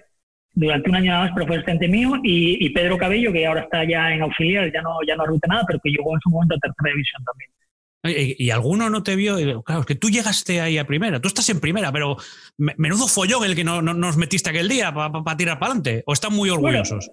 durante 0.53 0.89
un 0.89 0.97
año 0.97 1.11
nada 1.13 1.23
más, 1.23 1.31
pero 1.33 1.47
fue 1.47 1.55
asistente 1.55 1.87
mío, 1.87 2.19
y, 2.21 2.69
Pedro 2.71 2.97
Cabello, 2.97 3.31
que 3.31 3.47
ahora 3.47 3.61
está 3.61 3.85
ya 3.85 4.13
en 4.13 4.21
auxiliar, 4.21 4.69
ya 4.73 4.81
no, 4.81 4.97
ya 5.07 5.15
no 5.15 5.23
arruta 5.23 5.47
nada, 5.47 5.63
pero 5.65 5.79
que 5.81 5.89
llegó 5.89 6.13
en 6.13 6.19
su 6.19 6.29
momento 6.29 6.55
a 6.55 6.59
tercera 6.59 6.91
división 6.91 7.23
también. 7.23 8.37
¿Y, 8.37 8.49
alguno 8.49 8.89
no 8.89 9.03
te 9.03 9.15
vio? 9.15 9.63
Claro, 9.63 9.81
es 9.81 9.87
que 9.87 9.95
tú 9.95 10.09
llegaste 10.09 10.59
ahí 10.59 10.77
a 10.77 10.85
primera, 10.85 11.21
tú 11.21 11.29
estás 11.29 11.47
en 11.47 11.61
primera, 11.61 11.93
pero 11.93 12.17
menudo 12.57 13.07
follón 13.07 13.45
el 13.45 13.55
que 13.55 13.63
no, 13.63 13.81
nos 13.81 14.17
metiste 14.17 14.49
aquel 14.49 14.67
día 14.67 14.93
para 14.93 15.37
tirar 15.37 15.59
para 15.59 15.71
adelante, 15.71 16.03
¿o 16.05 16.11
están 16.11 16.33
muy 16.33 16.49
orgullosos? 16.49 17.09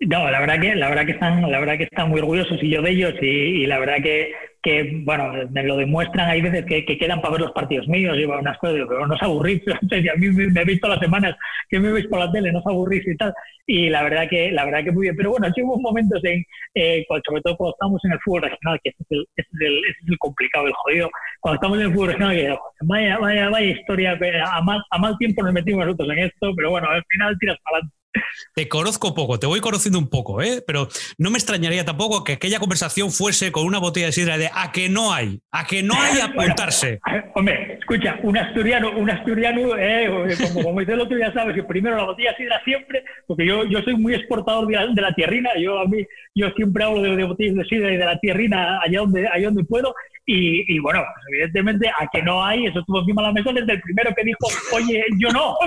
no, 0.00 0.30
la 0.30 0.40
verdad 0.40 0.60
que, 0.60 0.74
la 0.74 0.90
verdad 0.90 1.06
que 1.06 1.12
están, 1.12 1.50
la 1.50 1.58
verdad 1.58 1.78
que 1.78 1.84
están 1.84 2.10
muy 2.10 2.20
orgullosos 2.20 2.62
y 2.62 2.68
yo 2.68 2.82
de 2.82 2.90
ellos, 2.90 3.14
y 3.22 3.64
la 3.64 3.78
verdad 3.78 4.02
que 4.02 4.32
que, 4.62 5.02
bueno, 5.04 5.32
me 5.50 5.64
lo 5.64 5.76
demuestran, 5.76 6.28
hay 6.28 6.40
veces 6.40 6.64
que, 6.64 6.84
quedan 6.84 7.20
para 7.20 7.32
ver 7.32 7.40
los 7.42 7.52
partidos 7.52 7.88
míos, 7.88 8.16
y 8.16 8.24
unas 8.24 8.58
cosas, 8.58 8.76
pero 8.88 9.06
no 9.06 9.14
os 9.14 9.22
aburrís, 9.22 9.60
a 9.68 10.16
mí 10.16 10.28
me, 10.28 10.60
he 10.60 10.64
visto 10.64 10.88
las 10.88 11.00
semanas 11.00 11.34
que 11.68 11.80
me 11.80 11.90
veis 11.90 12.06
por 12.06 12.20
la 12.20 12.30
tele, 12.30 12.52
no 12.52 12.60
os 12.60 12.66
aburrís 12.66 13.06
y 13.06 13.16
tal, 13.16 13.34
y 13.66 13.88
la 13.88 14.02
verdad 14.04 14.28
que, 14.28 14.52
la 14.52 14.64
verdad 14.64 14.84
que 14.84 14.92
muy 14.92 15.02
bien, 15.02 15.16
pero 15.16 15.30
bueno, 15.30 15.48
sí 15.52 15.62
hubo 15.62 15.78
momentos 15.80 16.24
en, 16.24 16.44
eh, 16.74 17.04
sobre 17.08 17.42
todo 17.42 17.56
cuando 17.56 17.74
estamos 17.74 18.04
en 18.04 18.12
el 18.12 18.20
fútbol 18.20 18.42
regional, 18.42 18.80
que 18.84 18.90
ese 18.90 19.02
es 19.02 19.10
el, 19.10 19.26
es 19.36 19.46
el, 19.60 19.78
es 19.78 19.96
el 20.08 20.18
complicado, 20.18 20.66
el 20.68 20.74
jodido, 20.74 21.10
cuando 21.40 21.56
estamos 21.56 21.78
en 21.78 21.86
el 21.86 21.92
fútbol 21.92 22.08
regional, 22.08 22.36
que 22.36 22.58
vaya, 22.82 23.18
vaya, 23.18 23.48
vaya 23.50 23.66
historia, 23.66 24.18
a 24.46 24.62
mal, 24.62 24.80
a 24.90 24.98
mal 24.98 25.18
tiempo 25.18 25.42
nos 25.42 25.52
metimos 25.52 25.86
nosotros 25.86 26.08
en 26.10 26.18
esto, 26.18 26.52
pero 26.54 26.70
bueno, 26.70 26.88
al 26.88 27.02
final 27.08 27.36
tiras 27.38 27.58
para 27.64 27.78
adelante. 27.78 28.01
Te 28.54 28.68
conozco 28.68 29.14
poco, 29.14 29.38
te 29.38 29.46
voy 29.46 29.60
conociendo 29.60 29.98
un 29.98 30.08
poco, 30.08 30.42
¿eh? 30.42 30.62
pero 30.66 30.88
no 31.18 31.30
me 31.30 31.38
extrañaría 31.38 31.84
tampoco 31.84 32.22
que 32.24 32.34
aquella 32.34 32.58
conversación 32.58 33.10
fuese 33.10 33.50
con 33.50 33.64
una 33.64 33.78
botella 33.78 34.06
de 34.06 34.12
sidra 34.12 34.36
de 34.36 34.50
a 34.52 34.72
que 34.72 34.88
no 34.88 35.12
hay, 35.12 35.40
a 35.50 35.66
que 35.66 35.82
no 35.82 35.94
hay 35.94 36.20
apuntarse. 36.22 37.00
hombre, 37.34 37.78
escucha, 37.78 38.18
un 38.22 38.36
asturiano, 38.36 38.90
un 38.92 39.10
asturiano, 39.10 39.76
eh, 39.78 40.36
como, 40.40 40.64
como 40.64 40.80
dice 40.80 40.92
el 40.92 41.00
otro, 41.00 41.18
ya 41.18 41.32
sabes, 41.32 41.54
que 41.54 41.62
primero 41.62 41.96
la 41.96 42.04
botella 42.04 42.32
de 42.32 42.36
sidra 42.36 42.62
siempre, 42.64 43.04
porque 43.26 43.46
yo, 43.46 43.64
yo 43.64 43.80
soy 43.82 43.96
muy 43.96 44.14
exportador 44.14 44.66
de 44.66 45.00
la, 45.00 45.14
tierrina, 45.14 45.50
yo 45.58 45.78
a 45.78 45.86
mí, 45.86 46.06
yo 46.34 46.50
siempre 46.50 46.84
hablo 46.84 47.02
de, 47.02 47.24
botellas 47.24 47.56
de 47.56 47.64
sidra 47.64 47.92
y 47.92 47.96
de 47.96 48.04
la 48.04 48.18
tierrina 48.18 48.80
allá 48.82 49.00
donde, 49.00 49.28
allá 49.28 49.46
donde 49.46 49.64
puedo, 49.64 49.94
y, 50.24 50.78
bueno, 50.78 51.00
pues 51.00 51.26
evidentemente 51.30 51.88
a 51.88 52.06
que 52.12 52.22
no 52.22 52.44
hay, 52.44 52.66
eso 52.66 52.78
estuvo 52.78 53.00
encima 53.00 53.22
de 53.22 53.28
la 53.28 53.34
mesa 53.34 53.52
desde 53.52 53.72
el 53.72 53.80
primero 53.80 54.14
que 54.14 54.24
dijo, 54.24 54.46
oye, 54.72 55.04
yo 55.18 55.30
no. 55.30 55.56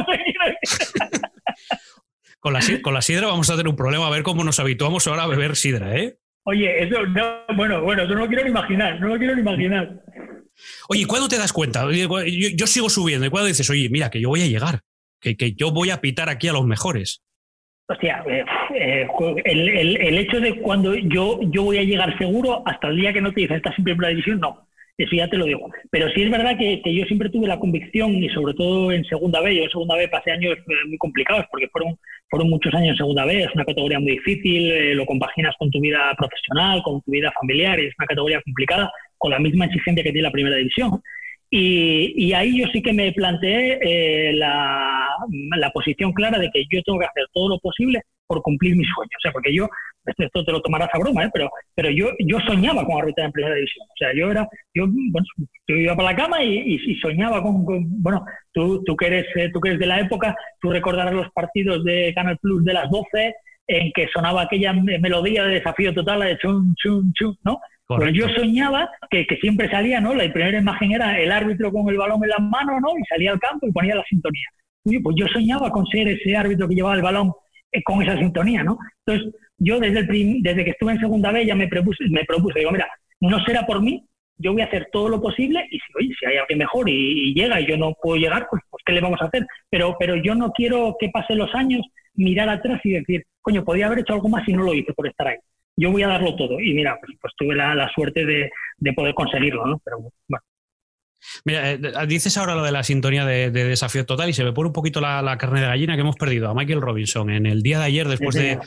Con 2.46 2.54
la, 2.54 2.60
con 2.84 2.94
la 2.94 3.02
sidra 3.02 3.26
vamos 3.26 3.50
a 3.50 3.54
tener 3.54 3.68
un 3.68 3.76
problema, 3.76 4.06
a 4.06 4.12
ver 4.12 4.22
cómo 4.22 4.44
nos 4.44 4.60
habituamos 4.60 5.08
ahora 5.08 5.24
a 5.24 5.28
beber 5.28 5.56
sidra, 5.56 5.98
¿eh? 5.98 6.18
Oye, 6.44 6.84
eso 6.84 7.04
no, 7.08 7.40
bueno, 7.56 7.82
bueno, 7.82 8.04
eso 8.04 8.14
no 8.14 8.20
lo 8.20 8.28
quiero 8.28 8.44
ni 8.44 8.52
imaginar, 8.52 9.02
no 9.02 9.08
lo 9.08 9.18
quiero 9.18 9.34
ni 9.34 9.42
imaginar. 9.42 10.00
Oye, 10.88 11.08
¿cuándo 11.08 11.28
te 11.28 11.40
das 11.40 11.52
cuenta? 11.52 11.88
Yo, 11.92 12.68
sigo 12.68 12.88
subiendo, 12.88 13.26
¿y 13.26 13.32
cuándo 13.32 13.48
dices, 13.48 13.68
oye, 13.72 13.90
mira, 13.90 14.12
que 14.12 14.22
yo 14.22 14.30
voy 14.30 14.44
a 14.44 14.46
llegar, 14.46 14.82
que, 15.20 15.36
que 15.36 15.54
yo 15.54 15.72
voy 15.72 15.90
a 15.90 16.02
pitar 16.02 16.30
aquí 16.30 16.48
a 16.48 16.54
los 16.54 16.68
mejores? 16.68 17.24
Hostia, 17.88 18.24
eh, 18.30 18.46
eh, 18.76 19.08
el, 19.44 19.70
el, 19.70 19.98
el, 19.98 20.18
hecho 20.20 20.40
de 20.40 20.62
cuando 20.62 20.94
yo, 20.94 21.40
yo 21.50 21.64
voy 21.64 21.80
a 21.80 21.84
llegar 21.84 22.16
seguro, 22.20 22.62
hasta 22.68 22.90
el 22.90 22.98
día 22.98 23.12
que 23.12 23.22
no 23.22 23.34
te 23.34 23.42
dicen, 23.42 23.58
estás 23.58 23.74
en 23.80 23.86
primera 23.86 24.10
división, 24.10 24.40
no. 24.40 24.68
Eso 24.98 25.16
ya 25.16 25.28
te 25.28 25.38
lo 25.38 25.46
digo. 25.46 25.70
Pero 25.92 26.10
sí 26.12 26.24
es 26.24 26.32
verdad 26.32 26.58
que, 26.58 26.82
yo 26.86 27.06
siempre 27.06 27.30
tuve 27.30 27.48
la 27.48 27.60
convicción, 27.60 28.16
y 28.16 28.30
sobre 28.30 28.54
todo 28.54 28.92
en 28.92 29.04
segunda 29.06 29.42
B, 29.42 29.56
yo 29.56 29.64
en 29.64 29.70
segunda 29.70 29.96
B 29.96 30.08
pasé 30.08 30.32
años 30.32 30.58
eh, 30.58 30.88
muy 30.88 30.98
complicados, 30.98 31.46
porque 31.52 31.68
fueron 31.70 31.98
fueron 32.30 32.50
muchos 32.50 32.74
años 32.74 32.92
en 32.92 32.98
segunda 32.98 33.26
B, 33.26 33.44
es 33.44 33.54
una 33.54 33.66
categoría 33.66 34.00
muy 34.00 34.14
difícil, 34.14 34.72
eh, 34.72 34.96
lo 34.96 35.06
compaginas 35.06 35.56
con 35.58 35.70
tu 35.70 35.80
vida 35.80 36.14
profesional, 36.18 36.82
con 36.84 37.02
tu 37.02 37.12
vida 37.12 37.32
familiar, 37.40 37.80
es 37.80 37.94
una 37.98 38.08
categoría 38.08 38.42
complicada, 38.42 38.92
con 39.18 39.32
la 39.32 39.40
misma 39.40 39.66
exigencia 39.66 40.04
que 40.04 40.12
tiene 40.12 40.28
la 40.28 40.32
primera 40.32 40.56
división. 40.56 41.02
Y, 41.50 42.34
ahí 42.34 42.60
yo 42.60 42.68
sí 42.74 42.82
que 42.82 42.92
me 42.92 43.14
planteé 43.14 43.80
eh, 43.82 44.34
la, 44.34 45.72
posición 45.74 46.12
clara 46.14 46.40
de 46.40 46.50
que 46.52 46.66
yo 46.70 46.82
tengo 46.84 47.00
que 47.00 47.06
hacer 47.06 47.26
todo 47.34 47.50
lo 47.50 47.60
posible 47.60 48.02
por 48.28 48.42
cumplir 48.42 48.76
mis 48.76 48.88
sueños. 48.94 49.14
O 49.18 49.22
sea, 49.22 49.32
porque 49.32 49.54
yo 49.54 49.70
esto, 50.06 50.46
te 50.46 50.52
lo 50.52 50.62
tomarás 50.62 50.90
a 50.94 51.00
broma, 51.00 51.26
¿eh? 51.26 51.30
pero, 51.34 51.50
pero 51.74 51.90
yo, 51.90 52.10
yo 52.20 52.40
soñaba 52.42 52.86
con 52.86 53.00
arbitrar 53.00 53.28
en 53.28 53.32
primera 53.32 53.56
división. 53.56 53.86
O 53.88 53.98
sea, 53.98 54.14
yo 54.14 54.32
era, 54.32 54.48
yo, 54.74 54.86
bueno, 54.88 55.28
yo 55.68 55.76
iba 55.76 55.96
para 55.96 56.12
la 56.12 56.16
cama 56.16 56.44
y, 56.44 56.76
y, 56.76 56.96
soñaba 57.00 57.42
con, 57.42 57.66
bueno, 58.02 58.26
tú, 58.54 58.84
tú, 58.84 58.96
que 58.96 59.08
eres, 59.08 59.26
eh, 59.36 59.50
tú 59.54 59.60
que 59.60 59.70
eres 59.70 59.80
de 59.80 59.88
la 59.88 60.00
época, 60.00 60.36
tú 60.60 60.72
recordarás 60.72 61.14
los 61.14 61.32
partidos 61.32 61.84
de 61.84 62.14
Canal 62.14 62.38
Plus 62.38 62.64
de 62.64 62.74
las 62.74 62.90
12 62.90 63.36
en 63.68 63.92
que 63.94 64.08
sonaba 64.14 64.44
aquella 64.44 64.74
melodía 64.74 65.44
de 65.44 65.56
desafío 65.56 65.94
total, 65.94 66.22
de 66.22 66.38
chun, 66.38 66.76
chun, 66.76 67.12
chun, 67.14 67.36
¿no? 67.44 67.60
Pero 67.88 68.10
yo 68.10 68.28
soñaba 68.30 68.90
que, 69.10 69.28
que, 69.28 69.38
siempre 69.38 69.70
salía, 69.70 70.00
¿no? 70.00 70.16
La 70.16 70.32
primera 70.32 70.58
imagen 70.58 70.92
era 70.92 71.20
el 71.20 71.32
árbitro 71.32 71.72
con 71.72 71.88
el 71.90 71.98
balón 71.98 72.24
en 72.24 72.30
las 72.30 72.40
manos, 72.40 72.82
¿no? 72.82 72.98
Y 72.98 73.04
salía 73.06 73.32
al 73.32 73.40
campo 73.40 73.68
y 73.68 73.72
ponía 73.72 73.96
la 73.96 74.04
sintonía. 74.04 74.48
pues 74.84 75.16
yo 75.16 75.28
soñaba 75.28 75.70
con 75.70 75.86
ser 75.88 76.08
ese 76.08 76.36
árbitro 76.36 76.68
que 76.68 76.76
llevaba 76.76 76.96
el 76.96 77.04
balón 77.04 77.32
eh, 77.72 77.84
con 77.84 78.02
esa 78.02 78.18
sintonía, 78.18 78.64
¿no? 78.64 78.78
Entonces, 79.06 79.34
yo 79.58 79.80
desde, 79.80 80.00
el 80.00 80.42
desde 80.42 80.64
que 80.64 80.72
estuve 80.72 80.94
en 80.94 81.00
segunda 81.00 81.32
B 81.32 81.46
ya 81.46 81.56
me 81.56 81.68
propuse, 81.68 82.04
me 82.10 82.26
propuse, 82.26 82.60
digo, 82.60 82.72
mira, 82.72 82.88
no 83.20 83.44
será 83.46 83.66
por 83.66 83.82
mí, 83.82 84.04
yo 84.38 84.54
voy 84.54 84.62
a 84.62 84.66
hacer 84.66 84.90
todo 84.92 85.10
lo 85.10 85.22
posible 85.22 85.66
y 85.72 85.80
si, 85.80 85.86
oye, 85.96 86.14
si 86.20 86.26
hay 86.26 86.38
alguien 86.38 86.60
mejor 86.60 86.90
y, 86.90 87.34
llega 87.34 87.60
y 87.62 87.68
yo 87.68 87.78
no 87.78 87.94
puedo 88.02 88.18
llegar, 88.18 88.48
pues, 88.50 88.62
pues, 88.70 88.84
¿qué 88.86 88.94
le 88.94 89.02
vamos 89.02 89.22
a 89.22 89.26
hacer? 89.26 89.46
Pero, 89.70 89.96
pero 89.98 90.16
yo 90.16 90.36
no 90.36 90.52
quiero 90.52 90.96
que 91.00 91.10
pasen 91.10 91.38
los 91.38 91.54
años, 91.56 91.82
mirar 92.16 92.50
atrás 92.50 92.82
y 92.84 92.92
decir, 92.92 93.24
coño, 93.42 93.64
podía 93.64 93.88
haber 93.88 94.00
hecho 94.00 94.14
algo 94.14 94.30
más 94.30 94.48
y 94.48 94.54
no 94.54 94.64
lo 94.64 94.74
hice 94.74 94.94
por 94.94 95.08
estar 95.08 95.28
ahí. 95.28 95.38
Yo 95.78 95.92
voy 95.92 96.04
a 96.04 96.08
darlo 96.08 96.36
todo. 96.36 96.60
Y 96.60 96.74
mira, 96.74 96.98
pues, 97.00 97.18
pues 97.22 97.34
tuve 97.38 97.56
la, 97.56 97.90
suerte 97.94 98.26
de, 98.26 98.50
de, 98.78 98.94
poder 98.94 99.14
conseguirlo, 99.14 99.66
¿no? 99.66 99.82
Pero 99.84 99.98
bueno. 100.00 100.44
Mira, 101.44 101.72
eh, 101.72 101.80
dices 102.08 102.38
ahora 102.38 102.56
lo 102.56 102.64
de 102.64 102.72
la 102.72 102.84
sintonía 102.84 103.26
de, 103.26 103.52
desafío 103.52 104.06
total 104.06 104.30
y 104.30 104.34
se 104.34 104.44
me 104.44 104.54
pone 104.54 104.68
un 104.68 104.74
poquito 104.74 105.02
la, 105.02 105.38
carne 105.38 105.62
de 105.62 105.68
gallina 105.68 105.96
que 105.96 106.02
hemos 106.02 106.16
perdido 106.16 106.50
a 106.50 106.54
Michael 106.54 106.82
Robinson 106.82 107.30
en 107.30 107.46
el 107.46 107.62
día 107.62 107.80
de 107.80 107.86
ayer 107.86 108.08
después 108.08 108.36
de, 108.36 108.60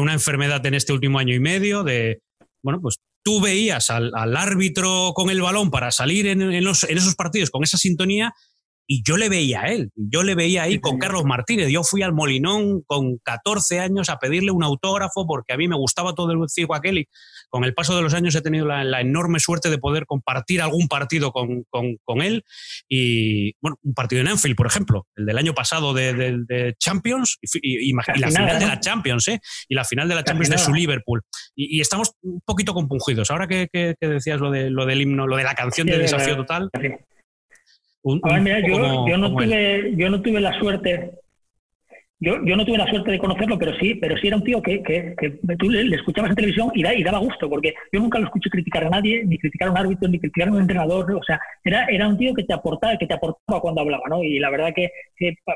una 0.00 0.12
enfermedad 0.12 0.64
en 0.66 0.74
este 0.74 0.92
último 0.92 1.18
año 1.18 1.34
y 1.34 1.40
medio, 1.40 1.84
de, 1.84 2.20
bueno, 2.62 2.80
pues 2.80 2.96
tú 3.22 3.40
veías 3.40 3.90
al, 3.90 4.12
árbitro 4.36 5.12
con 5.14 5.30
el 5.30 5.40
balón 5.40 5.70
para 5.70 5.90
salir 5.90 6.26
en, 6.26 6.42
en, 6.42 6.66
esos 6.66 7.14
partidos 7.14 7.50
con 7.50 7.64
esa 7.64 7.78
sintonía 7.78 8.32
y 8.88 9.02
yo 9.02 9.16
le 9.16 9.28
veía 9.28 9.62
a 9.62 9.72
él, 9.72 9.90
yo 9.96 10.22
le 10.22 10.36
veía 10.36 10.62
ahí 10.62 10.78
con 10.78 10.98
Carlos 10.98 11.24
Martínez. 11.24 11.68
Yo 11.70 11.82
fui 11.82 12.02
al 12.02 12.12
Molinón 12.12 12.82
con 12.82 13.18
14 13.18 13.80
años 13.80 14.08
a 14.08 14.18
pedirle 14.18 14.52
un 14.52 14.62
autógrafo 14.62 15.26
porque 15.26 15.52
a 15.52 15.56
mí 15.56 15.66
me 15.66 15.76
gustaba 15.76 16.14
todo 16.14 16.30
el 16.30 16.38
circo 16.48 16.74
aquel 16.74 16.98
y 16.98 17.08
con 17.48 17.64
el 17.64 17.74
paso 17.74 17.96
de 17.96 18.02
los 18.02 18.14
años 18.14 18.34
he 18.34 18.42
tenido 18.42 18.66
la, 18.66 19.00
enorme 19.00 19.40
suerte 19.40 19.70
de 19.70 19.78
poder 19.78 20.06
compartir 20.06 20.62
algún 20.62 20.88
partido 20.88 21.32
con, 21.32 21.64
con, 21.70 22.22
él. 22.22 22.44
Y 22.88 23.54
bueno, 23.60 23.78
un 23.82 23.94
partido 23.94 24.20
en 24.20 24.28
Anfield, 24.28 24.56
por 24.56 24.66
ejemplo, 24.66 25.06
el 25.16 25.26
del 25.26 25.38
año 25.38 25.54
pasado 25.54 25.94
de, 25.94 26.74
Champions 26.78 27.38
y, 27.62 27.92
la 27.92 28.30
final 28.30 28.58
de 28.60 28.66
la 28.66 28.80
Champions, 28.80 29.28
¿eh? 29.28 29.40
Y 29.68 29.74
la 29.74 29.84
final 29.84 30.08
de 30.08 30.14
la 30.14 30.24
Champions 30.24 30.50
de 30.50 30.58
su 30.58 30.72
Liverpool. 30.72 31.22
Y, 31.54 31.80
estamos 31.80 32.12
un 32.22 32.40
poquito 32.44 32.74
compungidos. 32.74 33.30
Ahora 33.30 33.46
que, 33.46 33.68
decías 34.00 34.40
lo, 34.40 34.50
de, 34.50 34.70
lo 34.70 34.86
del 34.86 35.02
himno, 35.02 35.26
lo 35.26 35.36
de 35.36 35.44
la 35.44 35.54
canción 35.54 35.86
de 35.86 35.98
Desafío 35.98 36.36
Total 36.36 36.70
yo, 38.06 39.18
no 39.18 39.30
tuve, 39.32 39.94
yo 39.96 40.10
no 40.10 40.22
tuve 40.22 40.40
la 40.40 40.58
suerte, 40.58 41.12
yo, 42.18 42.42
yo 42.44 42.56
no 42.56 42.64
tuve 42.64 42.78
la 42.78 42.86
suerte 42.86 43.10
de 43.10 43.18
conocerlo, 43.18 43.58
pero 43.58 43.74
sí, 43.76 43.94
pero 43.96 44.16
sí 44.16 44.28
era 44.28 44.36
un 44.36 44.44
tío 44.44 44.62
que, 44.62 44.82
que, 44.82 45.38
tú 45.58 45.68
le, 45.68 45.94
escuchabas 45.94 46.30
en 46.30 46.36
televisión 46.36 46.70
y, 46.74 46.86
y, 46.86 47.02
daba 47.02 47.18
gusto, 47.18 47.48
porque 47.48 47.74
yo 47.92 48.00
nunca 48.00 48.18
lo 48.18 48.24
escuché 48.24 48.48
criticar 48.48 48.84
a 48.84 48.90
nadie, 48.90 49.22
ni 49.24 49.38
criticar 49.38 49.68
a 49.68 49.72
un 49.72 49.78
árbitro, 49.78 50.08
ni 50.08 50.18
criticar 50.18 50.48
a 50.48 50.52
un 50.52 50.60
entrenador, 50.60 51.12
o 51.12 51.22
sea, 51.22 51.38
era, 51.62 51.84
era 51.86 52.08
un 52.08 52.16
tío 52.16 52.32
que 52.32 52.44
te 52.44 52.54
aportaba, 52.54 52.96
que 52.96 53.06
te 53.06 53.14
aportaba 53.14 53.60
cuando 53.60 53.82
hablaba, 53.82 54.04
¿no? 54.08 54.22
Y 54.22 54.38
la 54.38 54.50
verdad 54.50 54.72
que, 54.74 54.90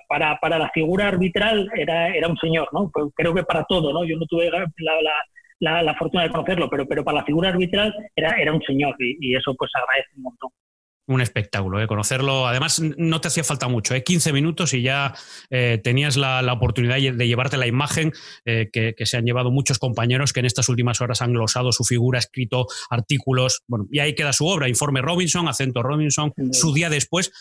para, 0.06 0.38
para 0.38 0.58
la 0.58 0.68
figura 0.70 1.08
arbitral 1.08 1.70
era, 1.74 2.08
era 2.14 2.28
un 2.28 2.36
señor, 2.36 2.68
¿no? 2.72 2.90
Pues 2.92 3.06
creo 3.14 3.34
que 3.34 3.44
para 3.44 3.64
todo, 3.64 3.92
¿no? 3.92 4.04
Yo 4.04 4.18
no 4.18 4.26
tuve 4.26 4.50
la, 4.50 4.66
la, 5.60 5.82
la, 5.82 5.94
fortuna 5.94 6.24
de 6.24 6.30
conocerlo, 6.30 6.68
pero, 6.68 6.86
pero 6.86 7.04
para 7.04 7.18
la 7.18 7.24
figura 7.24 7.48
arbitral 7.48 7.94
era, 8.14 8.32
era 8.32 8.52
un 8.52 8.62
señor 8.62 8.94
y, 8.98 9.16
y 9.20 9.34
eso 9.34 9.54
pues 9.54 9.70
agradece 9.74 10.10
un 10.16 10.24
montón 10.24 10.50
un 11.10 11.20
espectáculo, 11.20 11.80
¿eh? 11.80 11.86
conocerlo. 11.86 12.46
Además, 12.46 12.80
no 12.80 13.20
te 13.20 13.28
hacía 13.28 13.44
falta 13.44 13.68
mucho, 13.68 13.94
¿eh? 13.94 14.04
15 14.04 14.32
minutos 14.32 14.72
y 14.74 14.82
ya 14.82 15.14
eh, 15.50 15.80
tenías 15.82 16.16
la, 16.16 16.50
oportunidad 16.52 16.96
de 16.96 17.26
llevarte 17.26 17.56
la 17.56 17.66
imagen 17.66 18.12
eh, 18.44 18.68
que, 18.72 18.94
se 19.04 19.16
han 19.16 19.24
llevado 19.24 19.50
muchos 19.50 19.78
compañeros 19.78 20.32
que 20.32 20.40
en 20.40 20.46
estas 20.46 20.68
últimas 20.68 21.00
horas 21.00 21.22
han 21.22 21.32
glosado 21.32 21.72
su 21.72 21.84
figura, 21.84 22.18
escrito 22.18 22.66
artículos. 22.90 23.62
Bueno, 23.66 23.86
y 23.90 23.98
ahí 23.98 24.14
queda 24.14 24.32
su 24.32 24.46
obra, 24.46 24.68
Informe 24.68 25.02
Robinson, 25.02 25.48
Acento 25.48 25.82
Robinson, 25.82 26.32
su 26.52 26.72
día 26.72 26.88
después. 26.88 27.32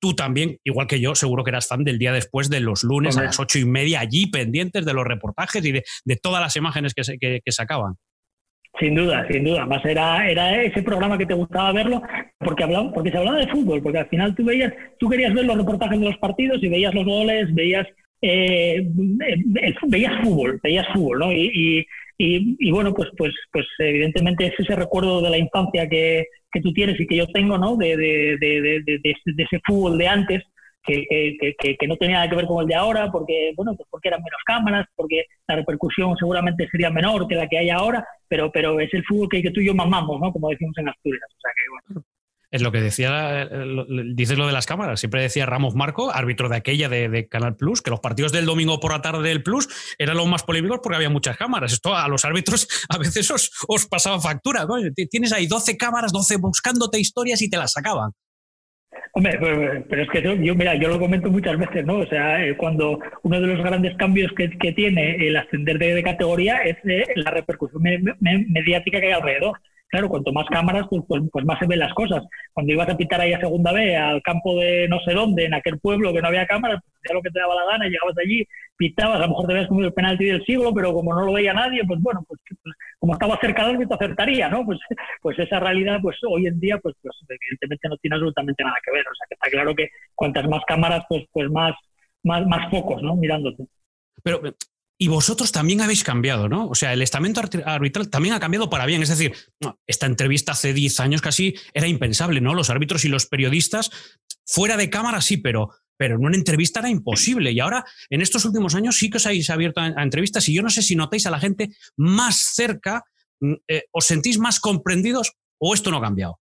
Tú 0.00 0.14
también, 0.14 0.58
igual 0.64 0.86
que 0.86 1.00
yo, 1.00 1.14
seguro 1.14 1.44
que 1.44 1.50
eras 1.50 1.66
fan 1.66 1.84
del 1.84 1.98
día 1.98 2.12
después 2.12 2.48
de 2.48 2.60
los 2.60 2.84
lunes 2.84 3.18
a 3.18 3.24
las 3.24 3.38
ocho 3.38 3.58
y 3.58 3.66
media, 3.66 4.00
allí 4.00 4.28
pendientes 4.28 4.86
de 4.86 4.94
los 4.94 5.04
reportajes 5.04 5.62
y 5.64 5.72
de, 5.72 6.16
todas 6.22 6.40
las 6.40 6.56
imágenes 6.56 6.94
que, 6.94 7.04
se, 7.04 7.18
que 7.18 7.52
sacaban. 7.52 7.96
Sin 8.80 8.94
duda, 8.94 9.26
sin 9.30 9.44
duda. 9.44 9.66
Más 9.66 9.84
era, 9.84 10.28
era 10.28 10.62
ese 10.62 10.82
programa 10.82 11.18
que 11.18 11.26
te 11.26 11.34
gustaba 11.34 11.72
verlo 11.72 12.02
porque 12.38 12.64
hablaba, 12.64 12.90
porque 12.92 13.10
se 13.10 13.18
hablaba 13.18 13.38
de 13.38 13.48
fútbol, 13.48 13.82
porque 13.82 13.98
al 13.98 14.08
final 14.08 14.34
tú 14.34 14.44
veías, 14.44 14.72
tú 14.98 15.08
querías 15.08 15.34
ver 15.34 15.44
los 15.44 15.58
reportajes 15.58 16.00
de 16.00 16.06
los 16.06 16.16
partidos 16.16 16.62
y 16.62 16.68
veías 16.68 16.94
los 16.94 17.04
goles, 17.04 17.54
veías 17.54 17.86
eh, 18.22 18.86
veías 19.86 20.14
fútbol, 20.22 20.58
veías 20.62 20.86
fútbol, 20.92 21.18
¿no? 21.18 21.32
Y, 21.32 21.86
y, 22.18 22.56
y, 22.58 22.70
bueno, 22.70 22.92
pues, 22.92 23.08
pues, 23.16 23.32
pues 23.52 23.66
evidentemente 23.78 24.46
es 24.46 24.54
ese 24.58 24.76
recuerdo 24.76 25.22
de 25.22 25.30
la 25.30 25.38
infancia 25.38 25.88
que, 25.88 26.24
que 26.52 26.60
tú 26.60 26.72
tienes 26.72 27.00
y 27.00 27.06
que 27.06 27.16
yo 27.16 27.26
tengo, 27.28 27.56
¿no? 27.56 27.76
De, 27.76 27.96
de, 27.96 28.36
de, 28.38 28.82
de 28.84 29.42
ese 29.42 29.60
fútbol 29.66 29.98
de 29.98 30.08
antes, 30.08 30.42
que, 30.82 31.36
que, 31.58 31.76
que, 31.76 31.86
no 31.86 31.96
tenía 31.96 32.16
nada 32.16 32.30
que 32.30 32.36
ver 32.36 32.46
con 32.46 32.62
el 32.62 32.68
de 32.68 32.74
ahora, 32.74 33.10
porque, 33.10 33.52
bueno, 33.56 33.74
pues 33.76 33.88
porque 33.90 34.08
eran 34.08 34.22
menos 34.22 34.40
cámaras, 34.44 34.86
porque 34.96 35.24
la 35.46 35.56
repercusión 35.56 36.16
seguramente 36.16 36.68
sería 36.70 36.90
menor 36.90 37.28
que 37.28 37.34
la 37.34 37.48
que 37.48 37.58
hay 37.58 37.70
ahora, 37.70 38.06
pero, 38.28 38.50
pero 38.50 38.80
es 38.80 38.92
el 38.94 39.04
fútbol 39.04 39.28
que, 39.28 39.50
tú 39.50 39.60
y 39.60 39.66
yo 39.66 39.74
mamamos, 39.74 40.20
¿no? 40.20 40.32
Como 40.32 40.48
decimos 40.48 40.76
en 40.78 40.88
Asturias. 40.88 41.24
O 41.28 41.40
sea 41.40 41.50
que, 41.54 41.90
bueno. 41.90 42.06
Es 42.52 42.62
lo 42.62 42.72
que 42.72 42.80
decía, 42.80 43.48
dices 44.12 44.36
lo 44.36 44.48
de 44.48 44.52
las 44.52 44.66
cámaras. 44.66 44.98
Siempre 44.98 45.22
decía 45.22 45.46
Ramos 45.46 45.76
Marco, 45.76 46.10
árbitro 46.12 46.48
de 46.48 46.56
aquella 46.56 46.88
de, 46.88 47.28
Canal 47.28 47.54
Plus, 47.54 47.80
que 47.80 47.90
los 47.90 48.00
partidos 48.00 48.32
del 48.32 48.44
domingo 48.44 48.80
por 48.80 48.90
la 48.90 49.00
tarde 49.00 49.28
del 49.28 49.44
Plus 49.44 49.68
eran 49.98 50.16
los 50.16 50.26
más 50.26 50.42
polémicos 50.42 50.80
porque 50.82 50.96
había 50.96 51.10
muchas 51.10 51.36
cámaras. 51.36 51.72
Esto 51.72 51.94
a 51.94 52.08
los 52.08 52.24
árbitros 52.24 52.66
a 52.88 52.98
veces 52.98 53.30
os, 53.30 53.52
os 53.68 53.86
pasaba 53.86 54.18
factura. 54.18 54.66
Tienes 55.08 55.32
ahí 55.32 55.46
12 55.46 55.76
cámaras, 55.76 56.10
12 56.10 56.38
buscándote 56.38 56.98
historias 56.98 57.40
y 57.40 57.48
te 57.48 57.56
las 57.56 57.70
sacaban. 57.70 58.10
Hombre, 59.12 59.38
pero 59.88 60.02
es 60.02 60.08
que 60.10 60.22
yo, 60.22 60.54
mira, 60.54 60.76
yo 60.76 60.88
lo 60.88 61.00
comento 61.00 61.30
muchas 61.30 61.58
veces, 61.58 61.84
¿no? 61.84 61.98
O 61.98 62.06
sea, 62.06 62.46
eh, 62.46 62.56
cuando 62.56 63.00
uno 63.22 63.40
de 63.40 63.46
los 63.48 63.58
grandes 63.58 63.96
cambios 63.96 64.30
que, 64.32 64.48
tiene 64.72 65.16
el 65.26 65.36
ascender 65.36 65.78
de, 65.78 66.02
categoría 66.02 66.58
es 66.58 66.76
eh, 66.84 67.06
la 67.16 67.32
repercusión 67.32 67.82
mediática 68.20 69.00
que 69.00 69.06
hay 69.06 69.12
alrededor 69.12 69.58
claro, 69.90 70.08
cuanto 70.08 70.32
más 70.32 70.46
cámaras, 70.46 70.86
pues, 70.88 71.02
pues, 71.06 71.22
pues, 71.30 71.44
más 71.44 71.58
se 71.58 71.66
ven 71.66 71.80
las 71.80 71.92
cosas. 71.94 72.22
Cuando 72.52 72.72
ibas 72.72 72.88
a 72.88 72.96
pitar 72.96 73.20
ahí 73.20 73.32
a 73.32 73.40
segunda 73.40 73.72
vez, 73.72 73.98
al 73.98 74.22
campo 74.22 74.58
de 74.58 74.88
no 74.88 75.00
sé 75.00 75.12
dónde, 75.12 75.44
en 75.46 75.54
aquel 75.54 75.78
pueblo 75.78 76.12
que 76.12 76.22
no 76.22 76.28
había 76.28 76.46
cámaras, 76.46 76.80
pues 76.82 76.94
hacías 76.96 77.14
lo 77.14 77.22
que 77.22 77.30
te 77.30 77.40
daba 77.40 77.54
la 77.54 77.72
gana, 77.72 77.86
llegabas 77.86 78.16
allí, 78.18 78.46
pitabas, 78.76 79.16
a 79.16 79.20
lo 79.20 79.28
mejor 79.28 79.46
te 79.46 79.54
ves 79.54 79.68
como 79.68 79.82
el 79.82 79.92
penalti 79.92 80.24
del 80.24 80.44
siglo, 80.44 80.72
pero 80.72 80.94
como 80.94 81.14
no 81.14 81.26
lo 81.26 81.32
veía 81.32 81.52
nadie, 81.52 81.82
pues 81.86 82.00
bueno, 82.00 82.24
pues, 82.26 82.40
pues 82.62 82.74
como 82.98 83.14
estaba 83.14 83.38
cerca 83.40 83.66
del 83.66 83.88
te 83.88 83.94
acertaría, 83.94 84.48
¿no? 84.48 84.64
Pues, 84.64 84.78
pues 85.22 85.38
esa 85.38 85.58
realidad, 85.58 85.98
pues 86.00 86.16
hoy 86.28 86.46
en 86.46 86.60
día, 86.60 86.78
pues, 86.78 86.94
pues 87.02 87.14
evidentemente 87.28 87.88
no 87.88 87.96
tiene 87.96 88.16
absolutamente 88.16 88.64
nada 88.64 88.76
que 88.84 88.92
ver. 88.92 89.02
O 89.02 89.14
sea, 89.14 89.26
que 89.28 89.34
está 89.34 89.50
claro 89.50 89.74
que 89.74 89.88
cuantas 90.14 90.48
más 90.48 90.62
cámaras, 90.66 91.04
pues, 91.08 91.24
pues 91.32 91.50
más, 91.50 91.74
más, 92.22 92.46
más 92.46 92.70
focos, 92.70 93.02
¿no? 93.02 93.16
Mirándote. 93.16 93.66
Pero 94.22 94.40
y 95.02 95.08
vosotros 95.08 95.50
también 95.50 95.80
habéis 95.80 96.04
cambiado, 96.04 96.50
¿no? 96.50 96.68
O 96.68 96.74
sea, 96.74 96.92
el 96.92 97.00
estamento 97.00 97.40
arbitral 97.64 98.10
también 98.10 98.34
ha 98.34 98.38
cambiado 98.38 98.68
para 98.68 98.84
bien. 98.84 99.02
Es 99.02 99.08
decir, 99.08 99.32
esta 99.86 100.04
entrevista 100.04 100.52
hace 100.52 100.74
10 100.74 101.00
años 101.00 101.22
casi 101.22 101.54
era 101.72 101.88
impensable, 101.88 102.42
¿no? 102.42 102.54
Los 102.54 102.68
árbitros 102.68 103.06
y 103.06 103.08
los 103.08 103.24
periodistas, 103.24 103.90
fuera 104.44 104.76
de 104.76 104.90
cámara 104.90 105.22
sí, 105.22 105.38
pero, 105.38 105.70
pero 105.96 106.16
en 106.16 106.24
una 106.26 106.36
entrevista 106.36 106.80
era 106.80 106.90
imposible. 106.90 107.50
Y 107.50 107.60
ahora, 107.60 107.82
en 108.10 108.20
estos 108.20 108.44
últimos 108.44 108.74
años, 108.74 108.98
sí 108.98 109.08
que 109.08 109.16
os 109.16 109.24
habéis 109.24 109.48
abierto 109.48 109.80
a, 109.80 110.02
entrevistas 110.02 110.46
y 110.50 110.54
yo 110.54 110.60
no 110.62 110.68
sé 110.68 110.82
si 110.82 110.96
notáis 110.96 111.24
a 111.24 111.30
la 111.30 111.40
gente 111.40 111.70
más 111.96 112.52
cerca, 112.54 113.02
mm, 113.40 113.54
eh, 113.68 113.84
os 113.92 114.04
sentís 114.04 114.38
más 114.38 114.60
comprendidos 114.60 115.32
o 115.58 115.72
esto 115.72 115.90
no 115.90 115.96
ha 115.96 116.02
cambiado. 116.02 116.40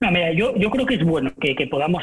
No, 0.00 0.10
mira, 0.10 0.32
yo, 0.32 0.52
creo 0.52 0.84
que 0.84 0.96
es 0.96 1.04
bueno 1.04 1.32
que 1.40 1.68
podamos 1.68 2.02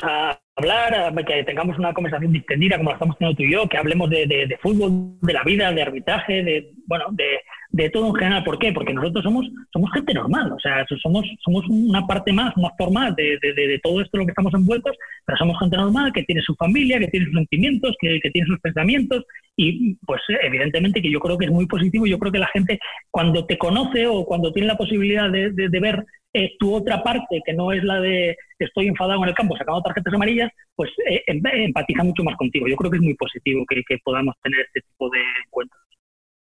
hablar, 0.56 1.26
que 1.26 1.44
tengamos 1.44 1.78
una 1.80 1.94
conversación 1.94 2.32
distendida 2.32 2.78
como 2.78 2.90
la 2.90 2.96
estamos 2.96 3.18
teniendo 3.18 3.38
tú 3.38 3.44
y 3.44 3.52
yo, 3.52 3.68
que 3.68 3.78
hablemos 3.78 4.10
de, 4.10 4.28
de, 4.28 4.58
fútbol, 4.62 5.18
de 5.22 5.34
la 5.34 5.44
vida, 5.44 5.72
de 5.72 5.82
arbitraje, 5.82 6.44
de 6.44 6.72
bueno, 6.86 7.06
de, 7.12 7.40
de, 7.70 7.90
todo 7.90 8.08
en 8.08 8.16
general. 8.16 8.44
¿Por 8.44 8.60
qué? 8.60 8.72
Porque 8.72 8.94
nosotros 8.94 9.24
somos, 9.24 9.46
somos 9.72 9.92
gente 9.94 10.14
normal, 10.14 10.52
o 10.52 10.60
sea, 10.60 10.86
somos, 11.02 11.26
somos 11.44 11.66
una 11.70 12.06
parte 12.06 12.32
más, 12.32 12.56
una 12.56 12.70
forma 12.78 13.12
de, 13.12 13.38
de, 13.42 13.80
todo 13.82 14.02
esto 14.02 14.18
en 14.18 14.20
lo 14.20 14.26
que 14.26 14.32
estamos 14.32 14.54
envueltos, 14.54 14.96
pero 15.26 15.38
somos 15.38 15.58
gente 15.60 15.78
normal 15.78 16.12
que 16.14 16.24
tiene 16.24 16.42
su 16.42 16.56
familia, 16.56 17.00
que 17.00 17.08
tiene 17.08 17.26
sus 17.28 17.36
sentimientos, 17.36 17.96
que 18.00 18.30
tiene 18.32 18.48
sus 18.48 18.60
pensamientos 18.60 19.26
y 19.56 19.96
pues 20.06 20.22
evidentemente 20.42 21.02
que 21.02 21.12
yo 21.12 21.20
creo 21.20 21.38
que 21.38 21.46
es 21.46 21.52
muy 21.52 21.66
positivo. 21.66 22.06
Yo 22.08 22.18
creo 22.20 22.32
que 22.32 22.40
la 22.40 22.48
gente 22.48 22.80
cuando 23.12 23.46
te 23.46 23.58
conoce 23.58 24.08
o 24.08 24.26
cuando 24.26 24.52
tiene 24.52 24.68
la 24.68 24.78
posibilidad 24.78 25.30
de, 25.30 25.52
ver 25.80 26.04
eh, 26.34 26.56
tu 26.58 26.74
otra 26.74 27.04
parte, 27.04 27.42
que 27.46 27.54
no 27.54 27.72
es 27.72 27.84
la 27.84 28.00
de 28.00 28.36
estoy 28.58 28.88
enfadado 28.88 29.22
en 29.24 29.30
el 29.30 29.36
campo 29.36 29.56
sacando 29.58 29.82
tarjetas 29.82 30.14
amarillas, 30.14 30.52
pues 30.76 30.90
eh, 31.08 31.22
em, 31.28 31.42
empatiza 31.46 32.04
mucho 32.04 32.24
más 32.24 32.36
contigo. 32.36 32.68
Yo 32.68 32.76
creo 32.76 32.90
que 32.90 32.98
es 32.98 33.04
muy 33.04 33.14
positivo 33.16 33.64
que, 33.68 33.84
podamos 34.04 34.36
tener 34.42 34.60
este 34.62 34.82
tipo 34.82 35.10
de 35.10 35.20
encuentros. 35.46 35.82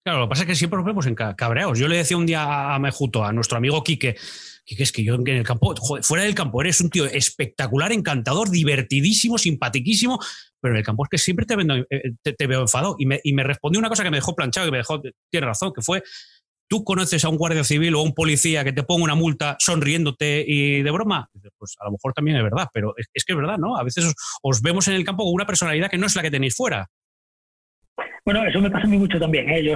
Claro, 0.04 0.20
lo 0.20 0.26
que 0.26 0.30
pasa 0.30 0.42
es 0.42 0.48
que 0.48 0.54
siempre 0.54 0.76
nos 0.76 0.86
vemos 0.86 1.06
en 1.06 1.14
cabreados. 1.14 1.78
Yo 1.78 1.88
le 1.88 1.96
decía 1.96 2.16
un 2.16 2.26
día 2.26 2.74
a 2.74 2.78
Mejuto, 2.78 3.24
a 3.24 3.32
nuestro 3.32 3.58
amigo 3.58 3.82
Quique, 3.82 4.16
que 4.76 4.82
es 4.82 4.92
que 4.92 5.04
yo 5.04 5.14
en 5.14 5.26
el 5.26 5.44
campo, 5.44 5.74
fuera 6.02 6.24
del 6.24 6.34
campo, 6.34 6.60
eres 6.60 6.80
un 6.80 6.90
tío 6.90 7.06
espectacular, 7.06 7.92
encantador, 7.92 8.50
divertidísimo, 8.50 9.38
simpaticísimo, 9.38 10.18
pero 10.60 10.74
en 10.74 10.78
el 10.78 10.84
campo 10.84 11.04
es 11.04 11.10
que 11.10 11.18
siempre 11.18 11.46
te, 11.46 11.54
eh, 11.90 12.34
te, 12.36 12.46
veo 12.46 12.60
enfadado. 12.62 12.96
Y 12.98 13.06
me, 13.06 13.20
y 13.22 13.32
me 13.32 13.44
respondió 13.44 13.78
una 13.78 13.88
cosa 13.88 14.04
que 14.04 14.10
me 14.10 14.18
dejó 14.18 14.34
planchado, 14.34 14.68
y 14.68 14.70
me 14.70 14.78
dejó, 14.78 15.00
tiene 15.30 15.46
razón, 15.46 15.72
que 15.74 15.82
fue, 15.82 16.02
tú 16.68 16.84
conoces 16.84 17.24
a 17.24 17.28
un 17.28 17.36
guardia 17.36 17.64
civil 17.64 17.94
o 17.94 18.00
a 18.00 18.02
un 18.02 18.14
policía 18.14 18.62
que 18.62 18.72
te 18.72 18.82
ponga 18.82 19.04
una 19.04 19.14
multa 19.14 19.56
sonriéndote 19.58 20.44
y 20.46 20.82
de 20.82 20.90
broma, 20.90 21.28
pues 21.56 21.74
a 21.80 21.86
lo 21.86 21.92
mejor 21.92 22.12
también 22.12 22.36
es 22.36 22.42
verdad, 22.42 22.68
pero 22.72 22.94
es, 22.96 23.08
que 23.24 23.32
es 23.32 23.36
verdad, 23.36 23.56
¿no? 23.58 23.76
A 23.76 23.82
veces 23.82 24.12
os, 24.42 24.62
vemos 24.62 24.86
en 24.88 24.94
el 24.94 25.04
campo 25.04 25.24
con 25.24 25.32
una 25.32 25.46
personalidad 25.46 25.90
que 25.90 25.98
no 25.98 26.06
es 26.06 26.14
la 26.14 26.22
que 26.22 26.30
tenéis 26.30 26.54
fuera. 26.54 26.88
Bueno, 28.28 28.44
eso 28.44 28.60
me 28.60 28.70
pasa 28.70 28.84
a 28.84 28.90
mí 28.90 28.98
mucho 28.98 29.18
también. 29.18 29.48
¿eh? 29.48 29.64
Yo, 29.64 29.74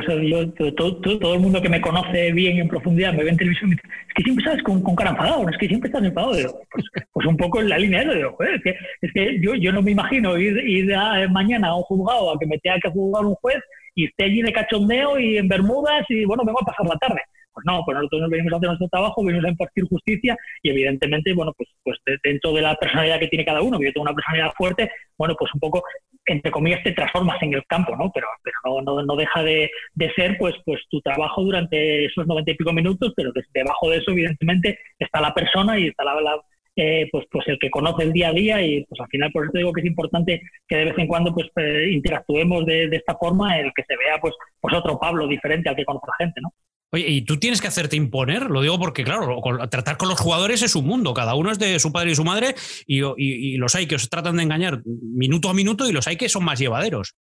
todo, 0.74 1.32
el 1.32 1.40
mundo 1.40 1.62
que 1.62 1.70
me 1.70 1.80
conoce 1.80 2.32
bien 2.32 2.58
en 2.58 2.68
profundidad 2.68 3.14
me 3.14 3.24
ve 3.24 3.30
en 3.30 3.38
televisión 3.38 3.70
y 3.70 3.76
dice, 3.76 3.88
es 4.08 4.14
que 4.14 4.22
siempre 4.24 4.44
estás 4.44 4.62
con, 4.62 4.94
cara 4.94 5.12
enfadado, 5.12 5.48
es 5.48 5.56
que 5.56 5.68
siempre 5.68 5.88
estás 5.88 6.04
enfadado. 6.04 6.60
Pues, 6.70 6.84
pues, 7.14 7.26
un 7.26 7.38
poco 7.38 7.62
en 7.62 7.70
la 7.70 7.78
línea 7.78 8.04
de 8.04 8.14
digo, 8.14 8.36
es 8.40 8.62
que, 8.62 8.76
es 9.00 9.12
que 9.14 9.40
yo, 9.40 9.54
yo 9.54 9.72
no 9.72 9.80
me 9.80 9.92
imagino 9.92 10.36
ir, 10.36 10.54
ir 10.68 10.94
mañana 11.30 11.68
a 11.68 11.76
un 11.76 11.82
juzgado 11.84 12.30
a 12.30 12.38
que 12.38 12.46
me 12.46 12.58
tenga 12.58 12.78
que 12.80 12.90
juzgar 12.90 13.24
un 13.24 13.36
juez 13.36 13.56
y 13.94 14.04
esté 14.04 14.24
allí 14.24 14.42
de 14.42 14.52
cachondeo 14.52 15.18
y 15.18 15.38
en 15.38 15.48
Bermudas 15.48 16.04
y 16.10 16.26
bueno, 16.26 16.44
vengo 16.44 16.60
a 16.60 16.66
pasar 16.66 16.84
la 16.86 16.98
tarde. 16.98 17.22
Pues 17.54 17.64
no, 17.66 17.82
pues 17.86 17.96
nosotros 17.96 18.20
nos 18.20 18.30
venimos 18.30 18.52
a 18.52 18.56
hacer 18.56 18.68
nuestro 18.68 18.88
trabajo, 18.88 19.24
venimos 19.24 19.46
a 19.46 19.50
impartir 19.50 19.84
justicia 19.88 20.36
y 20.62 20.68
evidentemente, 20.68 21.32
bueno, 21.32 21.54
pues, 21.56 21.70
pues 21.82 21.98
dentro 22.22 22.52
de 22.52 22.60
la 22.60 22.74
personalidad 22.74 23.18
que 23.18 23.28
tiene 23.28 23.46
cada 23.46 23.62
uno, 23.62 23.78
que 23.78 23.86
yo 23.86 23.92
tengo 23.92 24.04
una 24.04 24.14
personalidad 24.14 24.52
fuerte, 24.56 24.90
bueno, 25.16 25.34
pues 25.38 25.52
un 25.54 25.60
poco, 25.60 25.82
entre 26.26 26.50
comillas, 26.50 26.82
te 26.84 26.92
transformas 26.92 27.42
en 27.42 27.54
el 27.54 27.64
campo, 27.66 27.96
¿no? 27.96 28.10
Pero, 28.14 28.26
pero 28.42 28.82
no, 28.82 29.02
no, 29.02 29.16
deja 29.16 29.42
de, 29.42 29.70
de, 29.94 30.12
ser, 30.14 30.36
pues, 30.38 30.54
pues 30.64 30.80
tu 30.88 31.00
trabajo 31.00 31.42
durante 31.42 32.04
esos 32.06 32.26
noventa 32.26 32.52
y 32.52 32.54
pico 32.54 32.72
minutos, 32.72 33.12
pero 33.16 33.32
debajo 33.52 33.90
de 33.90 33.98
eso, 33.98 34.12
evidentemente, 34.12 34.78
está 34.98 35.20
la 35.20 35.34
persona 35.34 35.78
y 35.78 35.88
está 35.88 36.04
la, 36.04 36.20
la 36.20 36.40
eh, 36.76 37.08
pues, 37.12 37.26
pues 37.30 37.46
el 37.48 37.58
que 37.58 37.70
conoce 37.70 38.04
el 38.04 38.12
día 38.12 38.28
a 38.28 38.32
día 38.32 38.62
y 38.62 38.84
pues 38.84 38.98
al 39.00 39.08
final 39.08 39.30
por 39.30 39.44
eso 39.44 39.52
digo 39.54 39.72
que 39.74 39.82
es 39.82 39.86
importante 39.86 40.40
que 40.66 40.76
de 40.76 40.84
vez 40.86 40.94
en 40.96 41.06
cuando 41.06 41.34
pues 41.34 41.48
eh, 41.56 41.90
interactuemos 41.90 42.64
de, 42.64 42.84
esta 42.84 43.14
forma, 43.16 43.58
el 43.58 43.72
que 43.74 43.82
se 43.86 43.94
vea 43.96 44.18
pues, 44.18 44.34
pues 44.58 44.74
otro 44.74 44.98
Pablo 44.98 45.26
diferente 45.26 45.68
al 45.68 45.76
que 45.76 45.84
conoce 45.84 46.06
la 46.06 46.24
gente, 46.24 46.40
¿no? 46.40 46.52
Oye, 46.94 47.08
y 47.08 47.22
tú 47.22 47.38
tienes 47.38 47.62
que 47.62 47.68
hacerte 47.68 47.96
imponer, 47.96 48.50
lo 48.50 48.60
digo 48.60 48.78
porque, 48.78 49.02
claro, 49.02 49.40
tratar 49.70 49.96
con 49.96 50.10
los 50.10 50.20
jugadores 50.20 50.60
es 50.60 50.76
un 50.76 50.86
mundo, 50.86 51.14
cada 51.14 51.34
uno 51.34 51.50
es 51.50 51.58
de 51.58 51.78
su 51.78 51.90
padre 51.90 52.10
y 52.10 52.14
su 52.14 52.24
madre, 52.24 52.54
y, 52.86 53.56
los 53.56 53.74
hay 53.74 53.86
que 53.86 53.94
os 53.94 54.10
tratan 54.10 54.36
de 54.36 54.42
engañar 54.42 54.82
minuto 54.84 55.48
a 55.48 55.54
minuto 55.54 55.88
y 55.88 55.92
los 55.92 56.06
hay 56.06 56.16
que 56.16 56.28
son 56.28 56.44
más 56.44 56.58
llevaderos. 56.58 57.14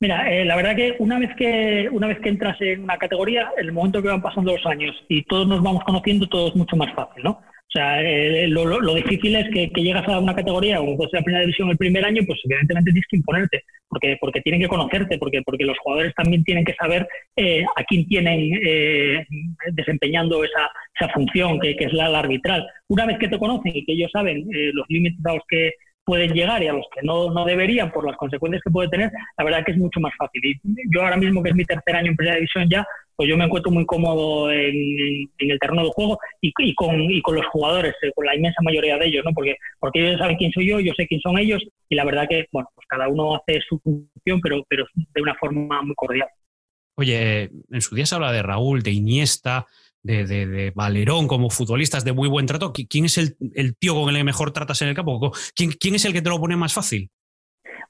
Mira, 0.00 0.32
eh, 0.32 0.44
la 0.44 0.56
verdad 0.56 0.74
que 0.74 0.96
una 0.98 1.18
vez 1.18 1.30
que 1.36 1.88
una 1.92 2.08
vez 2.08 2.18
que 2.20 2.30
entras 2.30 2.60
en 2.60 2.82
una 2.82 2.96
categoría, 2.96 3.52
en 3.56 3.66
el 3.66 3.72
momento 3.72 4.02
que 4.02 4.08
van 4.08 4.22
pasando 4.22 4.52
los 4.52 4.66
años 4.66 4.96
y 5.08 5.22
todos 5.24 5.46
nos 5.46 5.62
vamos 5.62 5.84
conociendo, 5.84 6.26
todo 6.26 6.48
es 6.48 6.56
mucho 6.56 6.74
más 6.74 6.92
fácil, 6.94 7.22
¿no? 7.22 7.40
O 7.70 7.78
sea, 7.78 8.02
eh, 8.02 8.48
lo, 8.48 8.94
difícil 8.94 9.36
es 9.36 9.48
que, 9.54 9.70
llegas 9.80 10.06
a 10.08 10.18
una 10.18 10.34
categoría, 10.34 10.78
como 10.78 10.96
puede 10.96 11.10
ser 11.10 11.20
la 11.20 11.24
primera 11.24 11.42
división 11.42 11.70
el 11.70 11.76
primer 11.76 12.04
año, 12.04 12.22
pues 12.26 12.40
evidentemente 12.42 12.90
tienes 12.90 13.06
que 13.08 13.16
imponerte, 13.16 13.64
porque, 13.88 14.16
porque 14.20 14.40
tienen 14.40 14.60
que 14.60 14.66
conocerte, 14.66 15.18
porque, 15.18 15.40
porque 15.42 15.64
los 15.64 15.78
jugadores 15.78 16.12
también 16.16 16.42
tienen 16.42 16.64
que 16.64 16.74
saber 16.74 17.06
eh, 17.36 17.64
a 17.76 17.84
quién 17.84 18.08
tienen 18.08 18.58
eh, 18.60 19.24
desempeñando 19.70 20.42
esa, 20.42 20.68
esa 20.98 21.12
función, 21.12 21.60
que, 21.60 21.76
es 21.78 21.92
la, 21.92 22.06
arbitral. 22.06 22.66
Una 22.88 23.06
vez 23.06 23.18
que 23.18 23.28
te 23.28 23.38
conocen 23.38 23.70
y 23.72 23.84
que 23.84 23.92
ellos 23.92 24.10
saben 24.12 24.44
los 24.72 24.86
límites 24.88 25.24
a 25.24 25.34
los 25.34 25.44
que 25.48 25.70
pueden 26.04 26.32
llegar 26.32 26.60
y 26.64 26.66
a 26.66 26.72
los 26.72 26.86
que 26.92 27.06
no, 27.06 27.30
no, 27.30 27.44
deberían 27.44 27.92
por 27.92 28.04
las 28.04 28.16
consecuencias 28.16 28.60
que 28.64 28.70
puede 28.72 28.88
tener, 28.88 29.12
la 29.38 29.44
verdad 29.44 29.64
que 29.64 29.70
es 29.70 29.78
mucho 29.78 30.00
más 30.00 30.12
fácil. 30.18 30.44
Y 30.44 30.60
yo 30.92 31.02
ahora 31.02 31.16
mismo, 31.16 31.40
que 31.40 31.50
es 31.50 31.54
mi 31.54 31.64
tercer 31.64 31.94
año 31.94 32.10
en 32.10 32.16
primera 32.16 32.34
división 32.34 32.68
ya, 32.68 32.84
pues 33.16 33.28
yo 33.28 33.36
me 33.36 33.44
encuentro 33.44 33.70
muy 33.70 33.84
cómodo 33.86 34.50
en, 34.50 35.28
el 35.38 35.58
terreno 35.58 35.84
de 35.84 35.90
juego 35.90 36.18
y, 36.40 36.74
con, 36.74 36.96
los 37.34 37.46
jugadores, 37.46 37.94
eh, 38.02 38.12
con 38.14 38.26
la 38.26 38.34
inmensa 38.34 38.62
mayoría 38.62 38.96
de 38.96 39.06
ellos, 39.06 39.24
¿no? 39.24 39.32
Porque, 39.32 39.56
porque 39.78 40.06
ellos 40.06 40.18
saben 40.18 40.36
quién 40.36 40.52
soy 40.52 40.68
yo, 40.68 40.80
yo 40.80 40.92
sé 40.96 41.06
quién 41.06 41.20
son 41.20 41.38
ellos 41.38 41.62
y 41.88 41.94
la 41.94 42.04
verdad 42.04 42.26
que, 42.28 42.46
bueno, 42.52 42.68
pues 42.74 42.86
cada 42.88 43.08
uno 43.08 43.36
hace 43.36 43.60
su 43.68 43.78
función, 43.80 44.40
pero, 44.42 44.64
pero 44.68 44.86
de 44.94 45.22
una 45.22 45.34
forma 45.34 45.82
muy 45.82 45.94
cordial. 45.94 46.28
Oye, 46.96 47.50
en 47.70 47.80
su 47.80 47.94
día 47.94 48.06
se 48.06 48.14
habla 48.14 48.32
de 48.32 48.42
Raúl, 48.42 48.82
de 48.82 48.90
Iniesta, 48.90 49.66
de, 50.02 50.72
Valerón 50.74 51.28
como 51.28 51.50
futbolistas 51.50 52.04
de 52.04 52.12
muy 52.12 52.28
buen 52.28 52.46
trato. 52.46 52.72
¿Quién 52.72 53.04
es 53.04 53.18
el, 53.18 53.36
tío 53.76 53.94
con 53.94 54.10
el 54.10 54.16
que 54.16 54.24
mejor 54.24 54.52
tratas 54.52 54.82
en 54.82 54.88
el 54.88 54.94
campo? 54.94 55.32
¿Quién, 55.54 55.72
¿Quién 55.72 55.94
es 55.94 56.04
el 56.04 56.12
que 56.12 56.22
te 56.22 56.30
lo 56.30 56.40
pone 56.40 56.56
más 56.56 56.72
fácil? 56.72 57.10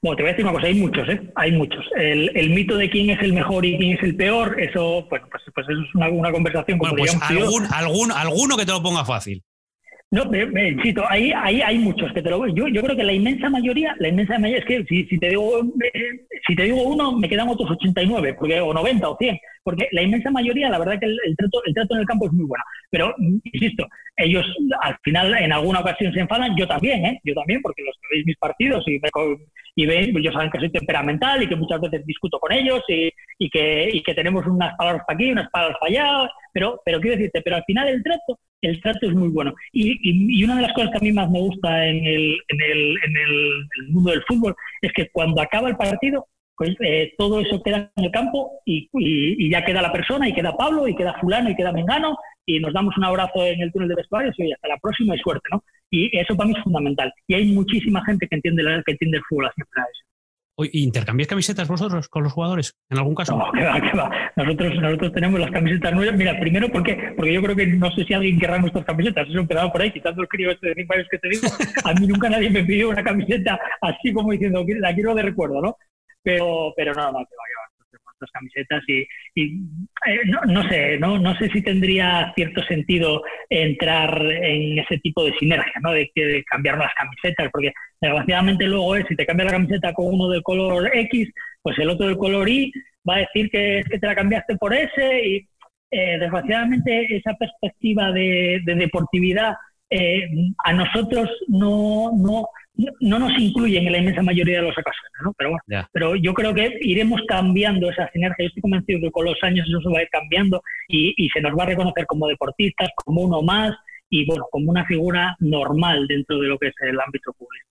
Bueno, 0.03 0.17
te 0.17 0.23
voy 0.23 0.29
a 0.29 0.33
decir 0.33 0.45
una 0.45 0.53
cosa, 0.53 0.67
hay 0.67 0.73
muchos, 0.73 1.09
¿eh? 1.09 1.21
Hay 1.35 1.51
muchos. 1.51 1.85
El, 1.95 2.31
el, 2.35 2.49
mito 2.49 2.75
de 2.75 2.89
quién 2.89 3.11
es 3.11 3.21
el 3.21 3.33
mejor 3.33 3.63
y 3.65 3.77
quién 3.77 3.97
es 3.97 4.03
el 4.03 4.15
peor, 4.15 4.59
eso, 4.59 5.05
bueno, 5.07 5.27
pues, 5.29 5.43
pues 5.53 5.69
eso 5.69 5.79
es 5.79 5.95
una, 5.95 6.09
una 6.09 6.31
conversación. 6.31 6.79
Bueno, 6.79 6.95
pues 6.97 7.15
algún, 7.21 7.65
algún, 7.71 8.11
alguno 8.11 8.57
que 8.57 8.65
te 8.65 8.71
lo 8.71 8.81
ponga 8.81 9.05
fácil. 9.05 9.43
No, 10.09 10.25
me, 10.25 10.69
insisto, 10.69 11.03
ahí, 11.07 11.31
ahí 11.33 11.61
hay 11.61 11.77
muchos 11.77 12.11
que 12.13 12.21
te 12.21 12.29
lo 12.29 12.45
yo, 12.47 12.67
yo 12.67 12.81
creo 12.81 12.97
que 12.97 13.03
la 13.03 13.13
inmensa 13.13 13.49
mayoría, 13.49 13.95
la 13.99 14.09
inmensa 14.09 14.37
mayoría 14.39 14.59
es 14.59 14.65
que 14.65 14.83
si, 14.83 15.05
si 15.05 15.17
te 15.17 15.29
digo 15.29 15.61
eh, 15.93 16.25
si 16.45 16.53
te 16.53 16.63
digo 16.63 16.83
uno, 16.83 17.13
me 17.13 17.29
quedan 17.29 17.47
otros 17.47 17.71
89, 17.71 18.33
porque, 18.33 18.59
o 18.59 18.73
90 18.73 19.07
o 19.07 19.17
100, 19.17 19.39
porque 19.63 19.87
la 19.91 20.01
inmensa 20.01 20.31
mayoría, 20.31 20.69
la 20.69 20.79
verdad 20.79 20.99
que 20.99 21.05
el, 21.05 21.35
trato, 21.37 21.61
el 21.65 21.73
trato 21.73 21.95
en 21.95 22.01
el 22.01 22.07
campo 22.07 22.27
es 22.27 22.33
muy 22.33 22.45
bueno. 22.45 22.63
Pero, 22.89 23.15
insisto, 23.43 23.87
ellos 24.17 24.45
al 24.81 24.97
final 25.03 25.35
en 25.35 25.51
alguna 25.51 25.81
ocasión 25.81 26.13
se 26.13 26.19
enfadan, 26.19 26.55
yo 26.57 26.67
también, 26.67 27.05
¿eh? 27.05 27.19
Yo 27.23 27.33
también, 27.33 27.61
porque 27.61 27.83
los 27.83 27.95
que 27.95 28.15
veis 28.15 28.25
mis 28.25 28.37
partidos 28.37 28.83
y, 28.87 28.99
me, 28.99 29.09
y 29.75 29.85
ven, 29.85 30.17
ellos 30.17 30.33
saben 30.33 30.51
que 30.51 30.59
soy 30.59 30.71
temperamental 30.71 31.41
y 31.43 31.47
que 31.47 31.55
muchas 31.55 31.79
veces 31.81 32.05
discuto 32.05 32.39
con 32.39 32.51
ellos 32.51 32.81
y, 32.87 33.11
y 33.39 33.49
que, 33.49 33.89
y 33.93 34.03
que 34.03 34.13
tenemos 34.13 34.45
unas 34.45 34.75
palabras 34.75 35.03
para 35.07 35.15
aquí, 35.15 35.31
unas 35.31 35.49
palabras 35.49 35.77
para 35.79 35.91
allá, 35.91 36.31
pero, 36.53 36.81
pero 36.83 36.99
quiero 36.99 37.17
decirte, 37.17 37.41
pero 37.41 37.55
al 37.57 37.63
final 37.65 37.87
el 37.87 38.03
trato, 38.03 38.39
el 38.61 38.81
trato 38.81 39.07
es 39.07 39.13
muy 39.13 39.29
bueno. 39.29 39.53
Y, 39.71 39.97
y, 40.39 40.43
una 40.43 40.55
de 40.55 40.61
las 40.63 40.73
cosas 40.73 40.91
que 40.91 40.97
a 40.97 41.01
mí 41.01 41.11
más 41.11 41.29
me 41.29 41.39
gusta 41.39 41.87
en 41.87 42.05
el, 42.05 42.37
en 42.47 42.61
el, 42.61 42.97
en 43.03 43.17
el, 43.17 43.89
mundo 43.89 44.11
del 44.11 44.23
fútbol 44.23 44.55
es 44.81 44.91
que 44.93 45.09
cuando 45.09 45.41
acaba 45.41 45.69
el 45.69 45.75
partido, 45.75 46.27
pues 46.55 46.75
eh, 46.81 47.13
todo 47.17 47.39
eso 47.39 47.61
queda 47.63 47.91
en 47.95 48.05
el 48.05 48.11
campo 48.11 48.61
y, 48.65 48.89
y, 48.93 49.49
ya 49.49 49.63
queda 49.63 49.81
la 49.81 49.91
persona 49.91 50.27
y 50.27 50.33
queda 50.33 50.55
Pablo 50.55 50.87
y 50.87 50.95
queda 50.95 51.19
fulano 51.19 51.49
y 51.49 51.55
queda 51.55 51.71
Mengano 51.71 52.15
y 52.45 52.59
nos 52.59 52.73
damos 52.73 52.95
un 52.97 53.05
abrazo 53.05 53.45
en 53.45 53.61
el 53.61 53.71
túnel 53.71 53.89
de 53.89 53.95
vestuarios 53.95 54.35
y 54.37 54.51
hasta 54.51 54.67
la 54.67 54.77
próxima 54.77 55.15
y 55.15 55.19
suerte, 55.19 55.47
¿no? 55.51 55.63
Y 55.89 56.15
eso 56.17 56.35
para 56.35 56.49
mí 56.49 56.55
es 56.57 56.63
fundamental. 56.63 57.13
Y 57.27 57.33
hay 57.33 57.45
muchísima 57.53 58.03
gente 58.05 58.27
que 58.27 58.35
entiende, 58.35 58.63
que 58.85 58.91
entiende 58.91 59.17
el 59.17 59.23
fútbol 59.27 59.47
así. 59.47 59.61
¿Intercambiáis 60.73 61.27
camisetas 61.27 61.67
vosotros 61.67 62.07
con 62.09 62.23
los 62.23 62.33
jugadores? 62.33 62.75
¿En 62.89 62.97
algún 62.97 63.15
caso? 63.15 63.37
No, 63.37 63.51
que 63.51 63.63
va, 63.63 63.81
que 63.81 63.97
va. 63.97 64.11
Nosotros, 64.35 64.75
nosotros 64.75 65.11
tenemos 65.13 65.39
las 65.39 65.51
camisetas 65.51 65.93
nuevas. 65.93 66.15
Mira, 66.15 66.39
primero, 66.39 66.69
¿por 66.69 66.83
qué? 66.83 67.13
Porque 67.15 67.33
yo 67.33 67.41
creo 67.41 67.55
que 67.55 67.67
no 67.67 67.91
sé 67.91 68.03
si 68.03 68.13
alguien 68.13 68.39
querrá 68.39 68.59
nuestras 68.59 68.85
camisetas. 68.85 69.27
Eso 69.27 69.47
quedaba 69.47 69.71
por 69.71 69.81
ahí, 69.81 69.91
quitando 69.91 70.21
el 70.21 70.27
crío 70.27 70.51
este 70.51 70.67
de 70.67 70.75
cinco 70.75 70.93
años 70.93 71.07
que 71.09 71.17
te 71.17 71.29
digo. 71.29 71.47
A 71.85 71.93
mí 71.93 72.07
nunca 72.07 72.29
nadie 72.29 72.49
me 72.49 72.63
pidió 72.63 72.89
una 72.89 73.03
camiseta 73.03 73.59
así 73.81 74.13
como 74.13 74.31
diciendo, 74.31 74.63
la 74.79 74.93
quiero 74.93 75.15
de 75.15 75.23
recuerdo, 75.23 75.61
¿no? 75.61 75.77
Pero, 76.23 76.73
pero 76.75 76.93
no, 76.93 77.11
no, 77.11 77.19
que 77.19 77.35
va, 77.35 77.43
que 77.89 77.97
va 77.97 78.11
las 78.21 78.31
camisetas 78.31 78.83
y, 78.87 79.01
eh, 79.41 80.21
no, 80.47 80.67
sé, 80.69 80.97
no, 80.99 81.17
no 81.17 81.35
sé 81.37 81.49
si 81.49 81.61
tendría 81.61 82.31
cierto 82.35 82.61
sentido 82.63 83.23
entrar 83.49 84.21
en 84.25 84.79
ese 84.79 84.97
tipo 84.99 85.23
de 85.23 85.33
sinergia, 85.39 85.73
¿no? 85.81 85.91
De, 85.91 86.09
de 86.15 86.43
cambiar 86.43 86.77
las 86.77 86.93
camisetas, 86.93 87.49
porque 87.51 87.71
desgraciadamente 87.99 88.65
luego 88.65 88.95
es, 88.95 89.05
si 89.07 89.15
te 89.15 89.25
cambias 89.25 89.47
la 89.47 89.57
camiseta 89.57 89.93
con 89.93 90.13
uno 90.13 90.29
del 90.29 90.43
color 90.43 90.89
X, 90.93 91.29
pues 91.61 91.77
el 91.79 91.89
otro 91.89 92.07
del 92.07 92.17
color 92.17 92.47
Y 92.47 92.71
va 93.07 93.15
a 93.15 93.19
decir 93.19 93.49
que 93.49 93.79
es 93.79 93.85
que 93.87 93.99
te 93.99 94.07
la 94.07 94.15
cambiaste 94.15 94.55
por 94.57 94.73
ese 94.73 95.27
y 95.27 95.47
eh, 95.91 96.17
desgraciadamente 96.19 97.15
esa 97.15 97.33
perspectiva 97.33 98.11
de, 98.11 98.61
deportividad 98.65 99.55
eh, 99.89 100.25
a 100.63 100.71
nosotros 100.71 101.29
no, 101.47 102.11
no, 102.15 102.47
no 102.73 103.19
nos 103.19 103.37
incluyen 103.37 103.85
en 103.85 103.91
la 103.91 103.97
inmensa 103.99 104.21
mayoría 104.21 104.57
de 104.57 104.67
los 104.67 104.77
ocasiones, 104.77 105.11
¿no? 105.23 105.33
Pero 105.37 105.51
bueno, 105.51 105.87
pero 105.91 106.15
yo 106.15 106.33
creo 106.33 106.53
que 106.53 106.77
iremos 106.81 107.21
cambiando 107.27 107.89
esa 107.89 108.09
sinergia. 108.11 108.45
Yo 108.45 108.47
estoy 108.47 108.61
convencido 108.61 108.99
que 109.01 109.11
con 109.11 109.25
los 109.25 109.37
años 109.43 109.67
eso 109.67 109.81
se 109.81 109.89
va 109.89 109.99
a 109.99 110.03
ir 110.03 110.09
cambiando 110.11 110.61
y, 110.87 111.29
se 111.33 111.41
nos 111.41 111.57
va 111.57 111.63
a 111.63 111.67
reconocer 111.67 112.05
como 112.05 112.27
deportistas, 112.27 112.89
como 112.95 113.21
uno 113.21 113.41
más 113.41 113.75
y 114.09 114.25
bueno, 114.25 114.45
como 114.51 114.71
una 114.71 114.85
figura 114.85 115.35
normal 115.39 116.07
dentro 116.07 116.39
de 116.39 116.47
lo 116.47 116.57
que 116.57 116.67
es 116.67 116.73
el 116.81 116.99
ámbito 116.99 117.31
público. 117.33 117.67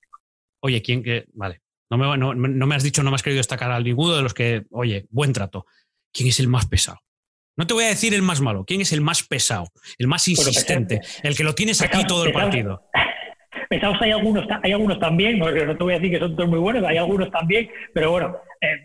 Oye, 0.60 0.80
¿quién 0.82 1.02
que...? 1.02 1.26
Vale, 1.32 1.60
no 1.90 1.98
me, 1.98 2.16
no, 2.16 2.66
me 2.66 2.74
has 2.74 2.82
dicho, 2.82 3.02
no 3.02 3.10
me 3.10 3.16
has 3.16 3.22
querido 3.22 3.40
destacar 3.40 3.70
al 3.70 3.84
ninguno 3.84 4.16
de 4.16 4.22
los 4.22 4.34
que, 4.34 4.64
oye, 4.70 5.06
buen 5.10 5.32
trato. 5.32 5.66
¿Quién 6.12 6.28
es 6.28 6.40
el 6.40 6.48
más 6.48 6.66
pesado? 6.66 6.98
No 7.56 7.66
te 7.66 7.74
voy 7.74 7.84
a 7.84 7.88
decir 7.88 8.14
el 8.14 8.22
más 8.22 8.40
malo. 8.40 8.64
¿Quién 8.64 8.80
es 8.80 8.92
el 8.92 9.00
más 9.00 9.22
pesado? 9.22 9.66
El 9.98 10.06
más 10.06 10.26
insistente. 10.28 11.00
el 11.22 11.36
que 11.36 11.44
lo 11.44 11.54
tienes 11.54 11.82
aquí 11.82 12.04
todo 12.06 12.24
el 12.24 12.32
partido. 12.32 12.84
Pesados 13.70 13.98
hay 14.00 14.10
algunos, 14.10 14.44
hay 14.64 14.72
algunos 14.72 14.98
también, 14.98 15.38
no, 15.38 15.46
te 15.46 15.84
voy 15.84 15.92
a 15.92 15.98
decir 16.00 16.10
que 16.10 16.18
son 16.18 16.34
todos 16.34 16.50
muy 16.50 16.58
buenos, 16.58 16.82
hay 16.82 16.96
algunos 16.96 17.30
también, 17.30 17.70
pero 17.94 18.10
bueno, 18.10 18.36
eh, 18.60 18.80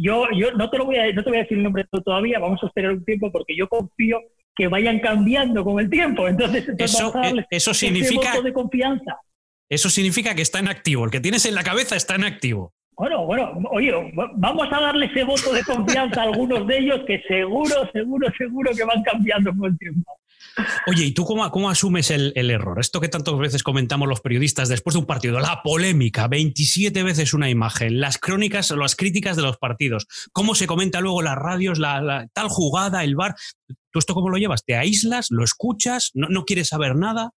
yo, 0.00 0.24
yo 0.32 0.52
no, 0.52 0.70
te 0.70 0.78
lo 0.78 0.84
voy 0.84 0.98
a, 0.98 1.12
no 1.12 1.24
te 1.24 1.30
voy 1.30 1.38
a 1.40 1.42
decir 1.42 1.58
el 1.58 1.64
nombre 1.64 1.84
todavía, 2.04 2.38
vamos 2.38 2.62
a 2.62 2.68
esperar 2.68 2.92
un 2.92 3.04
tiempo 3.04 3.32
porque 3.32 3.56
yo 3.56 3.66
confío 3.66 4.20
que 4.54 4.68
vayan 4.68 5.00
cambiando 5.00 5.64
con 5.64 5.80
el 5.80 5.90
tiempo. 5.90 6.28
Entonces, 6.28 6.64
eso, 6.78 7.12
eh, 7.24 7.44
eso 7.50 7.74
significa 7.74 8.40
de 8.40 8.52
confianza. 8.52 9.18
Eso 9.68 9.90
significa 9.90 10.32
que 10.36 10.42
está 10.42 10.60
en 10.60 10.68
activo. 10.68 11.04
El 11.06 11.10
que 11.10 11.18
tienes 11.18 11.44
en 11.46 11.56
la 11.56 11.64
cabeza 11.64 11.96
está 11.96 12.14
en 12.14 12.22
activo. 12.22 12.72
Bueno, 12.96 13.26
bueno, 13.26 13.52
oye, 13.72 13.92
vamos 14.14 14.68
a 14.70 14.80
darle 14.80 15.06
ese 15.06 15.24
voto 15.24 15.52
de 15.52 15.64
confianza 15.64 16.20
a 16.20 16.24
algunos 16.26 16.68
de 16.68 16.78
ellos 16.78 17.00
que 17.04 17.20
seguro, 17.26 17.90
seguro, 17.92 18.28
seguro 18.38 18.70
que 18.76 18.84
van 18.84 19.02
cambiando 19.02 19.52
con 19.56 19.72
el 19.72 19.78
tiempo. 19.78 20.20
Oye, 20.86 21.04
¿y 21.04 21.12
tú 21.12 21.24
cómo, 21.24 21.48
cómo 21.50 21.70
asumes 21.70 22.10
el, 22.10 22.32
error? 22.50 22.80
Esto 22.80 23.00
que 23.00 23.08
tantas 23.08 23.38
veces 23.38 23.62
comentamos 23.62 24.08
los 24.08 24.20
periodistas 24.20 24.68
después 24.68 24.94
de 24.94 25.00
un 25.00 25.06
partido, 25.06 25.40
la 25.40 25.62
polémica, 25.62 26.28
27 26.28 27.02
veces 27.02 27.34
una 27.34 27.50
imagen, 27.50 28.00
las 28.00 28.18
crónicas 28.18 28.70
las 28.70 28.96
críticas 28.96 29.36
de 29.36 29.42
los 29.42 29.58
partidos, 29.58 30.06
cómo 30.32 30.54
se 30.54 30.66
comenta 30.66 31.00
luego 31.00 31.22
las 31.22 31.36
radios, 31.36 31.78
la, 31.78 32.28
tal 32.32 32.48
jugada, 32.48 33.04
el 33.04 33.14
bar. 33.14 33.34
¿Tú 33.92 33.98
esto 33.98 34.14
cómo 34.14 34.30
lo 34.30 34.38
llevas? 34.38 34.64
¿Te 34.64 34.76
aíslas? 34.76 35.28
¿Lo 35.30 35.44
escuchas? 35.44 36.10
¿No, 36.14 36.28
no 36.28 36.44
quieres 36.44 36.68
saber 36.68 36.96
nada? 36.96 37.30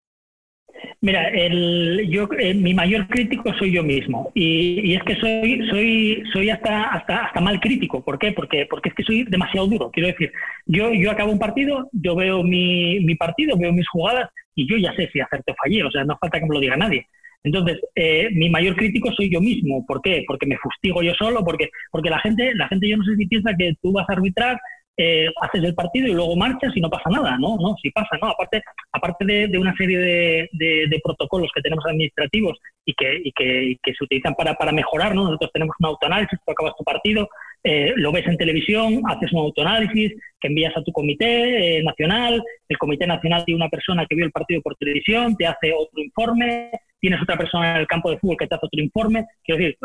Mira, 1.03 1.27
el, 1.27 2.07
yo, 2.09 2.29
eh, 2.39 2.53
mi 2.53 2.73
mayor 2.73 3.09
crítico 3.09 3.53
soy 3.55 3.73
yo 3.73 3.83
mismo 3.83 4.31
y, 4.33 4.93
es 4.93 5.03
que 5.03 5.17
soy, 5.17 5.67
soy, 5.69 6.23
soy 6.31 6.49
hasta, 6.49 6.83
hasta, 6.93 7.25
hasta 7.25 7.41
mal 7.41 7.59
crítico. 7.59 8.01
¿Por 8.05 8.17
qué? 8.17 8.31
Porque, 8.31 8.65
porque 8.69 8.87
es 8.87 8.95
que 8.95 9.03
soy 9.03 9.25
demasiado 9.25 9.67
duro. 9.67 9.91
Quiero 9.91 10.07
decir, 10.07 10.31
yo, 10.65 10.93
yo 10.93 11.11
acabo 11.11 11.33
un 11.33 11.39
partido, 11.39 11.89
yo 11.91 12.15
veo 12.15 12.41
mi, 12.41 13.01
mi 13.01 13.15
partido, 13.15 13.57
veo 13.57 13.73
mis 13.73 13.85
jugadas 13.89 14.29
y 14.55 14.65
yo 14.65 14.77
ya 14.77 14.95
sé 14.95 15.09
si 15.11 15.19
hacerte 15.19 15.51
o 15.51 15.55
fallé. 15.61 15.83
O 15.83 15.91
sea, 15.91 16.05
no 16.05 16.17
falta 16.21 16.39
que 16.39 16.45
me 16.45 16.53
lo 16.53 16.61
diga 16.61 16.77
nadie. 16.77 17.05
Entonces, 17.43 17.81
eh, 17.95 18.29
mi 18.31 18.49
mayor 18.49 18.77
crítico 18.77 19.11
soy 19.11 19.29
yo 19.29 19.41
mismo. 19.41 19.85
¿Por 19.85 20.01
qué? 20.01 20.23
Porque 20.25 20.45
me 20.45 20.57
fustigo 20.57 21.03
yo 21.03 21.13
solo, 21.15 21.43
porque, 21.43 21.67
porque 21.91 22.11
la 22.11 22.19
gente, 22.19 22.55
la 22.55 22.69
gente 22.69 22.87
yo 22.87 22.95
no 22.95 23.03
sé 23.03 23.17
si 23.17 23.25
piensa 23.25 23.53
que 23.57 23.73
tú 23.81 23.91
vas 23.91 24.09
a 24.09 24.13
arbitrar 24.13 24.57
eh, 24.95 25.27
haces 25.41 25.63
el 25.63 25.73
partido 25.73 26.07
y 26.07 26.13
luego 26.13 26.35
marchas 26.35 26.71
y 26.75 26.81
no 26.81 26.89
pasa 26.89 27.09
nada, 27.09 27.37
¿no? 27.39 27.57
No, 27.57 27.75
sí 27.81 27.89
pasa, 27.89 28.15
¿no? 28.21 28.29
Aparte, 28.29 28.61
aparte 28.91 29.25
de, 29.25 29.57
una 29.57 29.75
serie 29.75 29.97
de, 29.97 31.01
protocolos 31.03 31.49
que 31.53 31.61
tenemos 31.61 31.83
administrativos 31.85 32.59
y 32.85 32.93
que, 32.93 33.21
y 33.23 33.31
que, 33.31 33.93
se 33.93 34.03
utilizan 34.03 34.35
para, 34.35 34.53
para, 34.53 34.71
mejorar, 34.71 35.15
¿no? 35.15 35.23
Nosotros 35.23 35.51
tenemos 35.51 35.75
un 35.79 35.87
autoanálisis, 35.87 36.39
tú 36.45 36.51
acabas 36.51 36.75
tu 36.77 36.83
partido, 36.83 37.27
eh, 37.63 37.93
lo 37.95 38.11
ves 38.11 38.27
en 38.27 38.37
televisión, 38.37 39.01
haces 39.07 39.31
un 39.33 39.39
autoanálisis 39.39 40.13
que 40.39 40.47
envías 40.47 40.75
a 40.77 40.83
tu 40.83 40.91
comité 40.91 41.77
eh, 41.77 41.83
nacional, 41.83 42.43
el 42.69 42.77
comité 42.77 43.07
nacional 43.07 43.43
tiene 43.45 43.61
una 43.61 43.69
persona 43.69 44.05
que 44.05 44.15
vio 44.15 44.25
el 44.25 44.31
partido 44.31 44.61
por 44.61 44.75
televisión, 44.75 45.35
te 45.35 45.47
hace 45.47 45.73
otro 45.73 46.03
informe, 46.03 46.69
tienes 46.99 47.21
otra 47.21 47.37
persona 47.37 47.71
en 47.71 47.77
el 47.77 47.87
campo 47.87 48.11
de 48.11 48.19
fútbol 48.19 48.37
que 48.37 48.47
te 48.47 48.55
hace 48.55 48.65
otro 48.65 48.81
informe, 48.81 49.25
quiero 49.43 49.59
decir, 49.59 49.77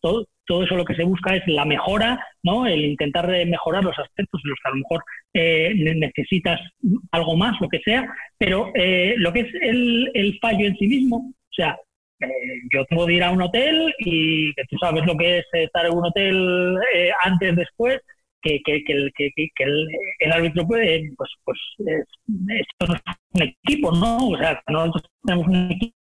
todo, 0.00 0.26
todo 0.48 0.64
eso 0.64 0.76
lo 0.76 0.84
que 0.84 0.94
se 0.94 1.04
busca 1.04 1.36
es 1.36 1.46
la 1.46 1.66
mejora, 1.66 2.18
¿no? 2.42 2.66
el 2.66 2.84
intentar 2.84 3.28
mejorar 3.46 3.84
los 3.84 3.98
aspectos 3.98 4.40
en 4.42 4.50
los 4.50 4.58
que 4.62 4.68
a 4.68 4.72
lo 4.72 4.76
mejor 4.78 5.04
eh, 5.34 5.74
necesitas 5.94 6.58
algo 7.12 7.36
más, 7.36 7.60
lo 7.60 7.68
que 7.68 7.80
sea, 7.80 8.10
pero 8.38 8.72
eh, 8.74 9.14
lo 9.18 9.32
que 9.32 9.40
es 9.40 9.54
el, 9.60 10.38
fallo 10.40 10.66
en 10.66 10.76
sí 10.76 10.86
mismo, 10.86 11.16
o 11.16 11.52
sea, 11.54 11.78
eh, 12.20 12.26
yo 12.72 12.84
tengo 12.86 13.06
que 13.06 13.12
ir 13.12 13.22
a 13.22 13.30
un 13.30 13.42
hotel 13.42 13.94
y 13.98 14.54
que 14.54 14.64
tú 14.70 14.76
sabes 14.80 15.04
lo 15.04 15.16
que 15.16 15.38
es 15.38 15.44
estar 15.52 15.84
en 15.84 15.92
un 15.92 16.06
hotel 16.06 16.78
antes, 17.24 17.54
después, 17.54 18.00
que, 18.40 18.60
que, 18.64 18.82
que, 18.84 18.92
el, 18.94 19.12
que, 19.14 19.32
el, 20.20 20.32
árbitro 20.32 20.66
puede, 20.66 21.10
pues, 21.16 21.30
pues 21.44 21.58
esto 21.78 22.86
no 22.86 22.94
es 22.94 23.02
un 23.34 23.42
equipo, 23.42 23.92
¿no? 23.92 24.28
O 24.28 24.38
sea, 24.38 24.62
nosotros 24.68 25.04
tenemos 25.24 25.46
un 25.46 25.70
equipo, 25.70 25.94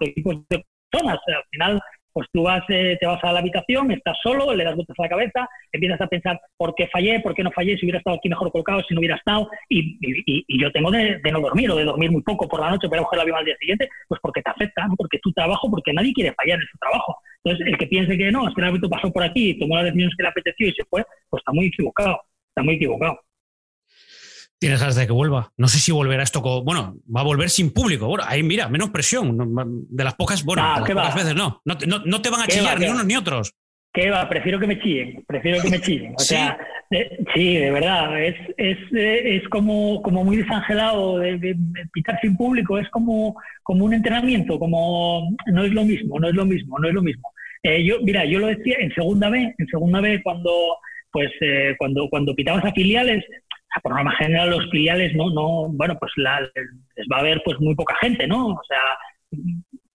equipos 0.00 0.36
de 0.48 0.64
personas, 0.90 1.18
al 1.28 1.44
final 1.50 1.80
pues 2.12 2.28
tú 2.32 2.42
vas, 2.42 2.62
eh, 2.68 2.96
te 3.00 3.06
vas 3.06 3.22
a 3.24 3.32
la 3.32 3.40
habitación, 3.40 3.90
estás 3.90 4.16
solo, 4.22 4.54
le 4.54 4.64
das 4.64 4.74
vueltas 4.74 4.96
a 4.98 5.02
la 5.02 5.08
cabeza, 5.08 5.48
empiezas 5.72 6.00
a 6.00 6.06
pensar 6.06 6.40
por 6.56 6.74
qué 6.74 6.88
fallé, 6.88 7.20
por 7.20 7.34
qué 7.34 7.42
no 7.42 7.50
fallé, 7.52 7.76
si 7.76 7.86
hubiera 7.86 7.98
estado 7.98 8.16
aquí 8.16 8.28
mejor 8.28 8.50
colocado, 8.52 8.82
si 8.86 8.94
no 8.94 9.00
hubiera 9.00 9.16
estado, 9.16 9.48
y, 9.68 9.98
yo 10.60 10.70
tengo 10.72 10.90
de, 10.90 11.20
no 11.32 11.40
dormir 11.40 11.70
o 11.70 11.76
de 11.76 11.84
dormir 11.84 12.10
muy 12.10 12.22
poco 12.22 12.48
por 12.48 12.60
la 12.60 12.70
noche 12.70 12.88
para 12.88 13.02
coger 13.02 13.18
el 13.18 13.22
avión 13.22 13.38
al 13.38 13.44
día 13.44 13.56
siguiente, 13.58 13.88
pues 14.08 14.20
porque 14.22 14.42
te 14.42 14.50
afecta, 14.50 14.86
¿no? 14.86 14.94
porque 14.96 15.18
tu 15.18 15.32
trabajo, 15.32 15.70
porque 15.70 15.92
nadie 15.92 16.12
quiere 16.12 16.34
fallar 16.34 16.58
en 16.58 16.66
su 16.66 16.78
trabajo. 16.78 17.16
Entonces, 17.44 17.66
el 17.66 17.78
que 17.78 17.86
piense 17.86 18.16
que 18.16 18.30
no, 18.30 18.48
es 18.48 18.54
que 18.54 18.60
el 18.60 18.68
árbitro 18.68 18.88
pasó 18.88 19.10
por 19.10 19.22
aquí, 19.22 19.58
tomó 19.58 19.76
las 19.76 19.86
decisiones 19.86 20.14
que 20.16 20.22
le 20.22 20.28
apeteció 20.28 20.68
y 20.68 20.72
se 20.72 20.84
fue, 20.84 21.04
pues 21.28 21.40
está 21.40 21.52
muy 21.52 21.66
equivocado, 21.66 22.20
está 22.48 22.62
muy 22.62 22.74
equivocado. 22.74 23.18
Tienes 24.62 24.78
ganas 24.78 24.94
de 24.94 25.08
que 25.08 25.12
vuelva. 25.12 25.52
No 25.56 25.66
sé 25.66 25.80
si 25.80 25.90
volverá 25.90 26.22
esto 26.22 26.40
con. 26.40 26.64
Bueno, 26.64 26.94
va 27.12 27.22
a 27.22 27.24
volver 27.24 27.50
sin 27.50 27.72
público. 27.72 28.06
Bueno, 28.06 28.22
ahí 28.28 28.44
mira, 28.44 28.68
menos 28.68 28.90
presión. 28.90 29.36
De 29.90 30.04
las 30.04 30.14
pocas, 30.14 30.44
bueno, 30.44 30.62
ah, 30.62 30.80
de 30.86 30.94
las 30.94 31.06
pocas 31.08 31.14
veces 31.16 31.34
no. 31.34 31.60
No, 31.64 32.22
te 32.22 32.30
van 32.30 32.42
a 32.42 32.46
chillar 32.46 32.78
ni 32.78 32.86
unos 32.86 33.04
ni 33.04 33.16
otros. 33.16 33.56
¿Qué 33.92 34.08
va? 34.08 34.28
Prefiero 34.28 34.60
que 34.60 34.68
me 34.68 34.78
chillen. 34.78 35.24
Prefiero 35.26 35.60
que 35.60 35.68
me 35.68 35.80
chillen. 35.82 36.14
O 36.16 36.20
sea, 36.20 36.56
sí, 37.34 37.56
de 37.56 37.72
verdad. 37.72 38.22
Es, 38.22 38.36
es, 38.56 38.78
es 38.92 39.48
como, 39.48 40.00
como 40.00 40.22
muy 40.22 40.36
desangelado 40.36 41.18
de, 41.18 41.56
pitar 41.92 42.20
sin 42.20 42.36
público. 42.36 42.78
Es 42.78 42.88
como, 42.90 43.34
como 43.64 43.84
un 43.84 43.94
entrenamiento. 43.94 44.60
Como 44.60 45.28
no 45.46 45.64
es 45.64 45.72
lo 45.72 45.84
mismo, 45.84 46.20
no 46.20 46.28
es 46.28 46.34
lo 46.36 46.46
mismo, 46.46 46.78
no 46.78 46.86
es 46.86 46.94
lo 46.94 47.02
mismo. 47.02 47.32
Eh, 47.64 47.82
yo, 47.84 47.96
mira, 48.02 48.24
yo 48.26 48.38
lo 48.38 48.46
decía 48.46 48.76
en 48.78 48.94
segunda 48.94 49.28
vez, 49.28 49.56
en 49.58 49.66
segunda 49.66 50.00
vez 50.00 50.20
cuando 50.22 50.52
pues 51.10 51.30
eh, 51.40 51.74
cuando 51.78 52.08
cuando 52.08 52.34
pitabas 52.34 52.64
a 52.64 52.72
filiales 52.72 53.24
por 53.80 53.94
norma 53.94 54.14
general 54.16 54.50
los 54.50 54.70
filiales 54.70 55.14
no, 55.14 55.30
no, 55.30 55.68
bueno, 55.68 55.96
pues 55.98 56.12
les 56.16 57.06
va 57.10 57.18
a 57.18 57.22
ver 57.22 57.42
pues 57.44 57.58
muy 57.60 57.74
poca 57.74 57.94
gente, 58.00 58.26
¿no? 58.26 58.48
O 58.48 58.62
sea, 58.68 58.80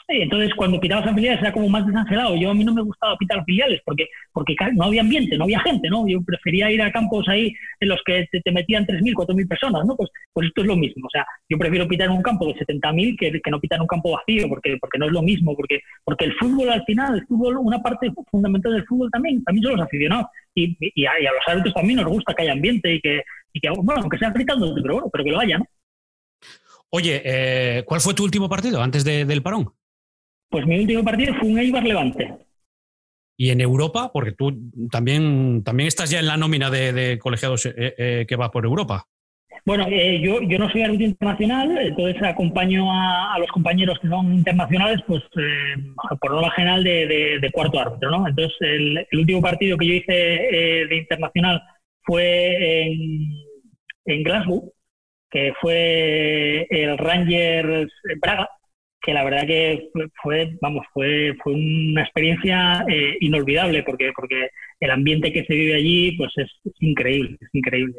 entonces 0.09 0.53
cuando 0.55 0.79
pitabas 0.79 1.05
a 1.05 1.13
filiales 1.13 1.41
era 1.41 1.51
como 1.51 1.67
más 1.67 1.85
desangelado. 1.85 2.35
Yo 2.37 2.49
a 2.49 2.53
mí 2.53 2.63
no 2.63 2.73
me 2.73 2.81
gustaba 2.81 3.17
pitar 3.17 3.43
filiales 3.43 3.81
porque, 3.83 4.07
porque 4.31 4.55
no 4.73 4.85
había 4.85 5.01
ambiente, 5.01 5.37
no 5.37 5.43
había 5.43 5.59
gente, 5.59 5.89
¿no? 5.89 6.07
Yo 6.07 6.21
prefería 6.21 6.71
ir 6.71 6.81
a 6.81 6.91
campos 6.91 7.27
ahí 7.27 7.53
en 7.81 7.89
los 7.89 8.01
que 8.05 8.25
te, 8.31 8.51
metían 8.51 8.85
3.000, 8.85 9.13
4.000 9.13 9.47
personas, 9.47 9.85
¿no? 9.85 9.97
Pues, 9.97 10.09
pues 10.31 10.47
esto 10.47 10.61
es 10.61 10.67
lo 10.67 10.77
mismo. 10.77 11.07
O 11.07 11.09
sea, 11.09 11.25
yo 11.49 11.57
prefiero 11.57 11.87
pitar 11.87 12.07
en 12.07 12.13
un 12.13 12.21
campo 12.21 12.45
de 12.47 12.53
70.000 12.53 13.17
que, 13.17 13.41
que 13.41 13.51
no 13.51 13.59
pitar 13.59 13.77
en 13.77 13.81
un 13.81 13.87
campo 13.87 14.11
vacío 14.11 14.47
porque, 14.47 14.77
porque 14.79 14.97
no 14.97 15.07
es 15.07 15.11
lo 15.11 15.21
mismo, 15.21 15.55
porque, 15.55 15.81
porque 16.05 16.25
el 16.25 16.33
fútbol 16.35 16.69
al 16.69 16.85
final, 16.85 17.15
el 17.15 17.27
fútbol, 17.27 17.57
una 17.57 17.81
parte 17.81 18.09
fundamental 18.31 18.73
del 18.73 18.85
fútbol 18.85 19.11
también, 19.11 19.43
también 19.43 19.63
son 19.63 19.77
los 19.77 19.85
aficionados. 19.85 20.27
Y, 20.55 20.75
y, 20.79 21.05
a, 21.05 21.11
los 21.19 21.47
árbitros 21.47 21.73
también 21.73 21.99
nos 21.99 22.07
gusta 22.07 22.33
que 22.33 22.43
haya 22.43 22.53
ambiente 22.53 22.93
y 22.93 23.01
que, 23.01 23.21
y 23.53 23.59
que 23.59 23.69
bueno, 23.69 24.01
aunque 24.01 24.17
sea 24.17 24.31
gritando, 24.31 24.73
pero 24.81 24.95
bueno, 24.95 25.09
pero 25.11 25.23
que 25.23 25.31
lo 25.31 25.39
haya, 25.39 25.57
¿no? 25.57 25.65
Oye, 26.89 27.21
eh, 27.23 27.83
¿cuál 27.85 28.01
fue 28.01 28.13
tu 28.13 28.23
último 28.23 28.47
partido 28.47 28.81
antes 28.81 29.03
del 29.03 29.43
parón? 29.43 29.69
Pues 30.49 30.65
mi 30.65 30.79
último 30.79 31.03
partido 31.03 31.33
fue 31.35 31.49
un 31.49 31.59
Eibar 31.59 31.83
Levante. 31.83 32.33
Y 33.37 33.49
en 33.49 33.61
Europa, 33.61 34.09
porque 34.11 34.31
tú 34.31 34.71
también, 34.89 35.63
también 35.63 35.87
estás 35.87 36.09
ya 36.09 36.19
en 36.19 36.27
la 36.27 36.37
nómina 36.37 36.71
de, 36.71 37.19
colegiados 37.19 37.65
eh, 37.65 37.73
eh, 37.97 38.25
que 38.27 38.35
va 38.35 38.49
por 38.49 38.65
Europa. 38.65 39.05
Bueno, 39.65 39.85
yo, 39.89 40.41
yo 40.43 40.57
no 40.59 40.69
soy 40.69 40.83
árbitro 40.83 41.07
internacional, 41.07 41.77
entonces 41.77 42.23
acompaño 42.23 42.85
a, 42.89 43.37
los 43.37 43.49
compañeros 43.49 43.99
que 43.99 44.07
son 44.07 44.33
internacionales, 44.33 45.01
pues 45.05 45.21
por 46.21 46.31
norma 46.31 46.51
general 46.51 46.85
de, 46.85 47.49
cuarto 47.51 47.77
árbitro, 47.77 48.09
¿no? 48.09 48.25
Entonces, 48.29 48.55
el, 48.61 49.05
último 49.11 49.41
partido 49.41 49.77
que 49.77 49.87
yo 49.87 49.93
hice 49.93 50.13
de 50.13 50.97
internacional 50.97 51.61
fue 52.07 52.87
en, 54.05 54.23
Glasgow, 54.23 54.73
que 55.29 55.53
fue 55.61 56.65
el 56.69 56.97
Rangers 56.97 57.91
Braga, 58.21 58.49
que 59.01 59.13
la 59.13 59.23
verdad 59.23 59.45
que 59.45 59.89
fue, 60.23 60.57
vamos, 60.61 60.85
fue, 60.93 61.35
fue 61.43 61.53
una 61.53 62.01
experiencia 62.01 62.83
eh, 62.89 63.17
inolvidable 63.19 63.83
porque, 63.83 64.11
porque 64.15 64.49
el 64.79 64.91
ambiente 64.91 65.31
que 65.31 65.45
se 65.45 65.53
vive 65.53 65.75
allí, 65.75 66.17
pues 66.17 66.31
es, 66.37 66.49
increíble, 66.79 67.37
es 67.39 67.49
increíble. 67.53 67.95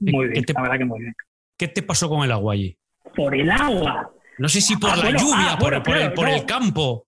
muy 0.00 0.28
bien, 0.28 0.44
la 0.54 0.62
verdad 0.62 0.78
que 0.78 0.84
muy 0.84 1.00
bien. 1.00 1.14
¿Qué 1.56 1.68
te 1.68 1.82
pasó 1.82 2.08
con 2.08 2.24
el 2.24 2.32
agua 2.32 2.54
allí? 2.54 2.76
Por 3.14 3.34
el 3.34 3.50
agua. 3.50 4.12
No 4.38 4.48
sé 4.48 4.60
si 4.60 4.76
por 4.76 4.90
ah, 4.90 4.96
la 4.96 5.10
lluvia, 5.10 5.52
ah, 5.52 5.58
por, 5.58 5.72
el, 5.72 5.82
por 6.12 6.28
el, 6.28 6.44
campo. 6.44 7.06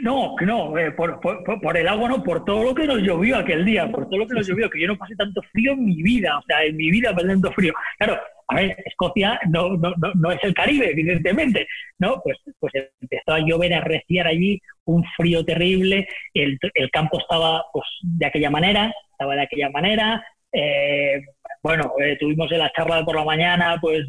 no, 0.00 0.34
no, 0.40 0.78
eh, 0.78 0.92
por, 0.92 1.20
por, 1.20 1.76
el 1.76 1.86
agua 1.86 2.08
no, 2.08 2.22
por 2.22 2.44
todo 2.44 2.64
lo 2.64 2.74
que 2.74 2.86
nos 2.86 2.98
llovió 3.02 3.36
aquel 3.36 3.64
día, 3.64 3.90
por 3.90 4.08
todo 4.08 4.20
lo 4.20 4.26
que 4.26 4.34
nos 4.34 4.48
llovió, 4.48 4.70
que 4.70 4.80
yo 4.80 4.86
no 4.86 4.96
pasé 4.96 5.14
tanto 5.14 5.42
frío 5.52 5.72
en 5.72 5.84
mi 5.84 6.02
vida, 6.02 6.38
o 6.38 6.42
sea, 6.42 6.64
en 6.64 6.76
mi 6.76 6.90
vida 6.90 7.14
tanto 7.14 7.52
frío. 7.52 7.74
Claro, 7.98 8.18
a 8.48 8.54
ver, 8.54 8.76
Escocia 8.86 9.38
no, 9.48 9.76
no, 9.76 9.92
no, 10.14 10.32
es 10.32 10.42
el 10.42 10.54
Caribe, 10.54 10.90
evidentemente, 10.90 11.68
¿no? 11.98 12.20
Pues, 12.24 12.38
pues 12.58 12.72
empezó 13.00 13.32
a 13.32 13.40
llover, 13.40 13.74
a 13.74 13.78
arreciar 13.78 14.26
allí, 14.26 14.60
un 14.84 15.04
frío 15.16 15.44
terrible, 15.44 16.08
el, 16.32 16.58
el 16.74 16.90
campo 16.90 17.18
estaba 17.18 17.64
pues 17.72 17.86
de 18.02 18.26
aquella 18.26 18.50
manera, 18.50 18.92
estaba 19.12 19.34
de 19.34 19.42
aquella 19.42 19.68
manera, 19.68 20.24
eh, 20.52 21.22
bueno, 21.62 21.92
eh, 22.02 22.16
tuvimos 22.18 22.50
en 22.50 22.58
la 22.58 22.72
charla 22.72 23.04
por 23.04 23.16
la 23.16 23.24
mañana, 23.24 23.78
pues 23.80 24.06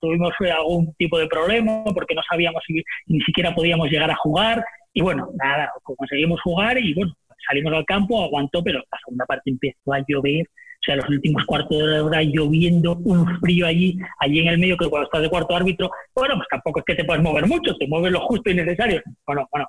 tuvimos 0.00 0.32
algún 0.54 0.94
tipo 0.94 1.18
de 1.18 1.26
problema 1.26 1.84
porque 1.94 2.14
no 2.14 2.22
sabíamos 2.28 2.62
si 2.66 2.82
ni 3.06 3.20
siquiera 3.22 3.54
podíamos 3.54 3.88
llegar 3.88 4.10
a 4.10 4.16
jugar 4.16 4.64
y 4.92 5.02
bueno, 5.02 5.30
nada, 5.34 5.72
conseguimos 5.82 6.40
jugar 6.42 6.78
y 6.78 6.94
bueno, 6.94 7.12
salimos 7.46 7.72
al 7.72 7.84
campo, 7.84 8.22
aguantó, 8.22 8.62
pero 8.62 8.78
la 8.78 8.98
segunda 9.04 9.24
parte 9.26 9.50
empezó 9.50 9.92
a 9.92 10.04
llover, 10.06 10.46
o 10.46 10.82
sea, 10.82 10.96
los 10.96 11.08
últimos 11.08 11.44
cuartos 11.44 11.78
de 11.78 12.00
hora 12.00 12.22
lloviendo, 12.22 12.96
un 12.96 13.26
frío 13.40 13.66
allí, 13.66 13.98
allí 14.18 14.40
en 14.40 14.48
el 14.48 14.58
medio, 14.58 14.76
que 14.76 14.88
cuando 14.88 15.04
estás 15.04 15.22
de 15.22 15.28
cuarto 15.28 15.54
árbitro, 15.54 15.90
bueno, 16.14 16.36
pues 16.36 16.48
tampoco 16.50 16.80
es 16.80 16.84
que 16.86 16.94
te 16.94 17.04
puedes 17.04 17.22
mover 17.22 17.46
mucho, 17.46 17.76
te 17.76 17.86
mueves 17.86 18.12
lo 18.12 18.20
justo 18.20 18.50
y 18.50 18.54
necesario. 18.54 19.02
Bueno, 19.26 19.46
bueno, 19.52 19.66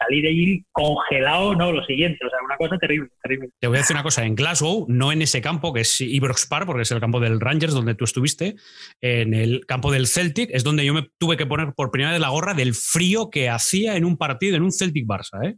salir 0.00 0.22
de 0.22 0.28
allí 0.28 0.64
congelado, 0.72 1.54
no, 1.54 1.72
lo 1.72 1.84
siguiente, 1.84 2.24
o 2.24 2.30
sea, 2.30 2.38
una 2.44 2.56
cosa 2.56 2.78
terrible, 2.78 3.10
terrible. 3.22 3.50
Te 3.60 3.66
voy 3.66 3.76
a 3.76 3.80
decir 3.80 3.94
una 3.94 4.02
cosa, 4.02 4.24
en 4.24 4.34
Glasgow, 4.34 4.86
no 4.88 5.12
en 5.12 5.22
ese 5.22 5.40
campo 5.40 5.72
que 5.72 5.82
es 5.82 6.00
Ibrox 6.00 6.46
Park, 6.46 6.66
porque 6.66 6.82
es 6.82 6.90
el 6.90 7.00
campo 7.00 7.20
del 7.20 7.40
Rangers 7.40 7.74
donde 7.74 7.94
tú 7.94 8.04
estuviste, 8.04 8.56
en 9.00 9.34
el 9.34 9.66
campo 9.66 9.92
del 9.92 10.06
Celtic, 10.06 10.50
es 10.52 10.64
donde 10.64 10.84
yo 10.84 10.94
me 10.94 11.08
tuve 11.18 11.36
que 11.36 11.46
poner 11.46 11.74
por 11.74 11.90
primera 11.90 12.12
vez 12.12 12.20
la 12.20 12.30
gorra 12.30 12.54
del 12.54 12.74
frío 12.74 13.30
que 13.30 13.48
hacía 13.48 13.96
en 13.96 14.04
un 14.04 14.16
partido, 14.16 14.56
en 14.56 14.62
un 14.62 14.72
Celtic 14.72 15.06
Barça, 15.06 15.44
¿eh? 15.44 15.56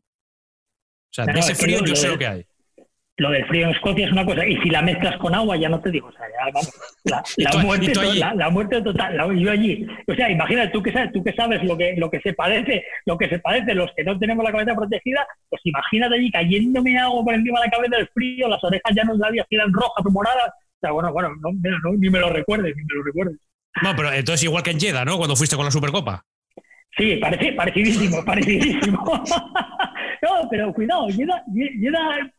sea, 1.12 1.26
de 1.26 1.38
ese 1.38 1.54
frío 1.54 1.84
yo 1.84 1.94
sé 1.94 2.08
lo 2.08 2.18
que 2.18 2.26
hay 2.26 2.46
lo 3.18 3.30
del 3.30 3.46
frío 3.46 3.66
en 3.66 3.74
Escocia 3.74 4.06
es 4.06 4.12
una 4.12 4.24
cosa, 4.24 4.46
y 4.46 4.56
si 4.58 4.70
la 4.70 4.82
mezclas 4.82 5.16
con 5.18 5.34
agua, 5.34 5.56
ya 5.56 5.68
no 5.68 5.80
te 5.80 5.90
digo, 5.90 6.08
o 6.08 6.12
sea, 6.12 6.26
ya, 6.28 6.50
vamos, 6.52 6.72
la, 7.36 7.62
muerte, 7.62 7.92
la, 8.34 8.50
muerte 8.50 8.82
total, 8.82 9.38
yo 9.38 9.50
allí, 9.50 9.86
o 10.06 10.14
sea, 10.14 10.30
imagínate, 10.30 10.72
tú 10.72 10.82
que 10.82 10.92
sabes, 10.92 11.12
tú 11.12 11.22
que 11.22 11.32
sabes 11.34 11.62
lo 11.62 11.76
que, 11.76 11.94
lo 11.96 12.10
que 12.10 12.20
se 12.20 12.32
padece, 12.32 12.84
lo 13.04 13.18
que 13.18 13.28
se 13.28 13.38
padece, 13.38 13.74
los 13.74 13.90
que 13.94 14.04
no 14.04 14.18
tenemos 14.18 14.44
la 14.44 14.52
cabeza 14.52 14.74
protegida, 14.74 15.26
pues 15.50 15.60
imagínate 15.64 16.14
allí 16.14 16.30
cayéndome 16.30 16.98
agua 16.98 17.22
por 17.22 17.34
encima 17.34 17.60
de 17.60 17.66
la 17.66 17.70
cabeza 17.70 17.96
del 17.96 18.08
frío, 18.08 18.48
las 18.48 18.64
orejas 18.64 18.92
ya 18.96 19.04
no 19.04 19.16
sabías 19.18 19.46
si 19.48 19.56
eran 19.56 19.72
rojas 19.72 20.04
o 20.04 20.10
moradas, 20.10 20.48
o 20.48 20.80
sea, 20.80 20.90
bueno, 20.92 21.12
bueno, 21.12 21.30
no, 21.40 21.92
ni 21.98 22.08
me 22.08 22.18
lo 22.18 22.30
recuerdes, 22.30 22.74
ni 22.74 22.82
me 22.82 22.94
lo 22.94 23.02
recuerdes. 23.04 23.36
No, 23.82 23.94
pero 23.94 24.12
entonces 24.12 24.44
igual 24.44 24.62
que 24.62 24.70
en 24.70 24.80
Jeddah, 24.80 25.04
¿no? 25.04 25.16
Cuando 25.16 25.36
fuiste 25.36 25.56
con 25.56 25.64
la 25.64 25.70
Supercopa. 25.70 26.24
Sí, 26.96 27.16
parecidísimo, 27.56 28.22
parecidísimo. 28.24 29.02
no, 30.22 30.48
pero 30.48 30.72
cuidado, 30.72 31.08
llega, 31.08 31.42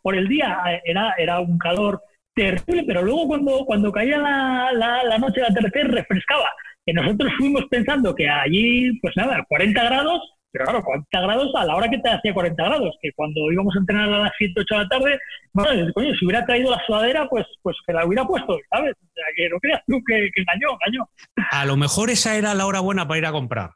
por 0.02 0.16
el 0.16 0.28
día 0.28 0.58
era, 0.86 1.14
era 1.18 1.40
un 1.42 1.58
calor 1.58 2.02
terrible, 2.34 2.84
pero 2.88 3.02
luego 3.02 3.28
cuando, 3.28 3.66
cuando 3.66 3.92
caía 3.92 4.18
la, 4.18 4.72
la, 4.74 5.18
noche 5.18 5.42
de 5.42 5.48
atardecer 5.48 5.92
refrescaba. 5.92 6.50
Que 6.86 6.94
nosotros 6.94 7.32
fuimos 7.38 7.66
pensando 7.70 8.16
que 8.16 8.28
allí, 8.28 8.98
pues 9.00 9.16
nada, 9.16 9.46
40 9.48 9.84
grados, 9.84 10.22
pero 10.52 10.66
claro, 10.66 10.84
40 10.84 11.22
grados 11.22 11.56
a 11.56 11.66
la 11.66 11.76
hora 11.76 11.90
que 11.90 11.98
te 11.98 12.10
hacía 12.10 12.34
40 12.34 12.64
grados, 12.64 12.96
que 13.02 13.12
cuando 13.16 13.52
íbamos 13.52 13.76
a 13.76 13.80
entrenar 13.80 14.10
a 14.14 14.20
las 14.20 14.32
7, 14.38 14.54
8 14.58 14.76
de 14.76 14.82
la 14.82 14.90
tarde, 14.90 15.20
bueno, 15.54 15.94
coño, 15.94 16.14
si 16.16 16.26
hubiera 16.26 16.46
traído 16.46 16.72
la 16.72 16.86
sudadera, 16.86 17.28
pues, 17.30 17.46
pues 17.62 17.76
que 17.86 17.94
la 17.94 18.06
hubiera 18.06 18.26
puesto, 18.26 18.58
¿sabes? 18.70 18.94
O 18.94 19.14
sea, 19.14 19.26
que 19.36 19.50
no 19.50 19.60
creas 19.60 19.82
tú 19.88 20.02
que, 20.06 20.30
que 20.34 20.42
engañó, 20.42 20.78
engañó. 20.86 21.10
A 21.52 21.66
lo 21.66 21.76
mejor 21.76 22.10
esa 22.10 22.38
era 22.38 22.54
la 22.54 22.66
hora 22.66 22.82
buena 22.82 23.08
para 23.08 23.18
ir 23.18 23.26
a 23.26 23.32
comprar. 23.32 23.72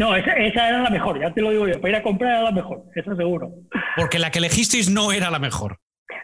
No, 0.00 0.16
esa, 0.16 0.34
era 0.34 0.80
la 0.80 0.88
mejor, 0.88 1.20
ya 1.20 1.30
te 1.30 1.42
lo 1.42 1.50
digo 1.50 1.68
yo. 1.68 1.78
Para 1.78 1.90
ir 1.90 1.96
a 1.96 2.02
comprar 2.02 2.30
era 2.30 2.42
la 2.44 2.52
mejor, 2.52 2.84
eso 2.94 3.14
seguro. 3.14 3.50
Porque 3.98 4.18
la 4.18 4.30
que 4.30 4.38
elegisteis 4.38 4.88
no 4.88 5.12
era 5.12 5.30
la 5.30 5.38
mejor. 5.38 5.76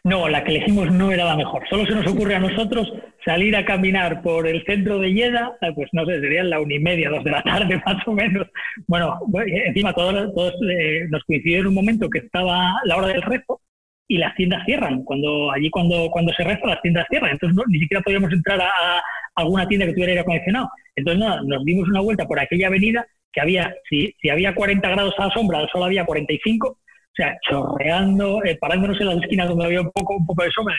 No, 0.02 0.30
la 0.30 0.44
que 0.44 0.52
elegimos 0.52 0.90
no 0.90 1.12
era 1.12 1.26
la 1.26 1.36
mejor. 1.36 1.62
Solo 1.68 1.84
se 1.84 1.94
nos 1.94 2.06
ocurre 2.06 2.36
a 2.36 2.40
nosotros 2.40 2.90
salir 3.22 3.54
a 3.54 3.66
caminar 3.66 4.22
por 4.22 4.46
el 4.46 4.64
centro 4.64 4.98
de 4.98 5.12
Yeda, 5.12 5.58
eh, 5.60 5.72
pues 5.74 5.90
no 5.92 6.06
sé, 6.06 6.20
serían 6.20 6.48
la 6.48 6.58
una 6.58 6.74
y 6.74 6.78
media, 6.78 7.10
dos 7.10 7.22
de 7.22 7.32
la 7.32 7.42
tarde 7.42 7.78
más 7.84 7.96
o 8.08 8.12
menos. 8.12 8.46
Bueno, 8.86 9.20
encima 9.44 9.92
todos, 9.92 10.34
todos 10.34 10.54
eh, 10.70 11.06
nos 11.10 11.22
coincidió 11.24 11.58
en 11.58 11.66
un 11.66 11.74
momento 11.74 12.08
que 12.08 12.20
estaba 12.20 12.80
la 12.84 12.96
hora 12.96 13.08
del 13.08 13.20
rezo 13.20 13.60
y 14.08 14.16
las 14.16 14.34
tiendas 14.36 14.64
cierran. 14.64 15.04
Cuando 15.04 15.52
allí 15.52 15.68
cuando, 15.68 16.08
cuando 16.10 16.32
se 16.32 16.44
reza 16.44 16.66
las 16.66 16.80
tiendas 16.80 17.04
cierran. 17.10 17.32
Entonces 17.32 17.62
ni 17.68 17.78
siquiera 17.78 18.02
podíamos 18.02 18.32
entrar 18.32 18.58
a, 18.58 19.02
alguna 19.34 19.68
tienda 19.68 19.84
que 19.84 19.92
tuviera 19.92 20.12
aire 20.12 20.22
acondicionado. 20.22 20.70
Entonces 20.94 21.20
nada, 21.20 21.42
nos 21.44 21.62
dimos 21.62 21.86
una 21.90 22.00
vuelta 22.00 22.24
por 22.24 22.40
aquella 22.40 22.68
avenida 22.68 23.06
que 23.36 23.42
había, 23.42 23.74
si, 23.88 24.14
si 24.18 24.30
había 24.30 24.54
40 24.54 24.88
grados 24.88 25.14
a 25.18 25.26
la 25.26 25.34
sombra, 25.34 25.68
solo 25.70 25.84
había 25.84 26.06
45, 26.06 26.68
o 26.68 26.78
sea, 27.14 27.36
chorreando, 27.46 28.42
eh, 28.42 28.56
parándonos 28.58 28.98
en 28.98 29.08
las 29.08 29.18
esquinas 29.18 29.48
donde 29.48 29.66
había 29.66 29.82
un 29.82 29.90
poco, 29.90 30.16
un 30.16 30.24
poco 30.24 30.42
de 30.42 30.50
sombra. 30.52 30.74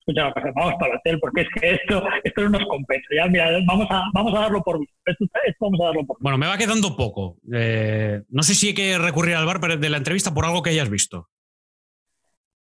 Escucha, 0.00 0.30
vamos 0.54 0.74
para 0.78 0.92
el 0.92 0.98
hotel, 0.98 1.18
porque 1.18 1.40
es 1.40 1.48
que 1.54 1.70
esto, 1.70 2.06
esto 2.22 2.42
no 2.42 2.50
nos 2.50 2.68
compensa. 2.68 3.08
Ya, 3.16 3.26
mira, 3.28 3.48
vamos 3.66 3.86
a, 3.88 4.02
vamos 4.12 4.34
a 4.34 4.40
darlo 4.40 4.62
por 4.62 4.78
visto. 4.78 4.94
Esto, 5.06 5.24
vamos 5.58 5.80
a 5.80 5.84
darlo 5.86 6.06
por 6.06 6.18
Bueno, 6.20 6.36
me 6.36 6.46
va 6.46 6.58
quedando 6.58 6.94
poco. 6.94 7.38
Eh, 7.50 8.20
no 8.28 8.42
sé 8.42 8.54
si 8.54 8.68
hay 8.68 8.74
que 8.74 8.98
recurrir 8.98 9.34
al 9.34 9.46
bar 9.46 9.78
de 9.78 9.90
la 9.90 9.96
entrevista 9.96 10.34
por 10.34 10.44
algo 10.44 10.62
que 10.62 10.70
hayas 10.70 10.90
visto. 10.90 11.30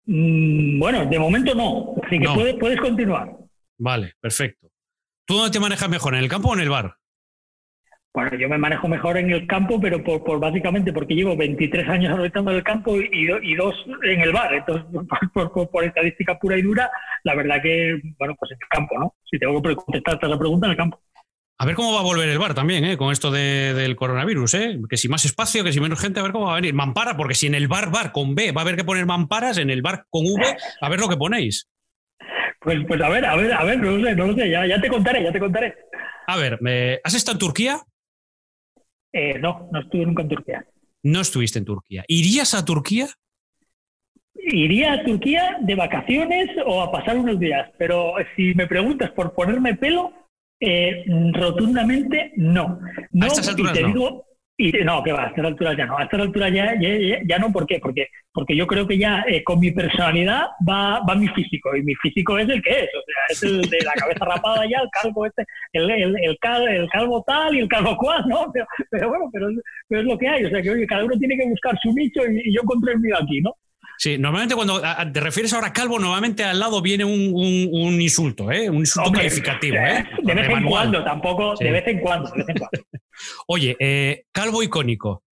Mm, 0.06 0.80
bueno, 0.80 1.04
de 1.04 1.18
momento 1.18 1.54
no. 1.54 1.94
Así 2.02 2.18
que 2.18 2.28
Puedes, 2.28 2.54
puedes 2.54 2.80
continuar. 2.80 3.30
Vale, 3.76 4.14
perfecto. 4.18 4.68
¿Tú 5.26 5.34
dónde 5.34 5.52
te 5.52 5.60
manejas 5.60 5.90
mejor, 5.90 6.14
en 6.14 6.20
el 6.20 6.30
campo 6.30 6.48
o 6.48 6.54
en 6.54 6.60
el 6.60 6.70
bar? 6.70 6.97
Bueno, 8.18 8.36
yo 8.36 8.48
me 8.48 8.58
manejo 8.58 8.88
mejor 8.88 9.16
en 9.16 9.30
el 9.30 9.46
campo, 9.46 9.80
pero 9.80 10.02
por, 10.02 10.40
básicamente 10.40 10.92
porque 10.92 11.14
llevo 11.14 11.36
23 11.36 11.88
años 11.88 12.18
en 12.18 12.48
el 12.48 12.64
campo 12.64 12.96
y, 12.96 13.54
dos 13.54 13.76
en 14.02 14.20
el 14.20 14.32
bar. 14.32 14.52
Entonces, 14.54 14.84
por, 15.72 15.84
estadística 15.84 16.36
pura 16.36 16.58
y 16.58 16.62
dura, 16.62 16.90
la 17.22 17.36
verdad 17.36 17.62
que, 17.62 17.96
bueno, 18.18 18.34
pues 18.36 18.50
en 18.50 18.58
el 18.60 18.68
campo, 18.68 18.98
¿no? 18.98 19.14
Si 19.24 19.38
tengo 19.38 19.62
que 19.62 19.76
contestarte 19.76 20.26
esa 20.26 20.36
pregunta, 20.36 20.66
en 20.66 20.72
el 20.72 20.76
campo. 20.76 21.00
A 21.58 21.64
ver 21.64 21.76
cómo 21.76 21.92
va 21.92 22.00
a 22.00 22.02
volver 22.02 22.28
el 22.28 22.40
bar 22.40 22.54
también, 22.54 22.84
¿eh? 22.86 22.96
con 22.96 23.12
esto 23.12 23.30
del 23.30 23.94
coronavirus, 23.94 24.54
¿eh? 24.54 24.80
que 24.90 24.96
si 24.96 25.08
más 25.08 25.24
espacio, 25.24 25.62
que 25.62 25.72
si 25.72 25.78
menos 25.78 26.00
gente, 26.00 26.18
a 26.18 26.24
ver 26.24 26.32
cómo 26.32 26.46
va 26.46 26.54
a 26.54 26.56
venir. 26.56 26.74
Mampara, 26.74 27.16
porque 27.16 27.36
si 27.36 27.46
en 27.46 27.54
el 27.54 27.68
bar 27.68 27.92
bar 27.92 28.10
con 28.10 28.34
B 28.34 28.50
va 28.50 28.62
a 28.62 28.64
haber 28.64 28.74
que 28.74 28.82
poner 28.82 29.06
mamparas, 29.06 29.58
en 29.58 29.70
el 29.70 29.80
bar 29.80 30.06
con 30.10 30.24
V, 30.24 30.56
a 30.80 30.88
ver 30.88 30.98
lo 30.98 31.08
que 31.08 31.16
ponéis. 31.16 31.68
Pues, 32.58 32.78
pues 32.84 33.00
a 33.00 33.10
ver, 33.10 33.24
a 33.24 33.36
ver, 33.36 33.52
a 33.52 33.62
ver, 33.62 33.78
no 33.78 33.92
lo 33.92 34.04
sé, 34.04 34.16
no 34.16 34.26
lo 34.26 34.34
sé, 34.34 34.50
ya, 34.50 34.66
ya 34.66 34.80
te 34.80 34.88
contaré, 34.88 35.22
ya 35.22 35.30
te 35.30 35.38
contaré. 35.38 35.72
A 36.26 36.36
ver, 36.36 36.58
¿has 37.04 37.14
estado 37.14 37.36
en 37.36 37.38
Turquía? 37.38 37.80
Eh, 39.12 39.38
no, 39.38 39.68
no 39.72 39.80
estuve 39.80 40.06
nunca 40.06 40.22
en 40.22 40.28
Turquía. 40.28 40.66
No 41.02 41.20
estuviste 41.20 41.58
en 41.58 41.64
Turquía. 41.64 42.04
¿Irías 42.08 42.54
a 42.54 42.64
Turquía? 42.64 43.08
Iría 44.34 44.92
a 44.94 45.04
Turquía 45.04 45.58
de 45.60 45.74
vacaciones 45.74 46.50
o 46.66 46.82
a 46.82 46.92
pasar 46.92 47.18
unos 47.18 47.38
días, 47.38 47.70
pero 47.78 48.14
si 48.36 48.54
me 48.54 48.66
preguntas 48.66 49.10
por 49.10 49.34
ponerme 49.34 49.74
pelo, 49.74 50.12
eh, 50.60 51.04
rotundamente 51.32 52.32
no. 52.36 52.80
no 53.12 53.24
a 53.24 53.28
estas 53.28 53.48
alturas 53.48 53.78
no. 53.80 54.24
Y 54.60 54.72
no, 54.72 55.04
que 55.04 55.12
va, 55.12 55.22
a 55.22 55.26
estas 55.28 55.44
alturas 55.44 55.76
ya 55.76 55.86
no. 55.86 55.96
A 55.96 56.02
estas 56.02 56.20
alturas 56.20 56.52
ya, 56.52 56.74
ya, 57.24 57.38
no, 57.38 57.52
¿por 57.52 57.64
qué? 57.64 57.78
Porque, 57.78 58.08
porque 58.32 58.56
yo 58.56 58.66
creo 58.66 58.88
que 58.88 58.98
ya 58.98 59.24
eh, 59.28 59.44
con 59.44 59.60
mi 59.60 59.70
personalidad 59.70 60.46
va, 60.68 60.98
va 61.08 61.14
mi 61.14 61.28
físico, 61.28 61.76
y 61.76 61.82
mi 61.84 61.94
físico 61.94 62.36
es 62.36 62.48
el 62.48 62.60
que 62.60 62.70
es, 62.70 62.88
o 62.92 63.02
sea, 63.06 63.22
es 63.28 63.42
el 63.44 63.60
de 63.62 63.84
la 63.84 63.92
cabeza 63.92 64.24
rapada 64.24 64.64
ya, 64.68 64.80
el 64.80 64.88
calvo 64.90 65.26
este, 65.26 65.44
el, 65.72 65.88
el, 65.88 66.16
el, 66.24 66.38
calvo 66.90 67.22
tal 67.24 67.54
y 67.54 67.60
el 67.60 67.68
calvo 67.68 67.96
cual, 67.96 68.24
¿no? 68.26 68.52
Pero, 68.90 69.08
bueno, 69.08 69.30
pero, 69.32 69.48
es 69.48 70.04
lo 70.04 70.18
que 70.18 70.26
hay, 70.26 70.44
o 70.44 70.50
sea, 70.50 70.60
que 70.60 70.86
cada 70.88 71.04
uno 71.04 71.16
tiene 71.16 71.36
que 71.36 71.48
buscar 71.48 71.78
su 71.80 71.92
nicho 71.92 72.22
y, 72.26 72.52
yo 72.52 72.62
encontré 72.62 72.94
el 72.94 72.98
mío 72.98 73.14
aquí, 73.16 73.40
¿no? 73.40 73.54
Sí, 73.98 74.16
normalmente 74.16 74.54
cuando 74.54 74.80
te 75.12 75.20
refieres 75.20 75.52
ahora 75.52 75.68
a 75.68 75.72
calvo, 75.72 75.98
normalmente 75.98 76.44
al 76.44 76.60
lado 76.60 76.80
viene 76.80 77.04
un, 77.04 77.32
un, 77.34 78.00
insulto, 78.00 78.50
¿eh? 78.52 78.70
Un 78.70 78.76
insulto 78.76 79.10
calificativo, 79.10 79.76
¿eh? 79.76 80.04
De 80.22 80.34
vez 80.34 80.48
en 80.48 80.64
cuando, 80.64 81.02
tampoco, 81.02 81.56
de 81.58 81.72
vez 81.72 81.86
en 81.88 81.98
cuando, 81.98 82.30
de 82.30 82.36
vez 82.38 82.48
en 82.48 82.58
cuando. 82.58 82.80
Oye, 83.48 83.76
eh, 83.80 84.22
calvo 84.30 84.62
icónico. 84.62 85.24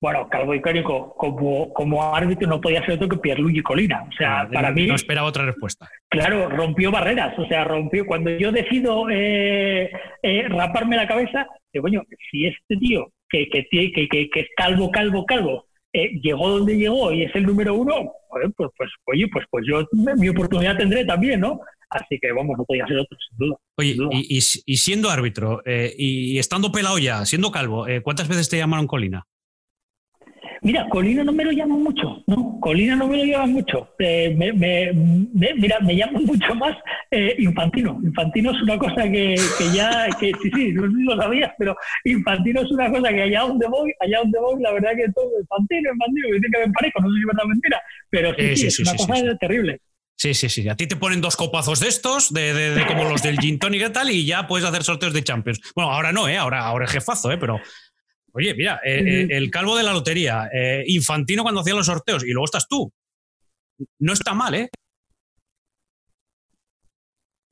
Bueno, 0.00 0.28
calvo 0.28 0.52
icónico, 0.52 1.14
como, 1.16 1.72
como 1.72 2.14
árbitro 2.14 2.48
no 2.48 2.60
podía 2.60 2.84
ser 2.84 2.96
otro 2.96 3.08
que 3.08 3.18
Pierluigi 3.18 3.62
Colina. 3.62 4.02
O 4.02 4.12
sea, 4.12 4.40
ah, 4.40 4.48
para 4.52 4.72
mí. 4.72 4.88
No 4.88 4.96
esperaba 4.96 5.28
otra 5.28 5.46
respuesta. 5.46 5.88
Claro, 6.08 6.48
rompió 6.48 6.90
barreras. 6.90 7.38
O 7.38 7.46
sea, 7.46 7.62
rompió. 7.64 8.04
Cuando 8.04 8.30
yo 8.30 8.50
decido 8.50 9.08
eh, 9.10 9.90
eh, 10.22 10.48
raparme 10.48 10.96
la 10.96 11.06
cabeza, 11.06 11.46
digo, 11.72 11.84
coño, 11.84 12.02
si 12.30 12.46
este 12.46 12.76
tío 12.76 13.12
que, 13.28 13.48
que, 13.48 13.64
que, 13.70 14.28
que 14.28 14.40
es 14.40 14.48
calvo, 14.56 14.90
calvo, 14.90 15.24
calvo, 15.24 15.66
eh, 15.94 16.10
llegó 16.20 16.48
donde 16.48 16.76
llegó 16.76 17.12
y 17.12 17.22
es 17.22 17.34
el 17.36 17.46
número 17.46 17.74
uno, 17.74 18.12
pues, 18.28 18.70
pues, 18.76 18.90
oye, 19.06 19.28
pues, 19.32 19.46
pues 19.48 19.64
yo 19.66 19.86
mi 20.16 20.28
oportunidad 20.28 20.76
tendré 20.76 21.04
también, 21.04 21.38
¿no? 21.40 21.60
Así 21.88 22.18
que 22.20 22.32
vamos, 22.32 22.58
no 22.58 22.64
podía 22.64 22.84
ser 22.86 22.98
otro, 22.98 23.16
sin 23.28 23.38
duda. 23.38 23.56
Oye, 23.76 23.96
Y, 24.10 24.40
siendo 24.76 25.08
árbitro 25.08 25.62
eh, 25.64 25.94
y 25.96 26.38
estando 26.38 26.72
pelado 26.72 26.98
ya, 26.98 27.24
siendo 27.24 27.52
calvo, 27.52 27.86
eh, 27.86 28.02
¿cuántas 28.02 28.26
veces 28.26 28.48
te 28.48 28.58
llamaron 28.58 28.88
Colina? 28.88 29.24
Mira, 30.64 30.88
Colina 30.88 31.22
no 31.22 31.32
me 31.32 31.44
lo 31.44 31.52
llaman 31.52 31.82
mucho, 31.82 32.24
¿no? 32.26 32.58
Colina 32.58 32.96
no 32.96 33.06
me 33.06 33.18
lo 33.18 33.24
llaman 33.24 33.52
mucho. 33.52 33.90
Eh, 33.98 34.34
me, 34.34 34.50
mira, 34.54 35.78
me 35.80 35.94
llaman 35.94 36.24
mucho 36.24 36.54
más 36.54 36.74
eh, 37.10 37.36
Infantino. 37.38 38.00
Infantino 38.02 38.50
es 38.50 38.62
una 38.62 38.78
cosa 38.78 39.02
que, 39.02 39.36
ya, 39.74 40.08
que 40.18 40.32
sí, 40.42 40.50
sí, 40.54 40.72
no 40.72 40.86
lo 40.86 41.20
sabías, 41.20 41.52
pero 41.58 41.76
Infantino 42.04 42.62
es 42.62 42.70
una 42.70 42.90
cosa 42.90 43.10
que 43.10 43.22
allá 43.22 43.42
donde 43.42 43.68
voy, 43.68 43.92
allá 44.00 44.20
donde 44.20 44.40
voy, 44.40 44.62
la 44.62 44.72
verdad 44.72 44.92
que 44.96 45.12
todo 45.12 45.28
Infantino, 45.38 45.92
Infantino, 45.92 46.28
que 46.28 46.34
dice 46.34 46.48
que 46.50 46.66
me 46.66 46.72
parezco, 46.72 47.00
no 47.02 47.08
sé 47.08 47.14
si 47.14 47.20
es 47.20 47.26
verdad 47.26 47.44
mentira, 47.46 47.82
pero 48.08 48.34
sí, 48.34 48.56
sí, 48.56 48.66
es 48.68 48.78
una 48.80 48.94
cosa 48.94 49.38
terrible. 49.38 49.80
Sí, 50.16 50.32
sí, 50.32 50.48
sí. 50.48 50.66
A 50.68 50.76
ti 50.76 50.86
te 50.86 50.96
ponen 50.96 51.20
dos 51.20 51.36
copazos 51.36 51.80
de 51.80 51.88
estos, 51.88 52.32
de, 52.32 52.54
de, 52.54 52.86
como 52.86 53.04
los 53.04 53.22
del 53.22 53.36
Gin 53.36 53.58
Tonic 53.58 53.88
y 53.88 53.92
tal, 53.92 54.10
y 54.10 54.24
ya 54.24 54.46
puedes 54.46 54.66
hacer 54.66 54.82
sorteos 54.82 55.12
de 55.12 55.22
Champions. 55.22 55.60
Bueno, 55.74 55.90
ahora 55.90 56.10
no, 56.12 56.26
¿eh? 56.26 56.38
Ahora, 56.38 56.64
ahora 56.64 56.86
es 56.86 56.90
jefazo, 56.92 57.30
¿eh? 57.32 57.36
Pero 57.36 57.60
Oye, 58.36 58.52
mira, 58.54 58.80
eh, 58.84 59.00
eh, 59.06 59.26
el 59.30 59.48
calvo 59.48 59.76
de 59.76 59.84
la 59.84 59.92
lotería, 59.92 60.50
eh, 60.52 60.82
Infantino 60.88 61.44
cuando 61.44 61.60
hacía 61.60 61.74
los 61.74 61.86
sorteos 61.86 62.24
y 62.24 62.30
luego 62.30 62.46
estás 62.46 62.66
tú. 62.68 62.92
No 64.00 64.12
está 64.12 64.34
mal, 64.34 64.54
¿eh? 64.56 64.70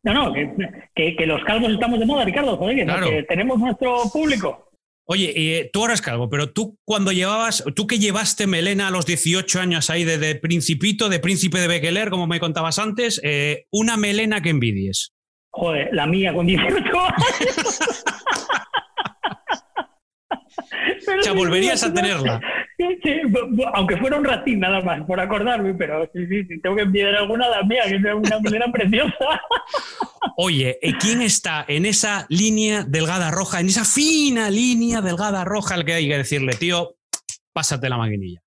No, 0.03 0.13
no, 0.13 0.33
que, 0.33 1.15
los 1.25 1.45
calvos 1.45 1.73
estamos 1.73 2.01
de 2.01 2.07
moda, 2.07 2.25
Ricardo, 2.25 2.57
joder, 2.57 2.85
que, 2.85 3.23
tenemos 3.29 3.61
nuestro 3.61 4.03
público. 4.13 4.71
Oye, 5.05 5.71
tú 5.73 5.85
eres 5.85 6.03
calvo, 6.03 6.29
pero 6.29 6.53
tú 6.53 6.77
cuando 6.85 7.13
llevabas, 7.13 7.63
tú 7.77 7.87
que 7.87 8.01
llevaste 8.01 8.49
melena 8.49 8.89
a 8.89 8.91
los 8.91 9.07
18 9.07 9.61
años 9.61 9.91
ahí 9.91 10.03
de, 10.03 10.35
principito, 10.35 11.09
de 11.09 11.21
príncipe 11.21 11.61
de 11.61 11.69
Bekeler, 11.69 12.11
como 12.11 12.27
me 12.27 12.41
contabas 12.41 12.81
antes, 12.81 13.23
una 13.71 13.97
melena 13.97 14.43
que 14.43 14.51
envidies. 14.51 15.13
Joder, 15.51 15.91
la 15.93 16.07
mía 16.09 16.35
con 16.35 16.47
18 16.47 16.77
años. 16.99 17.81
o 20.59 21.23
sea, 21.23 21.33
volverías 21.33 21.83
a 21.83 21.93
tenerla. 21.93 22.41
Sí, 22.77 23.21
aunque 23.75 23.97
fuera 23.97 24.17
un 24.17 24.25
ratín 24.25 24.61
nada 24.61 24.81
más, 24.81 25.03
por 25.07 25.21
acordarme, 25.21 25.75
pero 25.75 26.09
sí, 26.13 26.27
sí, 26.27 26.61
tengo 26.61 26.77
que 26.77 26.83
enviar 26.83 27.15
alguna 27.15 27.49
la 27.49 27.63
mía, 27.63 27.83
que 27.87 27.97
es 27.97 28.03
una 28.03 28.39
manera 28.41 28.67
preciosa. 28.73 29.41
Oye, 30.37 30.79
¿quién 31.01 31.23
está 31.23 31.65
en 31.69 31.87
esa 31.87 32.27
línea 32.29 32.85
delgada 32.85 33.31
roja, 33.31 33.61
en 33.61 33.67
esa 33.67 33.85
fina 33.85 34.51
línea 34.51 35.01
delgada 35.01 35.45
roja 35.45 35.75
al 35.75 35.85
que 35.85 35.95
hay 35.95 36.09
que 36.09 36.19
decirle, 36.19 36.55
tío, 36.55 36.97
pásate 37.53 37.89
la 37.89 37.99
maquinilla? 37.99 38.41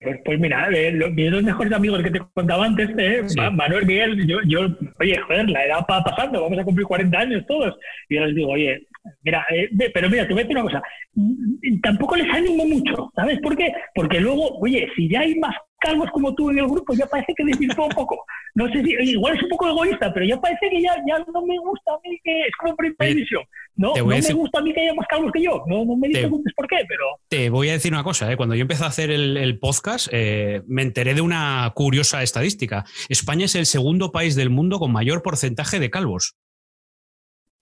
pues, 0.00 0.20
pues, 0.24 0.40
mira, 0.40 0.68
eh, 0.72 0.92
mis 0.92 1.30
dos 1.30 1.42
mejores 1.42 1.72
amigos 1.72 2.02
que 2.02 2.10
te 2.10 2.20
contaba 2.34 2.66
antes, 2.66 2.90
eh, 2.98 3.22
Manuel 3.52 3.86
Miguel, 3.86 4.26
yo, 4.26 4.38
yo, 4.44 4.68
oye, 5.00 5.18
joder, 5.18 5.48
la 5.48 5.64
edad 5.64 5.86
va 5.90 6.02
pasando, 6.02 6.42
vamos 6.42 6.58
a 6.58 6.64
cumplir 6.64 6.86
40 6.86 7.18
años 7.18 7.44
todos. 7.46 7.74
Y 8.08 8.16
yo 8.16 8.24
les 8.24 8.34
digo, 8.34 8.50
oye, 8.50 8.86
mira, 9.22 9.44
eh, 9.50 9.68
pero 9.92 10.08
mira, 10.10 10.26
te 10.26 10.32
voy 10.32 10.42
a 10.42 10.44
decir 10.44 10.56
una 10.56 10.64
cosa, 10.64 10.82
mm, 11.14 11.80
tampoco 11.82 12.16
les 12.16 12.32
animo 12.32 12.64
mucho, 12.66 13.10
¿sabes 13.14 13.38
por 13.40 13.56
qué? 13.56 13.72
Porque 13.94 14.20
luego, 14.20 14.58
oye, 14.60 14.88
si 14.96 15.08
ya 15.08 15.20
hay 15.20 15.34
más 15.36 15.54
calvos 15.82 16.08
como 16.12 16.34
tú 16.34 16.50
en 16.50 16.60
el 16.60 16.68
grupo, 16.68 16.94
ya 16.94 17.06
parece 17.06 17.34
que 17.36 17.44
desvirtúa 17.44 17.86
un 17.86 17.92
poco. 17.92 18.24
No 18.54 18.68
sé 18.68 18.82
si, 18.82 18.92
igual 19.10 19.36
es 19.36 19.42
un 19.42 19.48
poco 19.48 19.68
egoísta, 19.68 20.12
pero 20.14 20.24
ya 20.24 20.40
parece 20.40 20.70
que 20.70 20.80
ya, 20.80 20.94
ya 21.08 21.18
no 21.18 21.44
me 21.44 21.58
gusta 21.58 21.92
a 21.92 22.08
mí 22.08 22.18
que 22.22 22.42
es 22.42 22.52
como 22.58 22.76
primera 22.76 23.06
división. 23.06 23.42
No, 23.74 23.94
no 23.96 24.06
me 24.06 24.20
gusta 24.20 24.58
a 24.58 24.62
mí 24.62 24.72
que 24.72 24.82
haya 24.82 24.94
más 24.94 25.06
calvos 25.08 25.32
que 25.32 25.42
yo. 25.42 25.64
No, 25.66 25.84
no 25.84 25.96
me 25.96 26.08
preguntes 26.10 26.52
por 26.54 26.68
qué, 26.68 26.76
pero. 26.86 27.04
Te 27.28 27.50
voy 27.50 27.70
a 27.70 27.72
decir 27.72 27.92
una 27.92 28.04
cosa, 28.04 28.30
¿eh? 28.30 28.36
cuando 28.36 28.54
yo 28.54 28.62
empecé 28.62 28.84
a 28.84 28.88
hacer 28.88 29.10
el, 29.10 29.58
podcast, 29.58 30.08
eh, 30.12 30.62
me 30.66 30.82
enteré 30.82 31.14
de 31.14 31.20
una 31.20 31.70
curiosa 31.74 32.22
estadística. 32.22 32.84
España 33.08 33.46
es 33.46 33.54
el 33.54 33.66
segundo 33.66 34.12
país 34.12 34.36
del 34.36 34.50
mundo 34.50 34.78
con 34.78 34.92
mayor 34.92 35.22
porcentaje 35.22 35.80
de 35.80 35.90
calvos. 35.90 36.36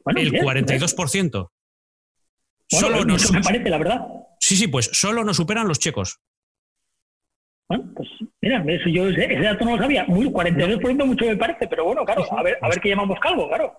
El 0.06 0.32
42%. 0.32 1.50
solo 2.68 3.04
nos, 3.04 3.32
me 3.32 3.40
parece, 3.40 3.68
la 3.68 3.78
verdad. 3.78 4.06
Sí, 4.38 4.56
sí, 4.56 4.68
pues 4.68 4.90
solo 4.92 5.24
nos 5.24 5.36
superan 5.36 5.68
los 5.68 5.78
checos. 5.78 6.20
Bueno, 7.68 7.92
pues 7.94 8.08
mira, 8.40 8.64
eso 8.66 8.88
yo 8.88 9.08
ese, 9.08 9.40
dato 9.40 9.64
no 9.64 9.76
lo 9.76 9.82
sabía. 9.82 10.04
Muy 10.06 10.26
42% 10.26 11.06
mucho 11.06 11.24
me 11.24 11.36
parece, 11.36 11.68
pero 11.68 11.84
bueno, 11.84 12.04
claro, 12.04 12.26
a 12.36 12.42
ver, 12.42 12.58
a 12.60 12.68
ver 12.68 12.80
qué 12.80 12.88
llamamos 12.88 13.18
calvo, 13.20 13.48
claro. 13.48 13.78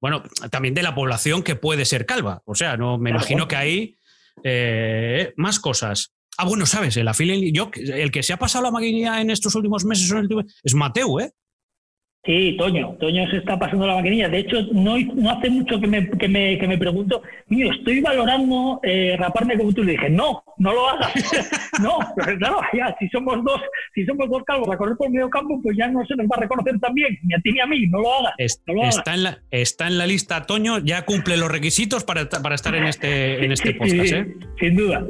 Bueno, 0.00 0.22
también 0.50 0.74
de 0.74 0.82
la 0.82 0.94
población 0.94 1.42
que 1.42 1.54
puede 1.54 1.84
ser 1.84 2.06
calva. 2.06 2.42
O 2.44 2.54
sea, 2.54 2.76
no 2.76 2.98
me 2.98 3.10
imagino 3.10 3.46
que 3.46 3.56
hay 3.56 3.96
eh, 4.42 5.32
más 5.36 5.60
cosas. 5.60 6.14
Ah, 6.36 6.44
bueno, 6.44 6.66
sabes, 6.66 6.96
el 6.96 7.08
yo, 7.52 7.70
el 7.74 8.10
que 8.10 8.22
se 8.22 8.32
ha 8.32 8.36
pasado 8.36 8.64
la 8.64 8.70
maquinilla 8.72 9.20
en 9.20 9.30
estos 9.30 9.54
últimos 9.54 9.84
meses 9.84 10.12
es 10.64 10.74
Mateo, 10.74 11.20
¿eh? 11.20 11.30
Sí, 12.24 12.56
Toño, 12.58 12.96
Toño 12.98 13.28
se 13.30 13.36
está 13.36 13.58
pasando 13.58 13.86
la 13.86 13.96
maquinilla. 13.96 14.30
De 14.30 14.38
hecho, 14.38 14.56
no, 14.72 14.96
no 14.98 15.30
hace 15.30 15.50
mucho 15.50 15.78
que 15.78 15.86
me, 15.86 16.08
que 16.08 16.26
me, 16.26 16.58
que 16.58 16.66
me 16.66 16.78
pregunto, 16.78 17.22
mío, 17.48 17.70
estoy 17.70 18.00
valorando 18.00 18.80
eh, 18.82 19.14
raparme 19.18 19.58
como 19.58 19.74
tú. 19.74 19.84
Le 19.84 19.92
dije, 19.92 20.08
no, 20.08 20.42
no 20.56 20.72
lo 20.72 20.88
hagas. 20.88 21.12
no, 21.82 21.98
claro, 22.38 22.60
ya, 22.72 22.96
si 22.98 23.08
somos 23.10 23.44
dos, 23.44 23.60
si 23.94 24.06
somos 24.06 24.30
dos 24.30 24.42
calvos 24.44 24.70
a 24.70 24.76
correr 24.78 24.96
por 24.96 25.10
medio 25.10 25.28
campo, 25.28 25.60
pues 25.62 25.76
ya 25.76 25.86
no 25.88 26.02
se 26.06 26.16
nos 26.16 26.26
va 26.26 26.36
a 26.38 26.40
reconocer 26.40 26.78
también, 26.80 27.18
ni 27.24 27.34
a 27.34 27.38
ti 27.40 27.52
ni 27.52 27.60
a 27.60 27.66
mí, 27.66 27.86
no 27.88 28.00
lo 28.00 28.14
hagas. 28.14 28.32
Está, 28.38 29.14
en 29.14 29.22
la, 29.22 29.38
está 29.50 29.86
en 29.86 29.98
la 29.98 30.06
lista, 30.06 30.46
Toño, 30.46 30.78
ya 30.78 31.04
cumple 31.04 31.36
los 31.36 31.50
requisitos 31.50 32.04
para, 32.04 32.26
para 32.28 32.54
estar 32.54 32.74
en 32.74 32.84
este, 32.84 33.44
en 33.44 33.52
este 33.52 33.74
podcast. 33.74 34.12
¿eh? 34.12 34.34
Sin 34.58 34.76
duda. 34.76 35.04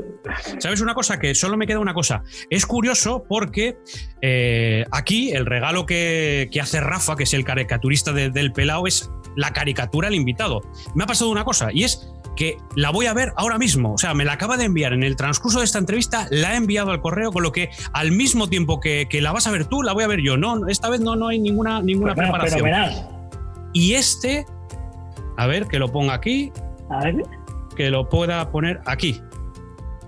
¿Sabes 0.58 0.80
una 0.80 0.94
cosa? 0.94 1.18
Que 1.18 1.34
solo 1.34 1.56
me 1.56 1.66
queda 1.66 1.78
una 1.78 1.94
cosa. 1.94 2.22
Es 2.50 2.66
curioso 2.66 3.24
porque 3.28 3.76
eh, 4.22 4.84
aquí 4.90 5.32
el 5.32 5.46
regalo 5.46 5.86
que, 5.86 6.48
que 6.50 6.60
hace 6.60 6.80
Rafa 6.80 7.16
que 7.16 7.24
es 7.24 7.34
el 7.34 7.44
caricaturista 7.44 8.12
del 8.12 8.52
pelao, 8.52 8.86
es 8.86 9.10
la 9.36 9.52
caricatura 9.52 10.08
al 10.08 10.14
invitado. 10.14 10.62
Me 10.94 11.04
ha 11.04 11.06
pasado 11.06 11.30
una 11.30 11.44
cosa 11.44 11.68
y 11.72 11.84
es 11.84 12.10
que 12.36 12.58
la 12.74 12.90
voy 12.90 13.06
a 13.06 13.14
ver 13.14 13.32
ahora 13.36 13.58
mismo. 13.58 13.94
O 13.94 13.98
sea, 13.98 14.14
me 14.14 14.24
la 14.24 14.32
acaba 14.32 14.56
de 14.56 14.64
enviar 14.64 14.92
en 14.92 15.02
el 15.02 15.16
transcurso 15.16 15.60
de 15.60 15.64
esta 15.64 15.78
entrevista, 15.78 16.26
la 16.30 16.54
he 16.54 16.56
enviado 16.56 16.90
al 16.90 17.00
correo, 17.00 17.32
con 17.32 17.42
lo 17.42 17.52
que 17.52 17.70
al 17.92 18.12
mismo 18.12 18.48
tiempo 18.48 18.80
que, 18.80 19.06
la 19.20 19.32
vas 19.32 19.46
a 19.46 19.50
ver 19.50 19.66
tú, 19.66 19.82
la 19.82 19.92
voy 19.92 20.04
a 20.04 20.08
ver 20.08 20.20
yo. 20.20 20.36
No, 20.36 20.66
esta 20.68 20.88
vez 20.88 21.00
no, 21.00 21.16
no 21.16 21.28
hay 21.28 21.38
ninguna, 21.38 21.80
ninguna 21.80 22.14
pues 22.14 22.28
preparación. 22.28 22.70
Y 23.72 23.94
este, 23.94 24.46
a 25.36 25.46
ver, 25.46 25.66
que 25.66 25.78
lo 25.78 25.90
ponga 25.90 26.14
aquí. 26.14 26.52
A 26.90 27.04
ver. 27.04 27.22
Que 27.76 27.90
lo 27.90 28.08
pueda 28.08 28.50
poner 28.50 28.80
aquí. 28.86 29.20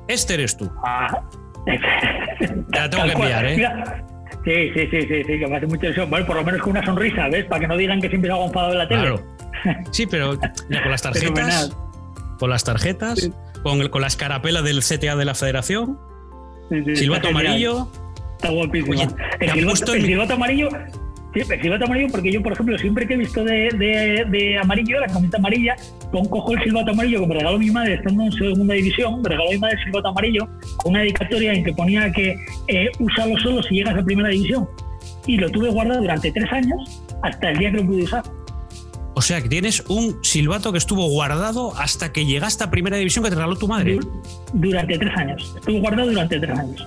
Este 0.09 0.35
eres 0.35 0.57
tú. 0.57 0.71
Ah. 0.85 1.23
Te 1.65 2.79
la 2.79 2.91
tengo 2.91 3.05
que 3.05 3.13
enviar, 3.13 3.47
¿eh? 3.47 3.57
Sí, 4.45 4.71
sí, 4.75 4.89
sí, 4.91 5.03
sí, 5.03 5.25
sí, 5.25 5.39
que 5.41 5.47
me 5.49 5.57
hace 5.57 5.67
mucha 5.67 5.87
ilusión. 5.87 6.09
Bueno, 6.09 6.25
por 6.25 6.37
lo 6.37 6.45
menos 6.45 6.63
con 6.63 6.71
una 6.71 6.85
sonrisa, 6.85 7.29
¿ves? 7.29 7.47
Para 7.47 7.61
que 7.61 7.67
no 7.67 7.77
digan 7.77 8.01
que 8.01 8.09
siempre 8.09 8.31
hago 8.31 8.47
enfadado 8.47 8.73
de 8.73 8.79
la 8.79 8.89
tele. 8.89 9.01
Claro. 9.01 9.37
Sí, 9.91 10.07
pero 10.07 10.39
con 10.39 10.91
las 10.91 11.03
tarjetas. 11.03 11.77
con 12.39 12.51
las 12.51 12.63
tarjetas, 12.63 13.31
con, 13.65 13.81
el, 13.81 13.91
con 13.91 14.03
la 14.03 14.07
escarapela 14.07 14.63
del 14.63 14.81
CTA 14.81 15.17
de 15.17 15.25
la 15.25 15.35
Federación. 15.35 15.99
Sí, 16.71 16.85
sí, 16.85 16.97
silbato 16.97 17.29
amarillo. 17.29 17.89
Está 18.37 18.51
guapísimo. 18.51 19.03
el, 19.41 19.77
silbato, 19.77 20.35
amarillo 20.35 20.69
Sí, 21.37 21.43
el 21.53 21.61
silbato 21.61 21.85
amarillo, 21.85 22.09
porque 22.11 22.33
yo, 22.33 22.43
por 22.43 22.55
ejemplo, 22.55 22.79
siempre 22.79 23.07
que 23.07 23.13
he 23.13 23.17
visto 23.19 23.45
de, 23.45 23.69
de, 23.77 24.25
de 24.31 24.59
amarillo, 24.59 24.99
la 24.99 25.07
camiseta 25.07 25.37
amarilla, 25.37 25.77
con 26.11 26.25
cojo 26.25 26.55
el 26.55 26.63
silbato 26.63 26.93
amarillo 26.93 27.21
que 27.21 27.27
me 27.27 27.35
regaló 27.35 27.59
mi 27.59 27.71
madre 27.71 27.95
estando 27.95 28.23
en 28.23 28.33
segunda 28.33 28.73
división, 28.73 29.21
me 29.21 29.29
regaló 29.29 29.51
mi 29.51 29.59
madre 29.59 29.77
el 29.77 29.85
silbato 29.85 30.09
amarillo, 30.09 30.49
con 30.79 30.93
una 30.93 31.01
dedicatoria 31.01 31.53
en 31.53 31.63
que 31.63 31.75
ponía 31.75 32.11
que 32.11 32.37
eh, 32.69 32.91
úsalo 33.01 33.39
solo 33.41 33.63
si 33.65 33.75
llegas 33.75 33.99
a 33.99 34.03
primera 34.03 34.31
división. 34.31 34.67
Y 35.27 35.37
lo 35.37 35.51
tuve 35.51 35.69
guardado 35.69 36.01
durante 36.01 36.33
tres 36.33 36.51
años, 36.51 37.03
hasta 37.23 37.51
el 37.51 37.59
día 37.59 37.71
que 37.71 37.77
lo 37.77 37.87
pude 37.87 38.05
usar. 38.05 38.23
O 39.13 39.21
sea, 39.21 39.43
que 39.43 39.51
tienes 39.51 39.81
un 39.89 40.25
silbato 40.25 40.73
que 40.73 40.79
estuvo 40.79 41.07
guardado 41.07 41.77
hasta 41.77 42.13
que 42.13 42.25
llegaste 42.25 42.65
a 42.65 42.71
primera 42.71 42.97
división 42.97 43.23
que 43.25 43.29
te 43.29 43.37
regaló 43.37 43.57
tu 43.57 43.69
madre. 43.69 43.99
Durante 44.55 44.97
tres 44.97 45.15
años. 45.15 45.55
Estuvo 45.55 45.81
guardado 45.81 46.09
durante 46.09 46.41
tres 46.41 46.59
años. 46.59 46.87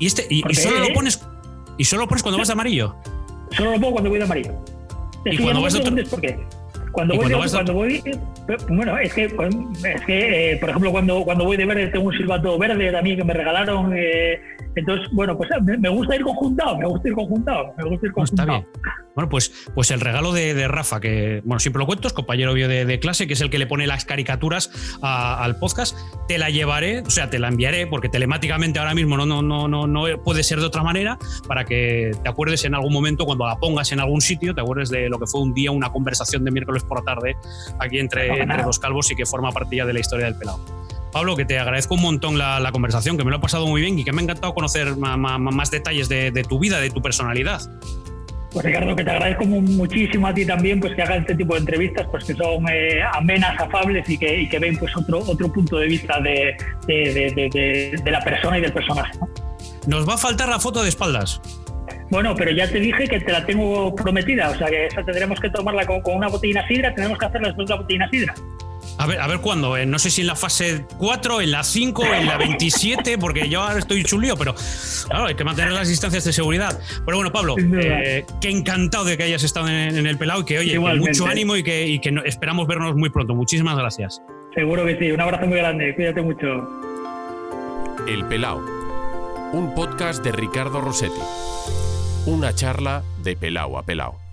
¿Y, 0.00 0.06
este, 0.06 0.26
y, 0.28 0.42
solo 0.54 0.80
lo 0.80 0.92
pones 0.92 1.20
y 1.78 1.84
solo 1.84 2.02
lo 2.02 2.08
pones 2.08 2.22
cuando 2.24 2.38
vas 2.38 2.48
de 2.48 2.52
amarillo? 2.52 2.96
Solo 3.56 3.72
lo 3.72 3.80
pongo 3.80 3.92
cuando 3.92 4.10
voy 4.10 4.18
de 4.18 4.24
amarillo. 4.24 4.52
¿Y 5.24 5.38
cuando 5.38 5.62
vas 5.62 5.72
de 5.72 6.04
¿Por 6.04 6.20
qué? 6.20 6.38
Cuando 6.92 7.16
voy, 7.16 7.32
cuando 7.50 7.74
voy, 7.74 8.02
bueno, 8.68 8.96
es 8.98 9.12
que, 9.12 9.24
es 9.24 10.00
que 10.06 10.52
eh, 10.52 10.56
por 10.58 10.70
ejemplo, 10.70 10.92
cuando, 10.92 11.24
cuando 11.24 11.44
voy 11.44 11.56
de 11.56 11.64
verde 11.64 11.88
tengo 11.88 12.06
un 12.06 12.16
silbato 12.16 12.56
verde 12.56 12.92
también 12.92 13.16
que 13.16 13.24
me 13.24 13.32
regalaron. 13.32 13.92
Eh, 13.96 14.40
entonces, 14.76 15.08
bueno, 15.12 15.36
pues 15.36 15.50
me 15.62 15.88
gusta 15.88 16.16
ir 16.16 16.22
conjuntado, 16.22 16.78
me 16.78 16.86
gusta 16.86 17.08
ir 17.08 17.14
conjuntado, 17.14 17.74
me 17.76 17.84
gusta 17.84 18.06
ir 18.06 18.12
conjuntado. 18.12 18.52
está 18.52 18.80
bien. 18.80 19.04
Bueno, 19.14 19.28
pues, 19.28 19.68
pues 19.74 19.90
el 19.92 20.00
regalo 20.00 20.32
de, 20.32 20.66
Rafa, 20.66 21.00
que 21.00 21.40
bueno, 21.44 21.60
siempre 21.60 21.78
lo 21.78 21.86
cuento, 21.86 22.08
es 22.08 22.14
compañero 22.14 22.52
mío 22.54 22.66
de, 22.66 22.98
clase, 22.98 23.26
que 23.26 23.34
es 23.34 23.40
el 23.40 23.50
que 23.50 23.58
le 23.58 23.66
pone 23.66 23.86
las 23.86 24.04
caricaturas 24.04 24.98
al 25.02 25.56
podcast, 25.58 25.96
te 26.26 26.38
la 26.38 26.50
llevaré, 26.50 27.00
o 27.00 27.10
sea, 27.10 27.30
te 27.30 27.38
la 27.38 27.48
enviaré, 27.48 27.86
porque 27.86 28.08
telemáticamente 28.08 28.78
ahora 28.80 28.94
mismo 28.94 29.16
no, 29.16 29.26
no, 29.26 29.42
no, 29.42 29.68
no, 29.68 29.86
no 29.86 30.22
puede 30.22 30.42
ser 30.42 30.58
de 30.58 30.66
otra 30.66 30.82
manera, 30.82 31.18
para 31.46 31.64
que 31.64 32.10
te 32.22 32.28
acuerdes 32.28 32.64
en 32.64 32.74
algún 32.74 32.92
momento, 32.92 33.24
cuando 33.24 33.46
la 33.46 33.56
pongas 33.56 33.92
en 33.92 34.00
algún 34.00 34.20
sitio, 34.20 34.54
te 34.54 34.60
acuerdes 34.60 34.90
de 34.90 35.08
lo 35.08 35.18
que 35.18 35.26
fue 35.26 35.40
un 35.40 35.54
día 35.54 35.70
una 35.70 35.90
conversación 35.92 36.44
de 36.44 36.50
miércoles 36.50 36.82
por 36.82 36.98
la 36.98 37.14
tarde 37.14 37.36
aquí 37.78 37.98
entre, 37.98 38.40
entre 38.40 38.62
dos 38.62 38.78
calvos 38.80 39.10
y 39.12 39.14
que 39.14 39.26
forma 39.26 39.52
parte 39.52 39.76
ya 39.76 39.86
de 39.86 39.92
la 39.92 40.00
historia 40.00 40.26
del 40.26 40.36
pelado. 40.36 40.83
Pablo, 41.14 41.36
que 41.36 41.44
te 41.44 41.60
agradezco 41.60 41.94
un 41.94 42.02
montón 42.02 42.38
la, 42.38 42.68
conversación, 42.72 43.16
que 43.16 43.22
me 43.22 43.30
lo 43.30 43.36
ha 43.36 43.40
pasado 43.40 43.68
muy 43.68 43.80
bien 43.80 43.96
y 43.96 44.02
que 44.02 44.10
me 44.10 44.20
ha 44.20 44.24
encantado 44.24 44.52
conocer 44.52 44.96
más, 44.96 45.70
detalles 45.70 46.08
de, 46.08 46.32
de 46.32 46.42
tu 46.42 46.58
vida, 46.58 46.80
de 46.80 46.90
tu 46.90 47.00
personalidad. 47.00 47.60
Pues 48.52 48.66
Ricardo, 48.66 48.96
que 48.96 49.04
te 49.04 49.10
agradezco 49.12 49.44
muchísimo 49.44 50.26
a 50.26 50.34
ti 50.34 50.44
también, 50.44 50.80
pues 50.80 50.92
que 50.96 51.02
hagas 51.02 51.18
este 51.18 51.36
tipo 51.36 51.54
de 51.54 51.60
entrevistas, 51.60 52.08
pues 52.10 52.24
que 52.24 52.34
son 52.34 52.68
eh, 52.68 53.00
amenas, 53.12 53.60
afables 53.60 54.08
y 54.08 54.18
que, 54.18 54.40
y 54.42 54.48
que, 54.48 54.58
ven 54.58 54.76
pues 54.76 54.96
otro, 54.96 55.20
otro 55.20 55.52
punto 55.52 55.76
de 55.76 55.86
vista 55.86 56.18
de, 56.18 56.56
de, 56.88 58.00
de, 58.02 58.10
la 58.10 58.20
persona 58.20 58.58
y 58.58 58.62
del 58.62 58.72
personaje. 58.72 59.12
Nos 59.86 60.08
va 60.08 60.14
a 60.14 60.18
faltar 60.18 60.48
la 60.48 60.58
foto 60.58 60.82
de 60.82 60.88
espaldas. 60.88 61.40
Bueno, 62.10 62.34
pero 62.34 62.50
ya 62.50 62.68
te 62.68 62.80
dije 62.80 63.06
que 63.06 63.20
te 63.20 63.30
la 63.30 63.46
tengo 63.46 63.94
prometida, 63.94 64.50
o 64.50 64.54
sea 64.56 64.66
que 64.66 64.86
esa 64.86 65.04
tendremos 65.04 65.38
que 65.38 65.50
tomarla 65.50 65.86
con, 65.86 66.00
con 66.00 66.16
una 66.16 66.26
botellina 66.26 66.66
sidra, 66.66 66.92
tenemos 66.92 67.18
que 67.18 67.26
hacerla 67.26 67.48
después 67.48 67.68
de 67.68 67.74
la 67.74 67.80
botellina 67.80 68.10
sidra. 68.10 68.34
A 68.98 69.06
ver, 69.06 69.20
a 69.20 69.26
ver 69.26 69.40
cuándo. 69.40 69.76
Eh, 69.76 69.86
no 69.86 69.98
sé 69.98 70.10
si 70.10 70.20
en 70.20 70.28
la 70.28 70.36
fase 70.36 70.84
4, 70.98 71.40
en 71.40 71.50
la 71.50 71.64
5, 71.64 72.04
en 72.14 72.26
la 72.26 72.38
27, 72.38 73.18
porque 73.18 73.48
yo 73.48 73.62
ahora 73.62 73.78
estoy 73.78 74.04
chulío, 74.04 74.36
pero 74.36 74.54
claro, 75.08 75.26
hay 75.26 75.34
que 75.34 75.44
mantener 75.44 75.72
las 75.72 75.88
distancias 75.88 76.24
de 76.24 76.32
seguridad. 76.32 76.78
Pero 77.04 77.18
bueno, 77.18 77.32
Pablo, 77.32 77.56
eh, 77.58 78.24
qué 78.40 78.50
encantado 78.50 79.04
de 79.04 79.16
que 79.16 79.24
hayas 79.24 79.42
estado 79.42 79.68
en, 79.68 80.06
el 80.06 80.18
pelado 80.18 80.42
y 80.42 80.44
que, 80.44 80.58
oye, 80.58 80.78
mucho 80.78 81.26
ánimo 81.26 81.56
y 81.56 81.62
que, 81.62 82.00
esperamos 82.24 82.66
vernos 82.66 82.94
muy 82.94 83.10
pronto. 83.10 83.34
Muchísimas 83.34 83.76
gracias. 83.76 84.22
Seguro 84.54 84.84
que 84.86 84.96
sí. 84.98 85.10
Un 85.10 85.20
abrazo 85.20 85.46
muy 85.46 85.58
grande. 85.58 85.94
Cuídate 85.94 86.22
mucho. 86.22 86.46
El 88.06 88.24
pelao. 88.26 88.58
Un 89.52 89.74
podcast 89.74 90.24
de 90.24 90.32
Ricardo 90.32 90.80
Rossetti. 90.80 91.20
Una 92.26 92.54
charla 92.54 93.02
de 93.22 93.36
pelao 93.36 93.78
a 93.78 93.82
pelao. 93.82 94.23